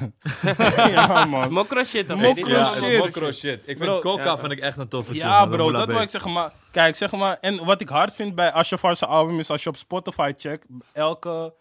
[0.94, 1.52] ja, man.
[1.52, 2.98] Mokro shit, dan Mokro shit.
[2.98, 3.62] mokro shit.
[3.66, 4.38] Ik vind Coca ja.
[4.38, 5.24] vind ik echt een toffe tune.
[5.24, 6.32] Ja, bro, dat wil ik zeggen.
[6.32, 7.38] Maar kijk, zeg maar.
[7.40, 11.54] En wat ik hard vind bij Ashafar's album is als je op Spotify checkt, elke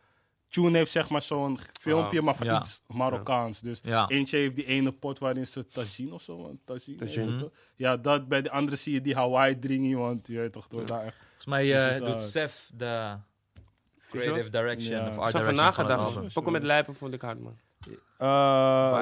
[0.49, 2.59] tune heeft zeg maar zo'n filmpje, maar van ja.
[2.59, 3.59] iets Marokkaans.
[3.59, 4.07] Dus Ja.
[4.09, 6.55] eentje heeft die ene pot waarin ze tagine of zo.
[6.65, 7.37] Tagine.
[7.39, 7.49] Toch?
[7.75, 8.27] Ja, dat.
[8.27, 11.17] Bij de andere zie je die Hawaii dringie, want je weet toch, door daar echt.
[11.25, 12.21] Volgens mij eh, Dus doet.
[12.21, 13.17] Sef de
[14.19, 15.07] creative direction Ja.
[15.07, 16.33] of Ik art Ik heb direction nagedacht.
[16.33, 17.57] Pokoe met lijpen vond ik hard, man.
[18.17, 18.27] Eh,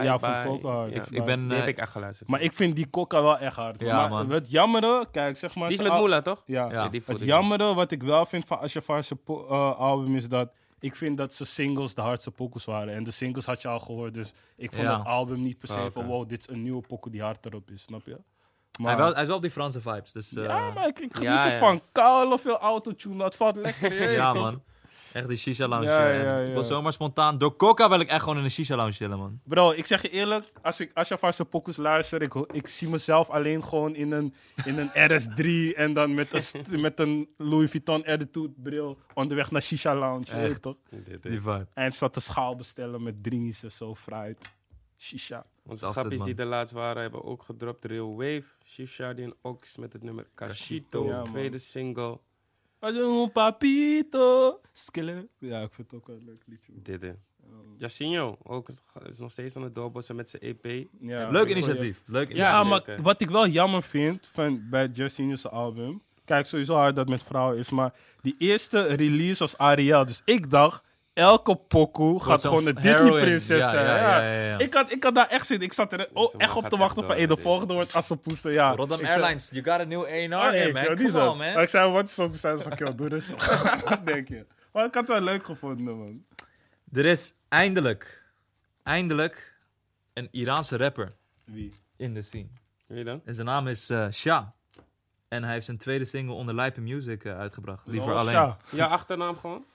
[0.03, 0.93] ja, vond ik ook hard.
[0.93, 1.41] Ja, Ik ben...
[1.47, 2.29] Die eh, heb ik echt geluisterd.
[2.29, 3.79] Maar ik vind die Coca wel echt hard.
[3.81, 4.29] Ja, maar man.
[4.29, 5.69] het jammere, kijk, zeg maar.
[5.69, 6.43] Die is met Moela, toch?
[6.45, 6.71] Ja.
[6.71, 6.87] Ja.
[6.89, 10.95] die Het jammere wat ik wel vind van Ashafar's po- eh, album is dat ik
[10.95, 12.93] vind dat zijn singles de hardste pokus waren.
[12.93, 14.97] En de singles had je al gehoord, dus ik vond Ja.
[14.97, 15.91] het album niet per se oké.
[15.91, 18.11] van wow, dit is een nieuwe pokoe die hard erop is, snap je?
[18.11, 20.33] Hij, Maar, wel, hij is wel op die Franse vibes, dus...
[20.35, 21.51] eh, ja, maar ik, ik geniet Ja, ja.
[21.51, 21.81] ervan.
[21.91, 24.11] Koude veel autotune, dat valt lekker in.
[24.21, 24.41] ja, toch?
[24.41, 24.63] man.
[25.13, 25.85] Echt die shisha lounge.
[25.85, 26.53] Ja, eh, ja, Ik ja.
[26.53, 27.37] was zomaar spontaan.
[27.37, 29.39] Door Coca wil ik echt gewoon in een shisha lounge chillen, man.
[29.43, 33.63] Bro, ik zeg je eerlijk, als ik Ashafar's pokus luister, ik, ik zie mezelf alleen
[33.63, 34.33] gewoon in een,
[34.65, 39.61] in een RS3 en dan met een, met een Louis Vuitton attitude bril onderweg naar
[39.61, 40.61] Shisha Lounge, weet Echt.
[40.61, 40.75] toch?
[40.89, 41.67] Dit, Die vibe.
[41.73, 44.51] En staat de schaal bestellen met dringies en zo, fruit.
[44.97, 45.45] Shisha.
[45.65, 46.25] Onze man.
[46.25, 47.85] die er laatst waren, hebben ook gedropt.
[47.85, 50.27] Real Wave, Shisha, die en Ox met het nummer
[50.91, 51.23] man.
[51.23, 52.19] tweede single.
[52.83, 54.59] Un papito.
[54.73, 55.27] Skille.
[55.39, 56.71] Ja, ik vind het ook wel een leuk liedje.
[56.75, 57.11] Dit, hè.
[57.77, 58.69] Jacinho, ook
[59.09, 60.87] is nog steeds aan het doorbossen met zijn EP.
[60.99, 62.03] Ja, Leuk initiatief.
[62.05, 62.87] Leuk Ja, Ja, initiatief.
[62.87, 66.01] maar wat ik wel jammer vind van, bij Justin's album.
[66.25, 67.69] Kijk, sowieso hard dat het met vrouwen is.
[67.69, 70.05] Maar die eerste release was Ariel.
[70.05, 70.83] Dus ik dacht,
[71.13, 72.73] elke pokoe gaat gewoon de.
[72.73, 73.85] Disney-prinses Ja, zijn.
[73.85, 74.57] ja, Ja, ja, ja, ja.
[74.57, 75.61] Ik, had, ik had daar echt zin in.
[75.63, 78.53] Ik zat er oh, echt op te wachten van, hey, door, de volgende wordt Assepoester.
[78.53, 78.67] Ja.
[78.69, 80.85] Rotterdam Ik zei- Airlines, you got a new A&R Oh, man.
[80.95, 81.29] Come dat.
[81.31, 81.53] on, man.
[81.53, 83.81] Maar ik zei, wat is Toen zei ze van, kill, doe rustig.
[83.89, 84.45] Wat denk je?
[84.71, 86.23] Maar ik had het wel leuk gevonden, man.
[86.93, 88.23] Er is eindelijk,
[88.83, 89.53] eindelijk
[90.13, 91.13] een Iraanse rapper
[91.45, 91.73] Wie?
[91.97, 92.47] in de scene.
[92.87, 93.21] Wie dan?
[93.25, 94.47] En zijn naam is eh Shah.
[95.27, 97.83] En hij heeft zijn tweede single onder Lijpen Music eh, uitgebracht.
[97.87, 98.55] Liever Oh, alleen.
[98.69, 99.65] Ja, achternaam gewoon?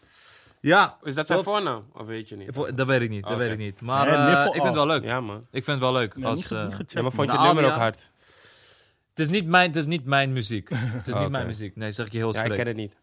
[0.60, 1.84] Ja, Is dat zijn voornaam?
[1.92, 2.54] Of weet je niet?
[2.76, 3.22] dat weet ik niet.
[3.22, 3.40] Dat Oké.
[3.40, 3.80] weet ik niet.
[3.80, 5.04] Maar Nee, eh, Niffel ik vind het wel leuk.
[5.04, 5.36] Ja, man.
[5.50, 6.16] Ik vind het wel leuk.
[6.16, 6.92] Nee, als, niet, ge- eh, niet gecheckt.
[6.92, 8.10] Ja, maar vond je het nummer ook hard?
[9.08, 10.68] het, is niet mijn, het is niet mijn muziek.
[10.68, 11.22] Het is Oké.
[11.22, 11.76] niet mijn muziek.
[11.76, 12.94] Nee, zeg ik je heel Ja, ik ken het niet.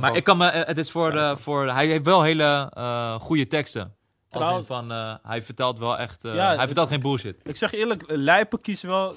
[0.00, 3.20] Maar ik kan me, eh, het is voor, eh, voor, hij heeft wel hele eh
[3.20, 3.82] goede teksten.
[3.82, 3.90] Als
[4.30, 7.36] in Trouwens- van, eh, hij vertelt wel echt, eh, Ja, hij vertelt geen bullshit.
[7.42, 9.14] Ik zeg je eerlijk, Lijpen kiest wel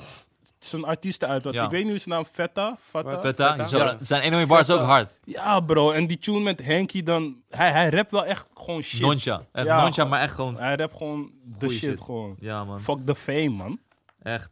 [0.66, 1.44] zijn artiesten uit.
[1.44, 1.64] Want Ja.
[1.64, 2.78] Ik weet niet hoe zijn naam, Vetta?
[2.80, 3.22] Vetta?
[3.22, 3.68] Vetta, Vetta?
[3.68, 3.98] zo- Ja.
[4.00, 5.14] zijn ene bars ook hard.
[5.24, 5.92] Ja, bro.
[5.92, 7.42] En die tune met Henky, dan...
[7.50, 9.02] Hij, hij rapt wel echt gewoon shit.
[9.02, 9.46] Noncha.
[9.52, 12.02] Echt Ja, noncha, maar echt gewoon, Hij rapt gewoon de shit, shit.
[12.02, 12.36] gewoon.
[12.40, 12.80] ja man.
[12.80, 13.80] Fuck the fame, man.
[14.22, 14.52] Echt,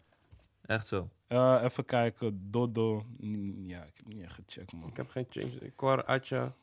[0.66, 1.09] echt zo.
[1.28, 2.39] Eh, even kijken.
[2.51, 3.03] Dodo.
[3.18, 4.89] Mm, Ja, ik heb niet echt gecheckt, man.
[4.89, 5.53] Ik heb geen James.
[5.53, 6.53] Ik hoor Atja.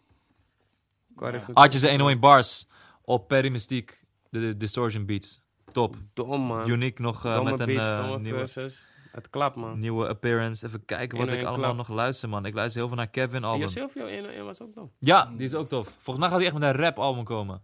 [1.20, 2.66] Even- Artjes 101 bars
[3.02, 3.94] op Perry Mystique,
[4.30, 5.40] de, de Distortion Beats.
[5.72, 5.96] Top.
[6.14, 6.68] Dom, man.
[6.68, 8.86] Unique nog eh, met een beats, eh, nieuwe, verses.
[9.12, 9.78] Het klapt, man.
[9.78, 10.66] nieuwe appearance.
[10.66, 11.86] Even kijken wat ik 101 allemaal klap.
[11.88, 12.44] nog luister, man.
[12.44, 13.68] Ik luister heel veel naar Kevin Ja, album.
[13.68, 14.92] Silvio 101 was ook dom.
[14.98, 15.86] Ja, die is ook tof.
[15.86, 17.62] Volgens mij gaat hij echt met een rap album komen.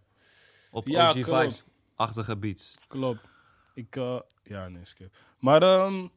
[0.71, 1.27] Op Ja, OG klopt.
[1.41, 2.77] Vibes-achtige beats.
[2.87, 3.19] Klopt.
[3.73, 5.15] Ik, eh, ja, nee, skip.
[5.39, 6.07] Maar, ehm,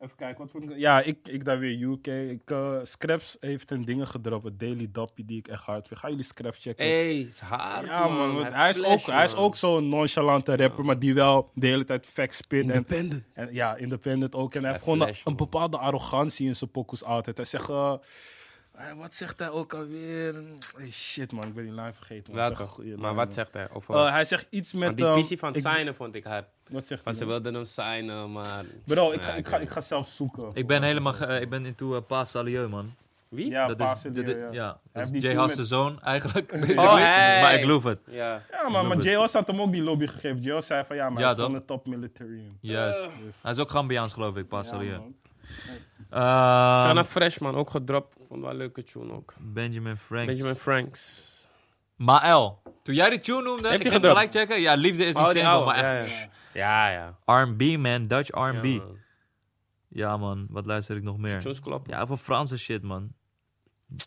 [0.00, 0.78] even kijken, wat vond ik...
[0.78, 2.06] Ja, ik, ik daar weer UK.
[2.06, 6.00] Ik, eh, Scraps heeft een dingen gedropt, een Daily Dappy, die ik echt hard vind.
[6.00, 6.84] Gaan jullie Scraps checken?
[6.86, 8.44] Hey, is hard, Ja, man.
[8.44, 11.84] hij, is flash, ook, hij is ook zo'n nonchalante rapper, maar die wel de hele
[11.84, 12.62] tijd facts spit.
[12.64, 13.24] En, Independent.
[13.32, 14.54] en ja, independent ook.
[14.54, 15.36] En hij heeft gewoon een, flash, een man.
[15.36, 17.36] bepaalde arrogantie in zijn pokus altijd.
[17.36, 17.68] Hij zegt...
[17.68, 17.94] eh,
[18.96, 20.34] wat zegt hij ook alweer?
[20.76, 21.46] Hey, shit, man.
[21.46, 22.34] Ik ben die lijn vergeten.
[22.34, 22.54] man.
[22.56, 22.96] Welke?
[22.96, 23.32] Maar wat man.
[23.32, 23.68] zegt hij?
[23.72, 24.96] Of, Eh, hij zegt iets met...
[24.96, 26.44] die ehm, pissie van ik- signen vond ik hard.
[26.68, 28.64] Wat zegt hij Want ze wilden hem signen, maar...
[28.84, 30.50] Bro, ik Ja, ga, ik, ik ga, ik ga zelf zoeken.
[30.54, 32.94] Ik ben helemaal, eh, ik ben into uh, Paas Salieu, man.
[33.28, 33.50] Wie?
[33.50, 34.48] Ja, dat is, dit- ja.
[34.50, 36.52] ja, dat is Jay toen Haas' met- zoon eigenlijk.
[36.78, 37.40] Oh, hey.
[37.40, 38.00] Maar ik geloof het.
[38.10, 38.42] Ja.
[38.50, 38.96] Ja, maar, maar.
[38.98, 39.32] J.O.S.
[39.32, 40.40] had hem ook die lobby gegeven.
[40.42, 40.66] J.O.S.
[40.66, 42.42] zei van ja, maar Ja, hij is gewoon een top military.
[42.60, 43.02] Juist.
[43.04, 44.70] Dus, Hij is ook Gambiaans, geloof ik, Paas
[46.10, 46.20] man.
[46.20, 48.16] Ehm, Sana Freshman, ook gedropt.
[48.28, 49.34] Vond wel een leuke tune ook.
[49.38, 50.26] Benjamin Franks.
[50.32, 51.26] Benjamin Franks.
[51.96, 52.62] Mael.
[52.82, 54.60] Toen jij die tune noemde, Heeft ik hij ging gelijk checken.
[54.60, 56.18] Ja, Liefde is niet Oh, single, maar Ja, echt
[56.52, 56.88] ja.
[56.88, 57.42] Ja, ja.
[57.42, 58.06] R&B, man.
[58.06, 58.64] Dutch R&B.
[58.64, 58.96] Ja, man.
[59.88, 60.46] Ja, man.
[60.50, 61.40] Wat luister ik nog meer?
[61.40, 61.92] Tunes kloppen.
[61.92, 63.12] Ja, van Franse shit, man.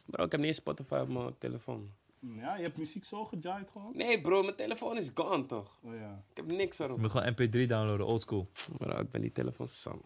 [0.05, 1.91] Bro, ik heb niet eens Spotify op mijn telefoon.
[2.19, 3.91] Ja, je hebt muziek zo gejaaid gewoon.
[3.95, 5.77] Nee bro, mijn telefoon is gone toch?
[5.83, 6.23] Oh ja.
[6.29, 6.97] Ik heb niks Je erop.
[6.99, 8.49] moet gewoon MP3 downloaden, oldschool.
[8.77, 10.01] Bro, ik ben die telefoon sam.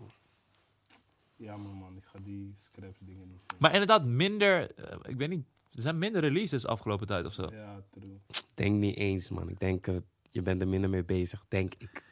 [1.38, 1.98] Ja, man, man.
[1.98, 3.56] Ik ga die scraps dingen niet.
[3.60, 4.72] Maar inderdaad, minder...
[4.76, 5.46] eh, ik weet niet...
[5.74, 7.50] Er zijn minder releases afgelopen tijd of zo.
[7.52, 8.20] Ja, true.
[8.54, 9.50] Denk niet eens man.
[9.50, 9.96] Ik denk, eh,
[10.32, 12.04] je bent er minder mee bezig, denk ik.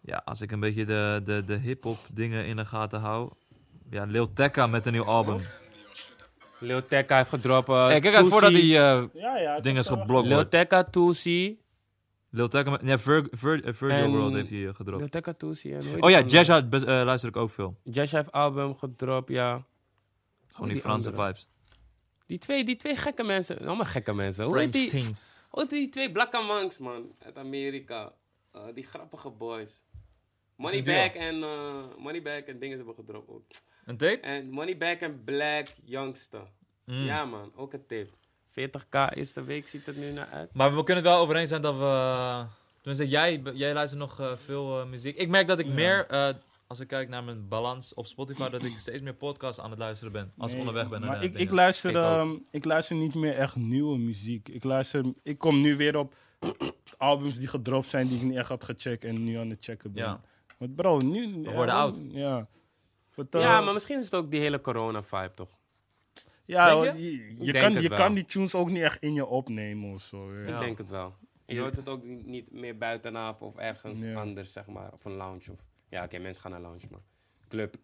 [0.00, 3.32] Ja, als ik een beetje de, de, de hip-hop dingen in de gaten hou.
[3.90, 5.40] Ja, Lil Tecca met een nieuw album.
[6.58, 7.68] Lil Tecca heeft gedropt.
[7.68, 9.56] Hey, kijk uit voordat die eh Ja, ja.
[9.56, 10.50] ik ding is geblokt Lil wordt.
[10.50, 11.60] Tecca, Tootsie.
[12.34, 12.78] Lil Tecca.
[12.82, 15.00] Nee, Vir, Vir, eh, Virgil En- World heeft hij eh, gedropt.
[15.00, 16.20] Lil Tecca, hoe heet Oh ja?
[16.20, 17.76] Jazz eh, luister ik ook veel.
[17.82, 19.64] Jazz heeft album gedropt, ja.
[20.46, 21.26] Gewoon die die Franse andere?
[21.26, 21.48] vibes.
[22.26, 23.58] Die twee, die twee gekke mensen.
[23.58, 24.44] Allemaal gekke mensen.
[24.44, 25.00] Hoe heet French die?
[25.00, 25.46] things.
[25.50, 27.14] Hoe heet die twee blakke monks, man?
[27.18, 28.12] Uit Amerika.
[28.52, 29.84] Eh, die grappige boys.
[30.56, 33.44] Moneybag en, eh Moneybag en dingen hebben gedropt ook.
[33.84, 34.20] Een tape?
[34.20, 36.46] En Moneybag en Black Youngster.
[36.84, 37.04] Mm.
[37.04, 38.08] Ja man, ook een tip.
[38.60, 40.50] 40k eerste week ziet het nu naar uit.
[40.54, 42.44] Maar we kunnen het wel over eens zijn dat we...
[42.80, 45.16] Tenminste, jij, jij luistert nog eh, veel eh, muziek.
[45.16, 45.72] Ik merk dat ik Ja.
[45.72, 46.28] meer, eh,
[46.66, 49.78] als ik kijk naar mijn balans op Spotify, dat ik steeds meer podcasts aan het
[49.78, 50.32] luisteren ben.
[50.38, 51.00] Als ik onderweg ben.
[51.00, 54.48] naar Maar de ik, ik, luister, ehm, ik luister niet meer echt nieuwe muziek.
[54.48, 56.14] Ik, luister, ik kom nu weer op
[56.98, 59.92] albums die gedropt zijn die ik niet echt had gecheckt en nu aan het checken
[59.92, 60.04] ben.
[60.04, 60.20] Ja.
[60.58, 61.42] Want bro, nu...
[61.42, 62.00] We worden oud.
[62.08, 62.48] Ja.
[63.16, 65.48] Eh, Ja, maar misschien is het ook die hele corona-vibe toch?
[66.44, 67.52] Ja, je?
[67.52, 67.98] kan, je wel.
[67.98, 70.34] kan die tunes ook niet echt in je opnemen of zo.
[70.34, 70.54] ja.
[70.54, 71.14] Ik denk het wel.
[71.46, 74.92] Je hoort het ook niet- meer buitenaf of ergens anders, zeg maar.
[74.92, 75.50] Of een lounge.
[75.52, 77.00] Of, ja, oké, mensen gaan naar lounge, maar
[77.48, 77.74] club.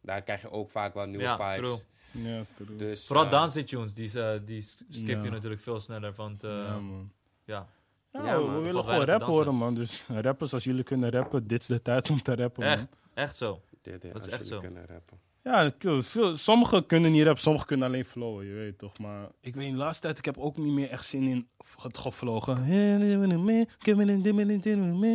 [0.00, 1.86] Daar krijg je ook vaak wel nieuwe Ja, vibes.
[2.12, 2.24] true.
[2.24, 2.76] Ja, true.
[2.76, 6.12] Dus, Vooral eh, dance tunes, die, eh, die skip je natuurlijk veel sneller.
[6.16, 6.78] Want, eh, ja, ja.
[6.78, 7.10] man.
[7.44, 7.66] ja.
[8.12, 9.26] Ja, Ja, we- man, we willen gewoon rap dansen.
[9.38, 9.74] horen, man.
[9.74, 12.72] Dus rappers, als jullie kunnen rappen, dit is de tijd om te rappen, man.
[12.72, 13.60] Echt, echt zo.
[13.82, 14.60] dit- dit, Dat is echt zo.
[14.60, 15.18] kunnen rappen.
[15.46, 15.72] Ja,
[16.02, 18.98] veel, sommigen kunnen niet rappen, sommigen kunnen alleen flowen, je weet toch.
[18.98, 21.48] Maar ik weet, de laatste tijd, ik heb ook niet meer echt zin in
[21.82, 22.64] het gevlogen.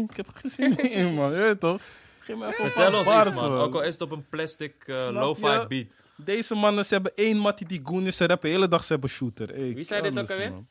[0.10, 1.82] Ik heb geen zin in, man, je weet toch.
[2.20, 3.52] Geef me even Vertel ons bars, iets, man.
[3.52, 5.88] Ook al is het op een plastic eh, Snap lo-fi beat.
[6.16, 8.92] Deze mannen, ze hebben één mattie die goon is, ze rappen de hele dag, ze
[8.92, 9.48] hebben shooter.
[9.50, 10.52] Hey, Wie zei dit ook alweer?
[10.52, 10.68] man.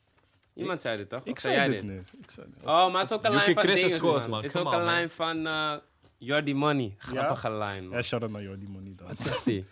[0.55, 1.25] Iemand zei dit toch?
[1.25, 2.13] Ik zei jij dit niet.
[2.23, 2.65] Ik zei dit.
[2.65, 4.43] Oh, maar het is ook een lijn van dingen, man.
[4.43, 5.75] Het is ook een lijn van eh
[6.23, 6.95] Jordi Money.
[6.99, 7.97] Grappige lijn, man.
[7.97, 9.07] Ja, shout-out naar Jordi Money dan.
[9.07, 9.65] Wat zegt hij?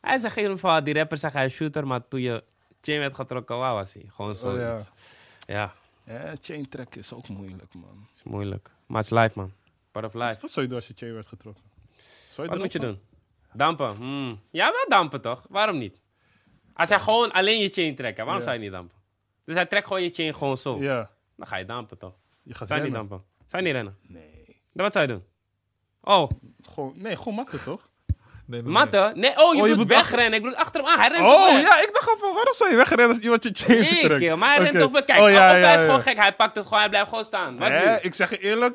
[0.00, 2.44] hij zegt in ieder geval, die rapper zegt hij is shooter, maar toen je
[2.80, 4.04] chain werd getrokken, waar was hij?
[4.14, 4.90] Gewoon Oh, zoiets.
[5.46, 5.72] ja.
[6.06, 6.14] ja.
[6.24, 8.06] Ja, chain trekken is ook moeilijk, man.
[8.14, 8.70] is moeilijk.
[8.86, 9.52] Maar het is live, man.
[9.92, 10.40] Part of life.
[10.40, 11.64] Wat zou je doen als je chain werd getrokken?
[12.32, 13.00] Zou Wat moet je doen?
[13.52, 13.90] Dampen.
[13.96, 14.40] Hmm.
[14.50, 15.44] Ja, wel dampen toch?
[15.48, 16.00] Waarom niet?
[16.74, 18.42] Als hij gewoon alleen je chain trekt, waarom Ja.
[18.42, 18.96] zou je niet dampen?
[19.44, 20.78] Dus hij trekt gewoon je chain gewoon zo.
[20.82, 21.10] Ja.
[21.36, 22.14] Dan ga je dampen toch?
[22.42, 23.10] Je gaat Zou je niet rennen.
[23.18, 23.28] dampen?
[23.46, 23.96] Zou je niet rennen?
[24.02, 24.62] Nee.
[24.72, 25.24] Dan wat zou je doen?
[26.04, 26.30] Oh,
[26.74, 27.88] Gewoon, nee, gewoon matten, toch?
[28.46, 29.18] Nee, matten?
[29.18, 30.32] Nee, oh, je Oh, je moet moet wegrennen.
[30.38, 30.98] Ik bedoel, achter hem aan.
[30.98, 31.60] Hij rent Oh, weg?
[31.62, 34.34] ja, ik dacht al van, waarom zou je wegrennen als iemand je chain Nee, kill,
[34.34, 35.04] maar hij rent toch weg.
[35.04, 36.16] Kijk, Oh, oh, ja, hij ja, is gewoon gek.
[36.16, 37.58] Hij pakt het gewoon, hij blijft gewoon staan.
[37.58, 37.76] Wat nu?
[38.00, 38.74] ik zeg je eerlijk,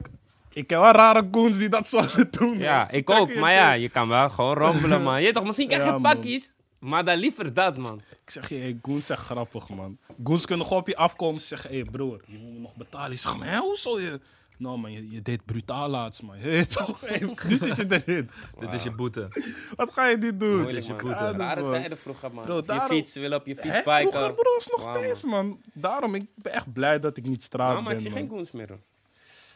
[0.53, 2.57] ik ken wel rare goons die dat zouden doen.
[2.57, 2.87] Ja, man.
[2.91, 3.35] Ik ook.
[3.35, 5.21] Maar ja, je kan wel gewoon rompelen, man.
[5.21, 6.53] Je toch, misschien krijg je pakjes.
[6.79, 8.01] Maar dan liever dat, man.
[8.23, 9.97] Ik zeg je, hey, goons zijn grappig, man.
[10.23, 12.75] Goons kunnen gewoon op je afkomen en zeggen, hé hey, broer, je moet me nog
[12.75, 13.11] betalen.
[13.11, 14.19] Je zegt, maar hè, hoezo je...
[14.59, 16.35] Nou man, je, je deed brutaal laatst, man.
[16.45, 17.01] Hé, toch?
[17.01, 18.29] Hey, nu zit je erin.
[18.59, 19.27] Dit is je boete.
[19.75, 20.61] Wat ga je niet doen?
[20.61, 21.11] Moeilijk, man.
[21.11, 21.71] Ja, dus, Rare man.
[21.71, 22.43] tijden vroeger, man.
[22.45, 23.81] Bro, je daarom- fiets, wil op je fiets Hè?
[23.83, 24.01] biken.
[24.11, 25.61] Vroeger, bro, is nog Wauw, steeds, man.
[25.73, 28.19] Daarom, ik ben echt blij dat ik niet straat Nou, maar ik ben, zie man.
[28.19, 28.67] geen goons meer.
[28.67, 28.79] hoor.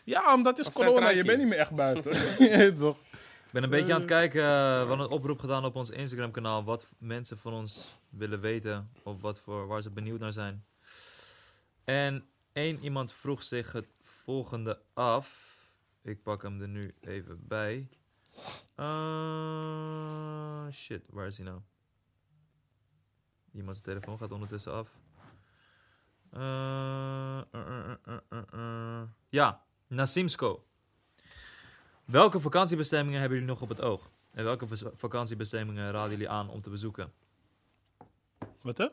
[0.04, 2.12] Ja, omdat het is Of corona, je bent niet meer echt buiten.
[2.50, 2.98] Je weet toch?
[3.12, 4.42] Ik ben een beetje aan het kijken.
[4.44, 4.50] eh,
[4.82, 6.64] we hadden een oproep gedaan op ons Instagram kanaal.
[6.64, 8.90] Wat mensen van ons willen weten.
[9.04, 10.64] Of wat voor, waar ze benieuwd naar zijn.
[11.84, 13.86] En één iemand vroeg zich het
[14.24, 15.52] volgende af.
[16.02, 17.90] Ik pak hem er nu even bij.
[18.76, 21.62] Ah, shit, waar is hij nou?
[23.52, 24.98] Iemand zijn telefoon gaat ondertussen af.
[26.30, 27.42] Eh.
[29.30, 30.68] Ja, Nasimsko.
[32.06, 34.12] Welke vakantiebestemmingen hebben jullie nog op het oog?
[34.32, 37.14] En welke vakantiebestemmingen raden jullie aan om te bezoeken?
[38.62, 38.88] Wat hè?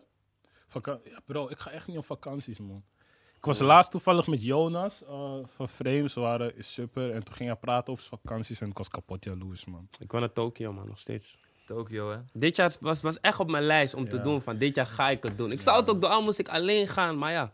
[0.66, 2.84] Vaka bro, ik ga echt niet op vakanties, man.
[3.40, 6.14] Ik was laatst toevallig met Jonas eh, van Frames.
[6.14, 8.88] We waren in Super en toen ging hij praten over zijn vakanties en ik was
[8.88, 9.88] kapot jaloers, man.
[9.98, 11.36] Ik wil naar Tokio, man, nog steeds.
[11.66, 12.18] Tokio, hè?
[12.32, 14.42] Dit jaar was, was echt op mijn lijst om te doen.
[14.42, 15.52] Van dit jaar ga ik het doen.
[15.52, 17.18] Ik zou het ook doen, al moest ik alleen gaan.
[17.18, 17.52] Maar ja,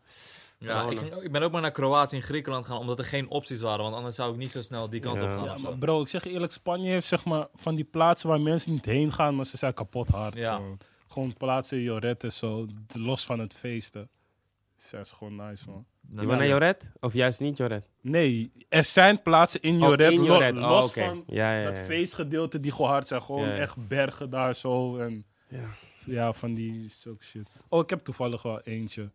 [0.58, 3.60] Ja, ik, ging ben ook maar naar Kroatië en Griekenland gaan, omdat er geen opties
[3.60, 3.82] waren.
[3.82, 5.22] Want anders zou ik niet zo snel die kant Ja.
[5.22, 5.56] op gaan.
[5.56, 8.40] Ja, maar bro, ik zeg je eerlijk, Spanje heeft zeg maar van die plaatsen waar
[8.40, 10.34] mensen niet heen gaan, maar ze zijn kapot hard.
[10.34, 10.54] Ja.
[10.56, 14.08] Gewoon, gewoon plaatsen in Joret en zo, los van het feesten.
[14.76, 15.84] Zijn ze gewoon nice, man.
[16.20, 16.90] Je wil naar Joret?
[17.00, 17.86] Of juist niet Joret?
[18.00, 20.54] Nee, er zijn plaatsen in Joret, Oh, in lo- Joret.
[20.54, 21.04] Oh, los oké.
[21.04, 23.22] van Ja, ja, dat feestgedeelte die gewoon hard zijn.
[23.22, 25.64] Gewoon echt bergen daar zo en Ja.
[26.04, 27.48] ja, van die zulke shit.
[27.68, 29.10] Oh, ik heb toevallig wel eentje.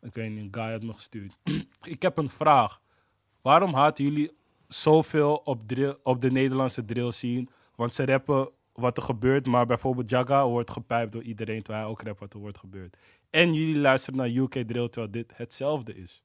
[0.00, 1.36] Ik weet niet, een guy had me gestuurd.
[1.82, 2.80] ik heb een vraag.
[3.42, 4.30] Waarom haten jullie
[4.68, 7.46] zoveel op, drill, op de Nederlandse drill scene?
[7.74, 11.92] Want ze rappen wat er gebeurt, maar bijvoorbeeld Jaga wordt gepijpt door iedereen, terwijl hij
[11.92, 12.96] ook rapt wat er wordt gebeurd.
[13.32, 16.22] En jullie luisteren naar UK drill, terwijl dit hetzelfde is.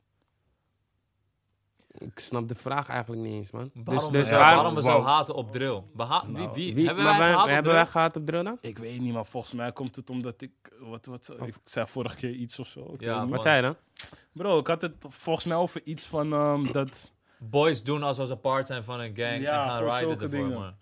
[1.97, 3.71] Ik snap de vraag eigenlijk niet eens, man.
[3.73, 5.84] Waarom, dus, dus ja, waarom we zo haten op drill?
[5.93, 6.73] Beha- Nou, wie?
[6.75, 7.75] wie, hebben maar wij wij- gehaat op hebben drill?
[7.84, 8.57] wij gehad op drill dan?
[8.61, 10.51] Ik weet niet, maar volgens mij komt het omdat ik.
[10.79, 12.95] Wat, wat, ik zei vorige keer iets of zo.
[12.97, 13.27] Ja.
[13.27, 13.75] Wat zei je dan?
[14.31, 17.11] Bro, ik had het volgens mij over iets van ehm, dat.
[17.39, 20.59] Boys doen alsof ze part zijn van een gang Ja, en gaan zulke ervoor, dingen.
[20.59, 20.73] man.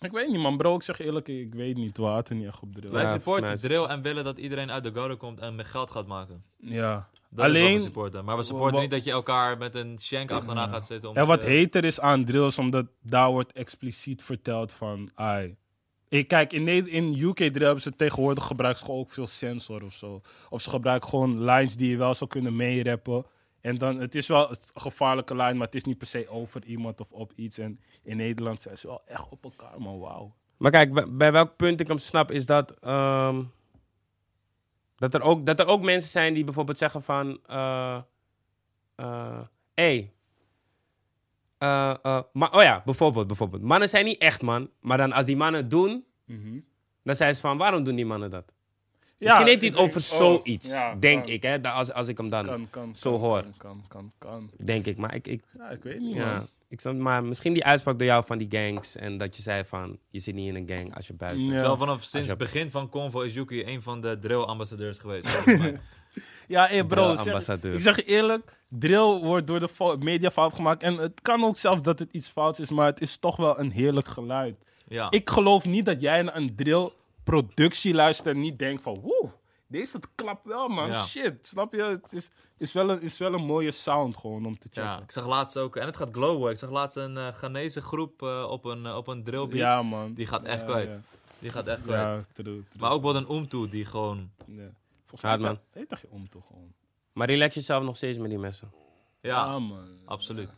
[0.00, 0.74] Ik weet niet, man, bro.
[0.74, 1.96] Ik zeg je eerlijk, ik weet niet.
[1.96, 2.90] We haten niet echt op drill.
[2.90, 5.66] Wij Ja, supporten volgens drill en willen dat iedereen uit de gutter komt en met
[5.66, 6.42] geld gaat maken.
[6.56, 6.92] Ja.
[6.92, 8.24] Dat is wat Alleen- we supporten.
[8.24, 11.14] Maar we supporten Wa- niet dat je elkaar met een shank achterna gaat zitten.
[11.14, 15.10] En omdat wat heter is aan drills, omdat daar wordt expliciet verteld van.
[15.14, 15.56] Ai.
[16.08, 19.26] Ik, kijk, in, Ne- in UK drill hebben ze tegenwoordig gebruikt ze gewoon ook veel
[19.26, 20.20] sensor of zo.
[20.50, 23.24] Of ze gebruiken gewoon lines die je wel zou kunnen meerappen.
[23.60, 26.64] En dan, het is wel een gevaarlijke line, maar het is niet per se over
[26.64, 27.58] iemand of op iets.
[27.58, 29.98] En in Nederland zijn ze wel echt op elkaar, man.
[29.98, 30.34] Wauw.
[30.56, 32.70] Maar kijk, bij- welk punt ik hem snap is dat...
[32.80, 33.42] ehm,
[34.96, 37.40] dat, er ook, dat er ook mensen zijn die bijvoorbeeld zeggen van...
[37.46, 39.40] eh,
[39.74, 40.12] hey,
[41.58, 43.62] eh, maar, oh ja, bijvoorbeeld, bijvoorbeeld.
[43.62, 44.70] Mannen zijn niet echt man.
[44.80, 46.04] Maar dan als die mannen het doen,
[47.02, 47.56] dan zijn ze van...
[47.58, 48.52] Waarom doen die mannen dat?
[49.18, 50.68] Misschien heeft hij het over denk- oh, zoiets.
[50.68, 51.62] ja, denk kan, ik, hè.
[51.62, 52.44] Als, als ik hem dan...
[52.46, 53.40] Kan, kan, zo kan, hoor.
[53.40, 54.50] Kan, kan, kan, kan.
[54.56, 54.96] Denk ik.
[54.96, 55.26] Maar ik...
[55.26, 56.48] ik Ja, ik weet niet, ja, man.
[56.68, 58.96] ik snap, maar misschien die uitspraak door jou van die gangs.
[58.96, 59.98] En dat je zei van...
[60.10, 61.44] Je zit niet in een gang als je buiten...
[61.44, 61.60] Ja.
[61.60, 65.26] Wel vanaf sinds het begin van Convo is Yuki een van de drill-ambassadeurs geweest.
[66.46, 67.74] Ja, hey bro, zeg, Drill-ambassadeur.
[67.74, 70.82] ik zeg je eerlijk, drill wordt door de media fout gemaakt.
[70.82, 73.58] En het kan ook zelfs dat het iets fout is, maar het is toch wel
[73.58, 74.56] een heerlijk geluid.
[74.88, 75.10] ja.
[75.10, 76.90] Ik geloof niet dat jij naar een drill
[77.30, 79.30] productie luistert en niet denkt van, woe,
[79.66, 81.04] deze klapt wel man, Ja.
[81.06, 81.34] shit.
[81.46, 81.82] Snap je?
[81.82, 84.82] Het is, is, wel een, is wel een mooie sound gewoon om te checken.
[84.90, 86.50] ja, ik zag laatst ook, en het gaat glowen.
[86.50, 89.52] Ik zag laatst een eh Ghanese groep eh, op een, eh, op een drill beat.
[89.52, 90.14] Ja, man.
[90.14, 90.88] Die gaat echt Ja, kwijt.
[90.88, 91.00] Ja,
[91.38, 92.00] Die gaat echt kwijt.
[92.00, 92.64] ja true, true.
[92.80, 94.30] Maar ook wel een Umtu die gewoon...
[94.46, 94.70] Ja.
[95.06, 95.58] Volgens mij man.
[95.72, 96.72] heet dat je om toch gewoon.
[97.12, 98.72] Maar relax jezelf nog steeds met die messen.
[99.20, 99.88] Ja, man.
[100.04, 100.50] absoluut.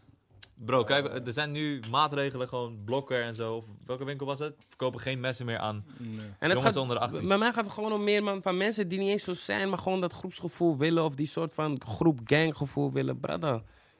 [0.64, 3.54] Bro, kijk, er zijn nu maatregelen, gewoon blokken en zo.
[3.54, 4.54] Of welke winkel was het?
[4.68, 5.84] Verkopen geen messen meer aan.
[5.98, 6.16] Nee.
[6.16, 7.28] En het Jongens gaat, onder de 18.
[7.28, 9.68] Bij mij gaat het gewoon om meer man, van mensen die niet eens zo zijn,
[9.68, 11.04] maar gewoon dat groepsgevoel willen.
[11.04, 13.20] Of die soort van groep ganggevoel willen.
[13.20, 13.52] Brother,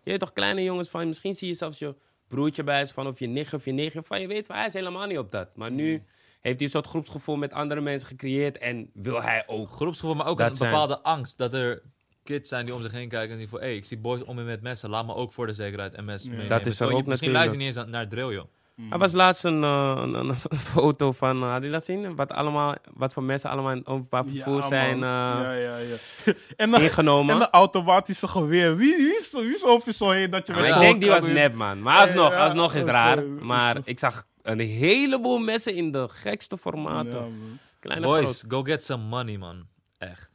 [0.02, 1.94] je weet toch kleine jongens van, misschien zie je zelfs je
[2.28, 4.20] broertje bij is van of je nicht of je nichtje van.
[4.20, 5.56] Je weet van, hij is helemaal niet op dat.
[5.56, 6.04] Maar nu Mm.
[6.40, 9.70] heeft hij een soort groepsgevoel met andere mensen gecreëerd en wil hij ook.
[9.70, 11.38] Groepsgevoel, maar ook Dat een zijn- bepaalde angst.
[11.38, 11.82] Dat er
[12.22, 13.60] kids zijn die om zich heen kijken en zien van...
[13.60, 14.90] Hé, ik zie boys om me met messen.
[14.90, 16.48] Laat me ook voor de zekerheid en mes meenemen.
[16.48, 17.58] Dat is er je- ook Misschien natuurlijk.
[17.58, 18.48] luister je niet eens naar, drill, joh.
[18.90, 20.34] Er was laatst een, eh, een, een
[20.74, 22.14] foto van, eh, had je dat zien?
[22.16, 25.96] Wat, allemaal, wat voor mensen allemaal in openbaar vervoer Ja, zijn eh, ja, ja, ja.
[26.56, 27.34] en dan, ingenomen.
[27.34, 28.76] En een automatische geweer.
[28.76, 31.24] Wie, wie, is, wie is over zo heen dat je met ik denk die was
[31.24, 31.82] nep, man.
[31.82, 33.22] Maar alsnog, Ja, ja, alsnog is raar.
[33.24, 37.12] Maar ik zag een heleboel messen in de gekste formaten.
[37.12, 37.58] Ja, man.
[37.80, 38.52] Kleine Boys, groot.
[38.52, 39.66] go get some money, man.
[39.98, 40.29] Echt.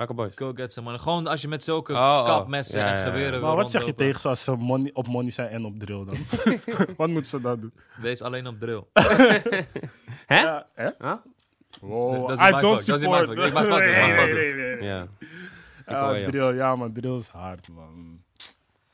[0.00, 0.36] Welke boys?
[0.36, 1.02] Go get some money.
[1.02, 2.24] Gewoon als je met zulke Oh, oh.
[2.24, 3.04] kapmessen Ja, ja, en ja.
[3.04, 5.64] geweren wil Maar wat zeg je tegen ze als ze money, op money zijn en
[5.64, 6.16] op drill dan?
[6.96, 7.72] wat moeten ze dan doen?
[7.96, 8.84] Wees alleen op drill.
[10.26, 10.40] Hè?
[10.40, 10.90] Ja, hè?
[10.98, 11.12] Huh?
[11.80, 13.34] Wow, Dat is I don't fout, dat is support.
[13.52, 14.82] mijn.
[14.82, 16.26] Ja.
[16.26, 18.22] Drill, ja man, drill is hard man.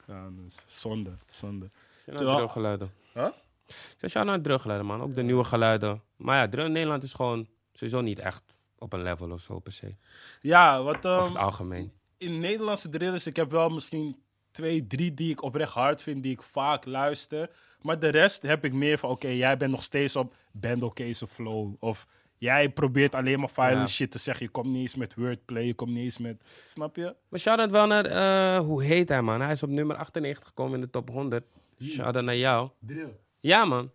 [0.07, 1.71] Ja, dus zonde, zonde.
[2.09, 2.91] Shout naar drillgeluiden.
[3.15, 3.27] Huh?
[3.67, 5.03] Ik zeg shout naar drillgeluiden, man.
[5.03, 6.03] Ook de nieuwe geluiden.
[6.17, 9.59] Maar ja, drill in Nederland is gewoon sowieso niet echt op een level of zo
[9.59, 9.95] per se.
[10.41, 11.93] Ja, wat ehm, het algemeen.
[12.19, 14.17] in Nederlandse drillers, ik heb wel misschien
[14.51, 17.51] twee, drie die ik oprecht hard vind, die ik vaak luister.
[17.83, 21.27] Maar de rest heb ik meer van, oké, jij bent nog steeds op Bando Case
[21.27, 21.75] Flow.
[21.79, 23.95] Of jij probeert alleen maar violent Ja.
[23.95, 24.45] shit te zeggen.
[24.47, 26.43] Je komt niet eens met wordplay, je komt niet eens met...
[26.69, 27.15] Snap je?
[27.29, 29.41] Maar shout-out wel naar, eh, hoe heet hij, man?
[29.41, 31.45] Hij is op nummer 98 gekomen in de top 100.
[31.83, 32.71] Shout-out naar jou.
[32.81, 33.17] Drill.
[33.41, 33.91] Ja, man.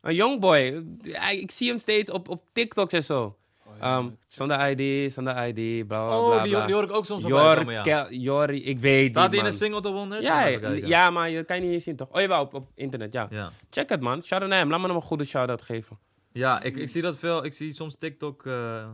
[0.00, 0.84] Een young boy.
[1.30, 3.36] Ik zie hem steeds op, op TikToks en zo.
[3.80, 6.42] Ehm, zonder ID, zonder ID, bla bla Oh, bla.
[6.42, 6.66] die, bla.
[6.66, 8.06] die hoor ik ook soms voorbij Jor, komen, ja.
[8.10, 10.22] Jori, ik weet Staat niet, die in een single top 100?
[10.22, 12.08] Ja, ja, maar je kan je niet eens zien, toch?
[12.10, 13.26] Oh, jawel, op, op internet, ja.
[13.30, 14.22] Ja, Check het, man.
[14.22, 14.70] Shout-out naar hem.
[14.70, 15.98] Laat me hem een goede shout-out geven.
[16.32, 17.44] ja ik, ik zie dat veel.
[17.44, 18.88] Ik zie soms TikTok eh,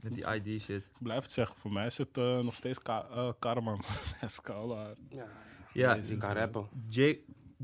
[0.00, 0.76] met die ID shit.
[0.84, 3.60] Ik blijf het zeggen, voor mij is het eh, nog steeds ka eh, karma.
[3.70, 3.84] man.
[4.20, 4.94] Escala.
[5.72, 6.66] Ja, Die kan rappen.
[6.88, 7.16] J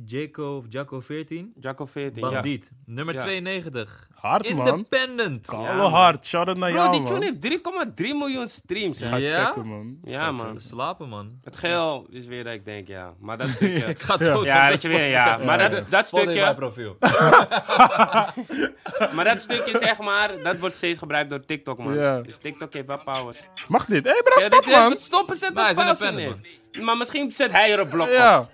[0.06, 1.52] Jaco, of Jaco 14.
[1.60, 2.31] Jacko 14, ja.
[2.31, 2.70] Bandiet.
[2.86, 3.20] Nummer Ja.
[3.23, 4.10] 92.
[4.14, 4.66] Hard, man.
[4.69, 5.48] Independent.
[5.48, 5.90] Alle Ja, man.
[5.93, 6.27] hard.
[6.27, 7.12] Shout-out naar Bro, jou, die man.
[7.12, 9.09] tune heeft 3,3 miljoen streams, hè.
[9.09, 9.44] Ga Ja?
[9.44, 9.98] checken, man.
[10.05, 10.60] Ja, man.
[10.60, 11.39] Slapen, man.
[11.44, 13.12] Het geel is weer dat ik denk, ja.
[13.20, 13.85] Maar dat stukje...
[13.86, 14.44] Ik ga dood.
[14.44, 15.36] Ja, dat je weer, ja.
[15.36, 16.97] Maar dat, dat stukje, profiel.
[19.14, 21.94] maar dat stukje, zeg maar, dat wordt steeds gebruikt door TikTok, man.
[21.94, 22.20] Ja.
[22.20, 23.36] Dus TikTok heeft wel power.
[23.69, 24.05] Mag dit?
[24.05, 24.93] Hé, hey, bro, Ja, stop, dit- man.
[24.98, 26.36] Stoppen, zet is pauze neer.
[26.82, 28.12] Maar misschien zet hij er een blok op.
[28.12, 28.48] Ja.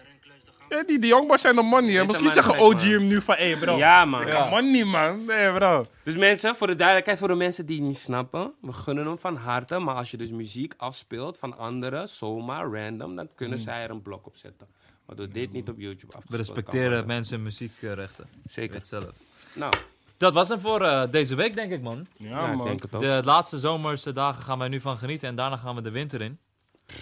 [0.69, 2.05] Ja die, die jongboys zijn de money, hè.
[2.05, 2.83] Misschien man zeggen OG man.
[2.89, 3.77] hem nu van, hé, bro.
[3.77, 4.27] Ja, man.
[4.27, 4.49] Ja.
[4.49, 5.25] Money, man.
[5.27, 5.87] Nee, bro.
[6.03, 9.19] Dus mensen, voor de duidelijkheid, voor de mensen die het niet snappen, we gunnen hem
[9.19, 9.79] van harte.
[9.79, 14.03] Maar als je dus muziek afspeelt van anderen, zomaar, random, dan kunnen zij er een
[14.03, 14.67] blok op zetten.
[15.07, 18.27] Waardoor dit niet op YouTube afgespeeld We respecteren mensen muziekrechten.
[18.47, 18.73] Zeker.
[18.73, 19.11] Weet zelf.
[19.55, 19.73] Nou,
[20.17, 22.07] Dat was hem voor eh, deze week, denk ik, man.
[22.17, 22.67] Ja, ja, ik man.
[22.67, 23.01] denk het ook.
[23.01, 26.21] De laatste zomerse dagen gaan wij nu van genieten en daarna gaan we de winter
[26.21, 26.39] in.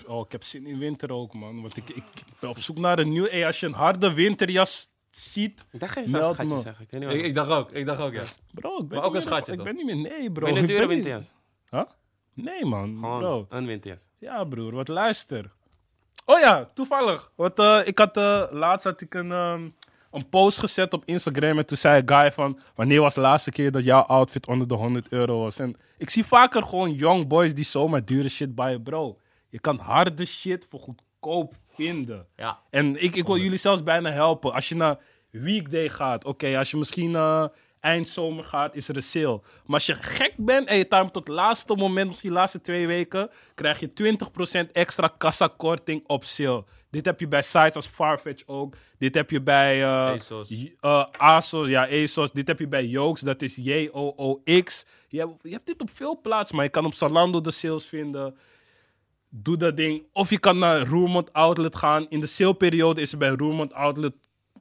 [0.06, 1.60] Oh, ik heb zin in winter ook, man.
[1.60, 3.26] Want ik, ik, ik ben op zoek naar een nieuw...
[3.26, 5.66] Hey, als je een harde winterjas ziet...
[5.72, 6.60] Ik dacht geen zelfs schatje me.
[6.60, 6.84] zeggen.
[6.84, 8.22] Ik weet niet Ik, dacht ook, ik dacht ook, ja.
[8.54, 9.66] Bro, ik ben Maar ook niet een meer- schatje, Ik toch?
[9.66, 9.96] ben niet meer...
[10.18, 10.46] Nee, bro.
[10.46, 11.32] Ik een dure ben niet- winterjas?
[11.70, 11.82] Huh?
[12.34, 12.98] Nee, man.
[13.00, 13.46] Gewoon Bro.
[13.48, 14.08] een winterjas.
[14.18, 15.50] Ja, broer, wat luister.
[16.24, 17.32] Oh ja, toevallig.
[17.36, 19.68] Want eh, ik had eh, laatst had ik een, ehm,
[20.10, 21.58] een post gezet op Instagram.
[21.58, 24.68] En toen zei een guy van: Wanneer was de laatste keer dat jouw outfit onder
[24.68, 25.58] de 100 euro was?
[25.58, 28.82] En ik zie vaker gewoon young boys die zomaar dure shit buyen.
[28.82, 29.18] Bro,
[29.48, 32.26] je kan harde shit voor goedkoop vinden.
[32.36, 34.52] Ja, En ik, ik wil jullie zelfs bijna helpen.
[34.52, 34.98] Als je naar
[35.30, 37.46] weekday gaat, oké, als je misschien eh,
[37.80, 39.40] eindzomer gaat, is er een sale.
[39.40, 42.60] Maar als je gek bent en je timet tot het laatste moment, misschien de laatste
[42.60, 44.18] twee weken, krijg je
[44.66, 46.64] 20% extra kassakorting op sale.
[46.90, 48.74] Dit heb je bij sites als Farfetch ook.
[48.98, 50.10] Dit heb je bij eh,
[51.18, 51.68] ASOS.
[51.68, 52.32] Ja, ASOS.
[52.32, 54.86] Dit heb je bij Jooks, dat is J-O-O-X.
[55.08, 57.84] Je hebt, je hebt dit op veel plaatsen, maar je kan op Zalando de sales
[57.84, 58.36] vinden.
[59.28, 60.02] Doe dat ding.
[60.12, 62.06] Of je kan naar Roermond Outlet gaan.
[62.08, 64.12] In de sale-periode is er bij Roermond Outlet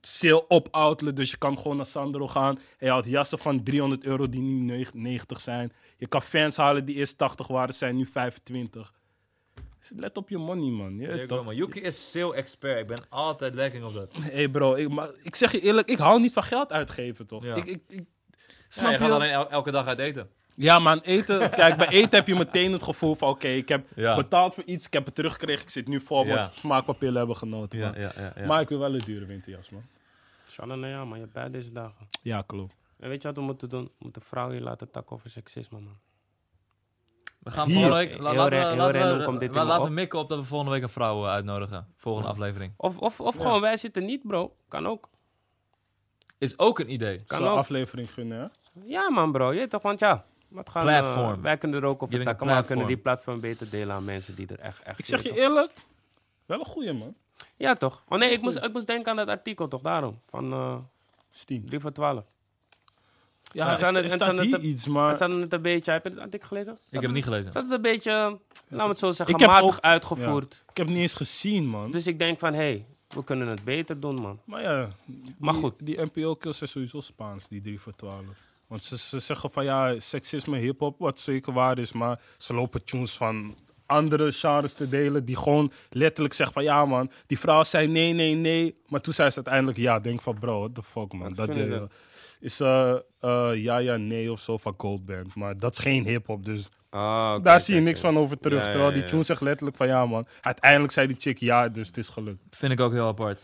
[0.02, 1.16] sale op Outlet.
[1.16, 2.56] Dus je kan gewoon naar Sandro gaan.
[2.56, 5.74] En je houdt jassen van 300 euro die nu neug- 90 zijn.
[5.98, 8.94] Je kan fans halen die eerst 80 waren, zijn nu 25.
[9.80, 10.98] Dus let op je money, man.
[11.00, 11.46] Ja, you toch?
[11.46, 11.56] man.
[11.56, 12.80] Yuki is sale expert.
[12.80, 14.10] Ik ben altijd lekker op dat.
[14.14, 17.28] Hé hey bro, ik, maar, ik zeg je eerlijk, ik hou niet van geld uitgeven,
[17.28, 17.44] toch?
[17.44, 17.56] Ja.
[17.56, 18.06] Ik, ik, ik,
[18.68, 19.14] Snap snap je gaat je?
[19.14, 20.30] alleen el- elke dag uit eten.
[20.56, 21.50] Ja, man, eten.
[21.50, 24.16] Kijk, bij eten heb je meteen het gevoel van: oké, ik heb Ja.
[24.16, 26.34] betaald voor iets, ik heb het teruggekregen, ik zit nu vol, Ja.
[26.36, 27.80] mijn smaakpapillen hebben genoten.
[27.80, 27.94] man.
[28.00, 28.46] ja, ja.
[28.46, 29.84] Maar ik wil wel een dure winterjas, man.
[30.50, 32.08] Shannon, nou ja, man, je hebt bij deze dagen.
[32.22, 32.74] Ja, klopt.
[33.00, 33.84] En weet je wat we moeten doen?
[33.84, 35.98] We moeten vrouwen hier laten takken over seksisme, man.
[37.40, 37.76] We gaan Hier.
[37.76, 38.10] volgende week...
[38.10, 39.90] Heel la- laten heel laten we- random komt dit we laten op.
[39.90, 41.88] mikken op dat we volgende week een vrouw eh, uitnodigen.
[41.96, 42.74] Volgende aflevering.
[42.78, 44.56] Of, of, of gewoon, wij zitten niet, bro.
[44.68, 45.10] Kan ook.
[46.38, 47.24] Is ook een idee.
[47.24, 47.58] Kan Zo'n ook.
[47.58, 48.46] aflevering gunnen, hè?
[48.86, 49.54] Ja, man, bro.
[49.54, 50.26] Je toch, want ja.
[50.48, 51.34] Wat gaan, Platform.
[51.34, 54.06] eh, wij kunnen er ook over takken, maar we kunnen die platform beter delen aan
[54.06, 55.00] mensen die er echt, echt...
[55.00, 55.38] Ik zeg je toch.
[55.38, 55.72] eerlijk,
[56.46, 57.16] wel een goeie, man.
[57.56, 58.04] Ja, toch?
[58.10, 59.82] Oh nee, ik moest, ik moest denken aan dat artikel, toch?
[59.82, 60.20] Daarom.
[60.30, 60.76] Van eh
[61.32, 61.66] Stien.
[61.66, 62.24] 3 voor 12.
[63.52, 65.16] Ja, er staat hier er- iets, maar...
[65.16, 65.92] staat het een beetje...
[65.92, 66.74] Heb je het artikel gelezen?
[66.74, 67.52] Ik heb het niet gelezen.
[67.52, 70.54] Staat het een beetje, laten we het zo zeggen, Ik heb matig ook- uitgevoerd.
[70.70, 71.92] Ik heb het niet eens gezien, man.
[71.92, 74.40] Dus ik denk van, hé, hey, we kunnen het beter doen, man.
[74.44, 74.90] Maar ja,
[75.38, 75.74] Maar die- goed.
[75.78, 78.24] Die NPO-kills zijn sowieso Spaans, die 3 voor 12.
[78.68, 82.84] Want ze, ze zeggen van ja, seksisme, hip-hop, wat zeker waar is, maar ze lopen
[82.84, 83.56] tunes van
[83.86, 88.14] andere genres te delen die gewoon letterlijk zeggen van ja man, die vrouw zei nee,
[88.14, 90.00] nee, nee, maar toen zei ze uiteindelijk ja.
[90.00, 91.28] Denk van bro, what the fuck man.
[91.28, 91.90] Wat Dat vinden deel-
[92.40, 96.46] is eh, eh, ja, ja, nee of zo van Goldband, maar dat is geen hip-hop,
[96.46, 98.60] dus Ah, oké, daar zie je niks van over terug.
[98.60, 99.08] Ja, ja, terwijl die ja.
[99.08, 102.40] tune zegt letterlijk van ja man, uiteindelijk zei die chick ja, dus het is gelukt.
[102.50, 103.44] Vind ik ook heel apart.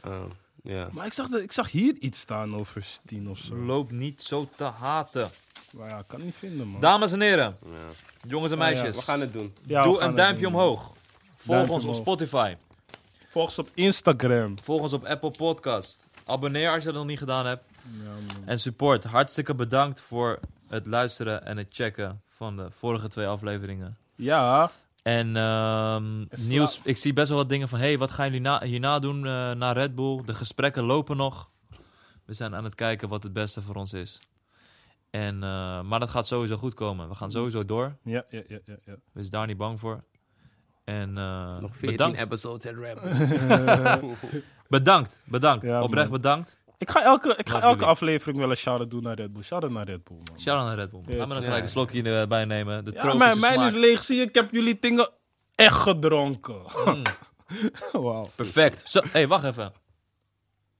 [0.64, 0.88] Ja.
[0.92, 3.56] Maar ik zag, de- ik zag hier iets staan over Steen of zo.
[3.56, 5.30] Loop niet zo te haten.
[5.72, 6.82] Maar ja, ik kan het niet vinden man.
[6.82, 7.70] Dames en heren, ja.
[8.28, 8.96] jongens en Oh, ja, meisjes.
[8.96, 9.54] We gaan het doen.
[9.66, 10.54] Ja, we Doe gaan een het duimpje doen.
[10.54, 10.82] omhoog.
[11.36, 11.96] Volg Duimpje ons op.
[11.96, 12.56] Spotify.
[13.30, 14.56] Volg ons op Instagram.
[14.64, 16.10] Volg ons op Apple Podcast.
[16.26, 17.64] Abonneer als je dat nog niet gedaan hebt.
[18.04, 18.48] Ja, man.
[18.48, 19.04] En support.
[19.04, 23.98] Hartstikke bedankt voor het luisteren en het checken van de vorige twee afleveringen.
[24.16, 24.72] ja,
[25.02, 27.80] En ehm, nieuws, ik zie best wel wat dingen van...
[27.80, 30.22] hey, wat gaan jullie na, hierna doen eh na Red Bull?
[30.26, 31.50] De gesprekken lopen nog.
[32.26, 34.20] We zijn aan het kijken wat het beste voor ons is.
[35.10, 37.10] En, eh, maar dat gaat sowieso goed komen.
[37.10, 37.98] We gaan sowieso door.
[38.04, 38.76] ja, ja, ja, ja.
[38.86, 38.96] ja.
[39.12, 40.04] Wees daar niet bang voor.
[40.84, 42.20] En eh, Nog 14 bedankt.
[42.20, 43.02] episodes en rap.
[44.68, 45.66] bedankt, bedankt.
[45.66, 46.22] Ja, Oprecht man.
[46.22, 46.60] bedankt.
[46.82, 49.44] Ik ga elke, ik ga elke aflevering wel een shout-out doen naar Red Bull.
[49.44, 50.40] Shout-out naar Red Bull, man.
[50.40, 51.18] Shout-out naar Red Bull.
[51.18, 51.42] Gaan we ja.
[51.42, 52.84] gelijk een slokje erbij nemen.
[52.86, 54.04] De Ja, mijn, mijn is leeg.
[54.04, 55.10] Zie je, ik heb jullie dingen
[55.56, 56.62] echt gedronken.
[56.86, 57.02] Mm,
[58.04, 58.30] Wauw.
[58.36, 58.84] perfect.
[58.90, 59.74] Zo, hey, wacht even.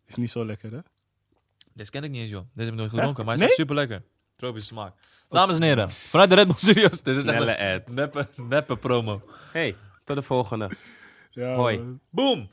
[0.08, 0.80] Is niet zo lekker, hè?
[1.74, 2.42] Deze ken ik niet eens, joh.
[2.54, 3.60] Deze heb ik nooit gedronken, maar hij is Nee?
[3.60, 4.04] super lekker.
[4.36, 4.94] Tropische smaak.
[5.30, 7.02] Dames en heren, vanuit de Red Bull Studios.
[7.02, 7.88] Dit is echt Snelle een ad.
[7.94, 9.22] neppe, neppe promo.
[9.52, 10.70] Hey, tot de volgende.
[11.30, 11.78] Ja, Hoi.
[11.78, 12.00] man.
[12.10, 12.50] Boom!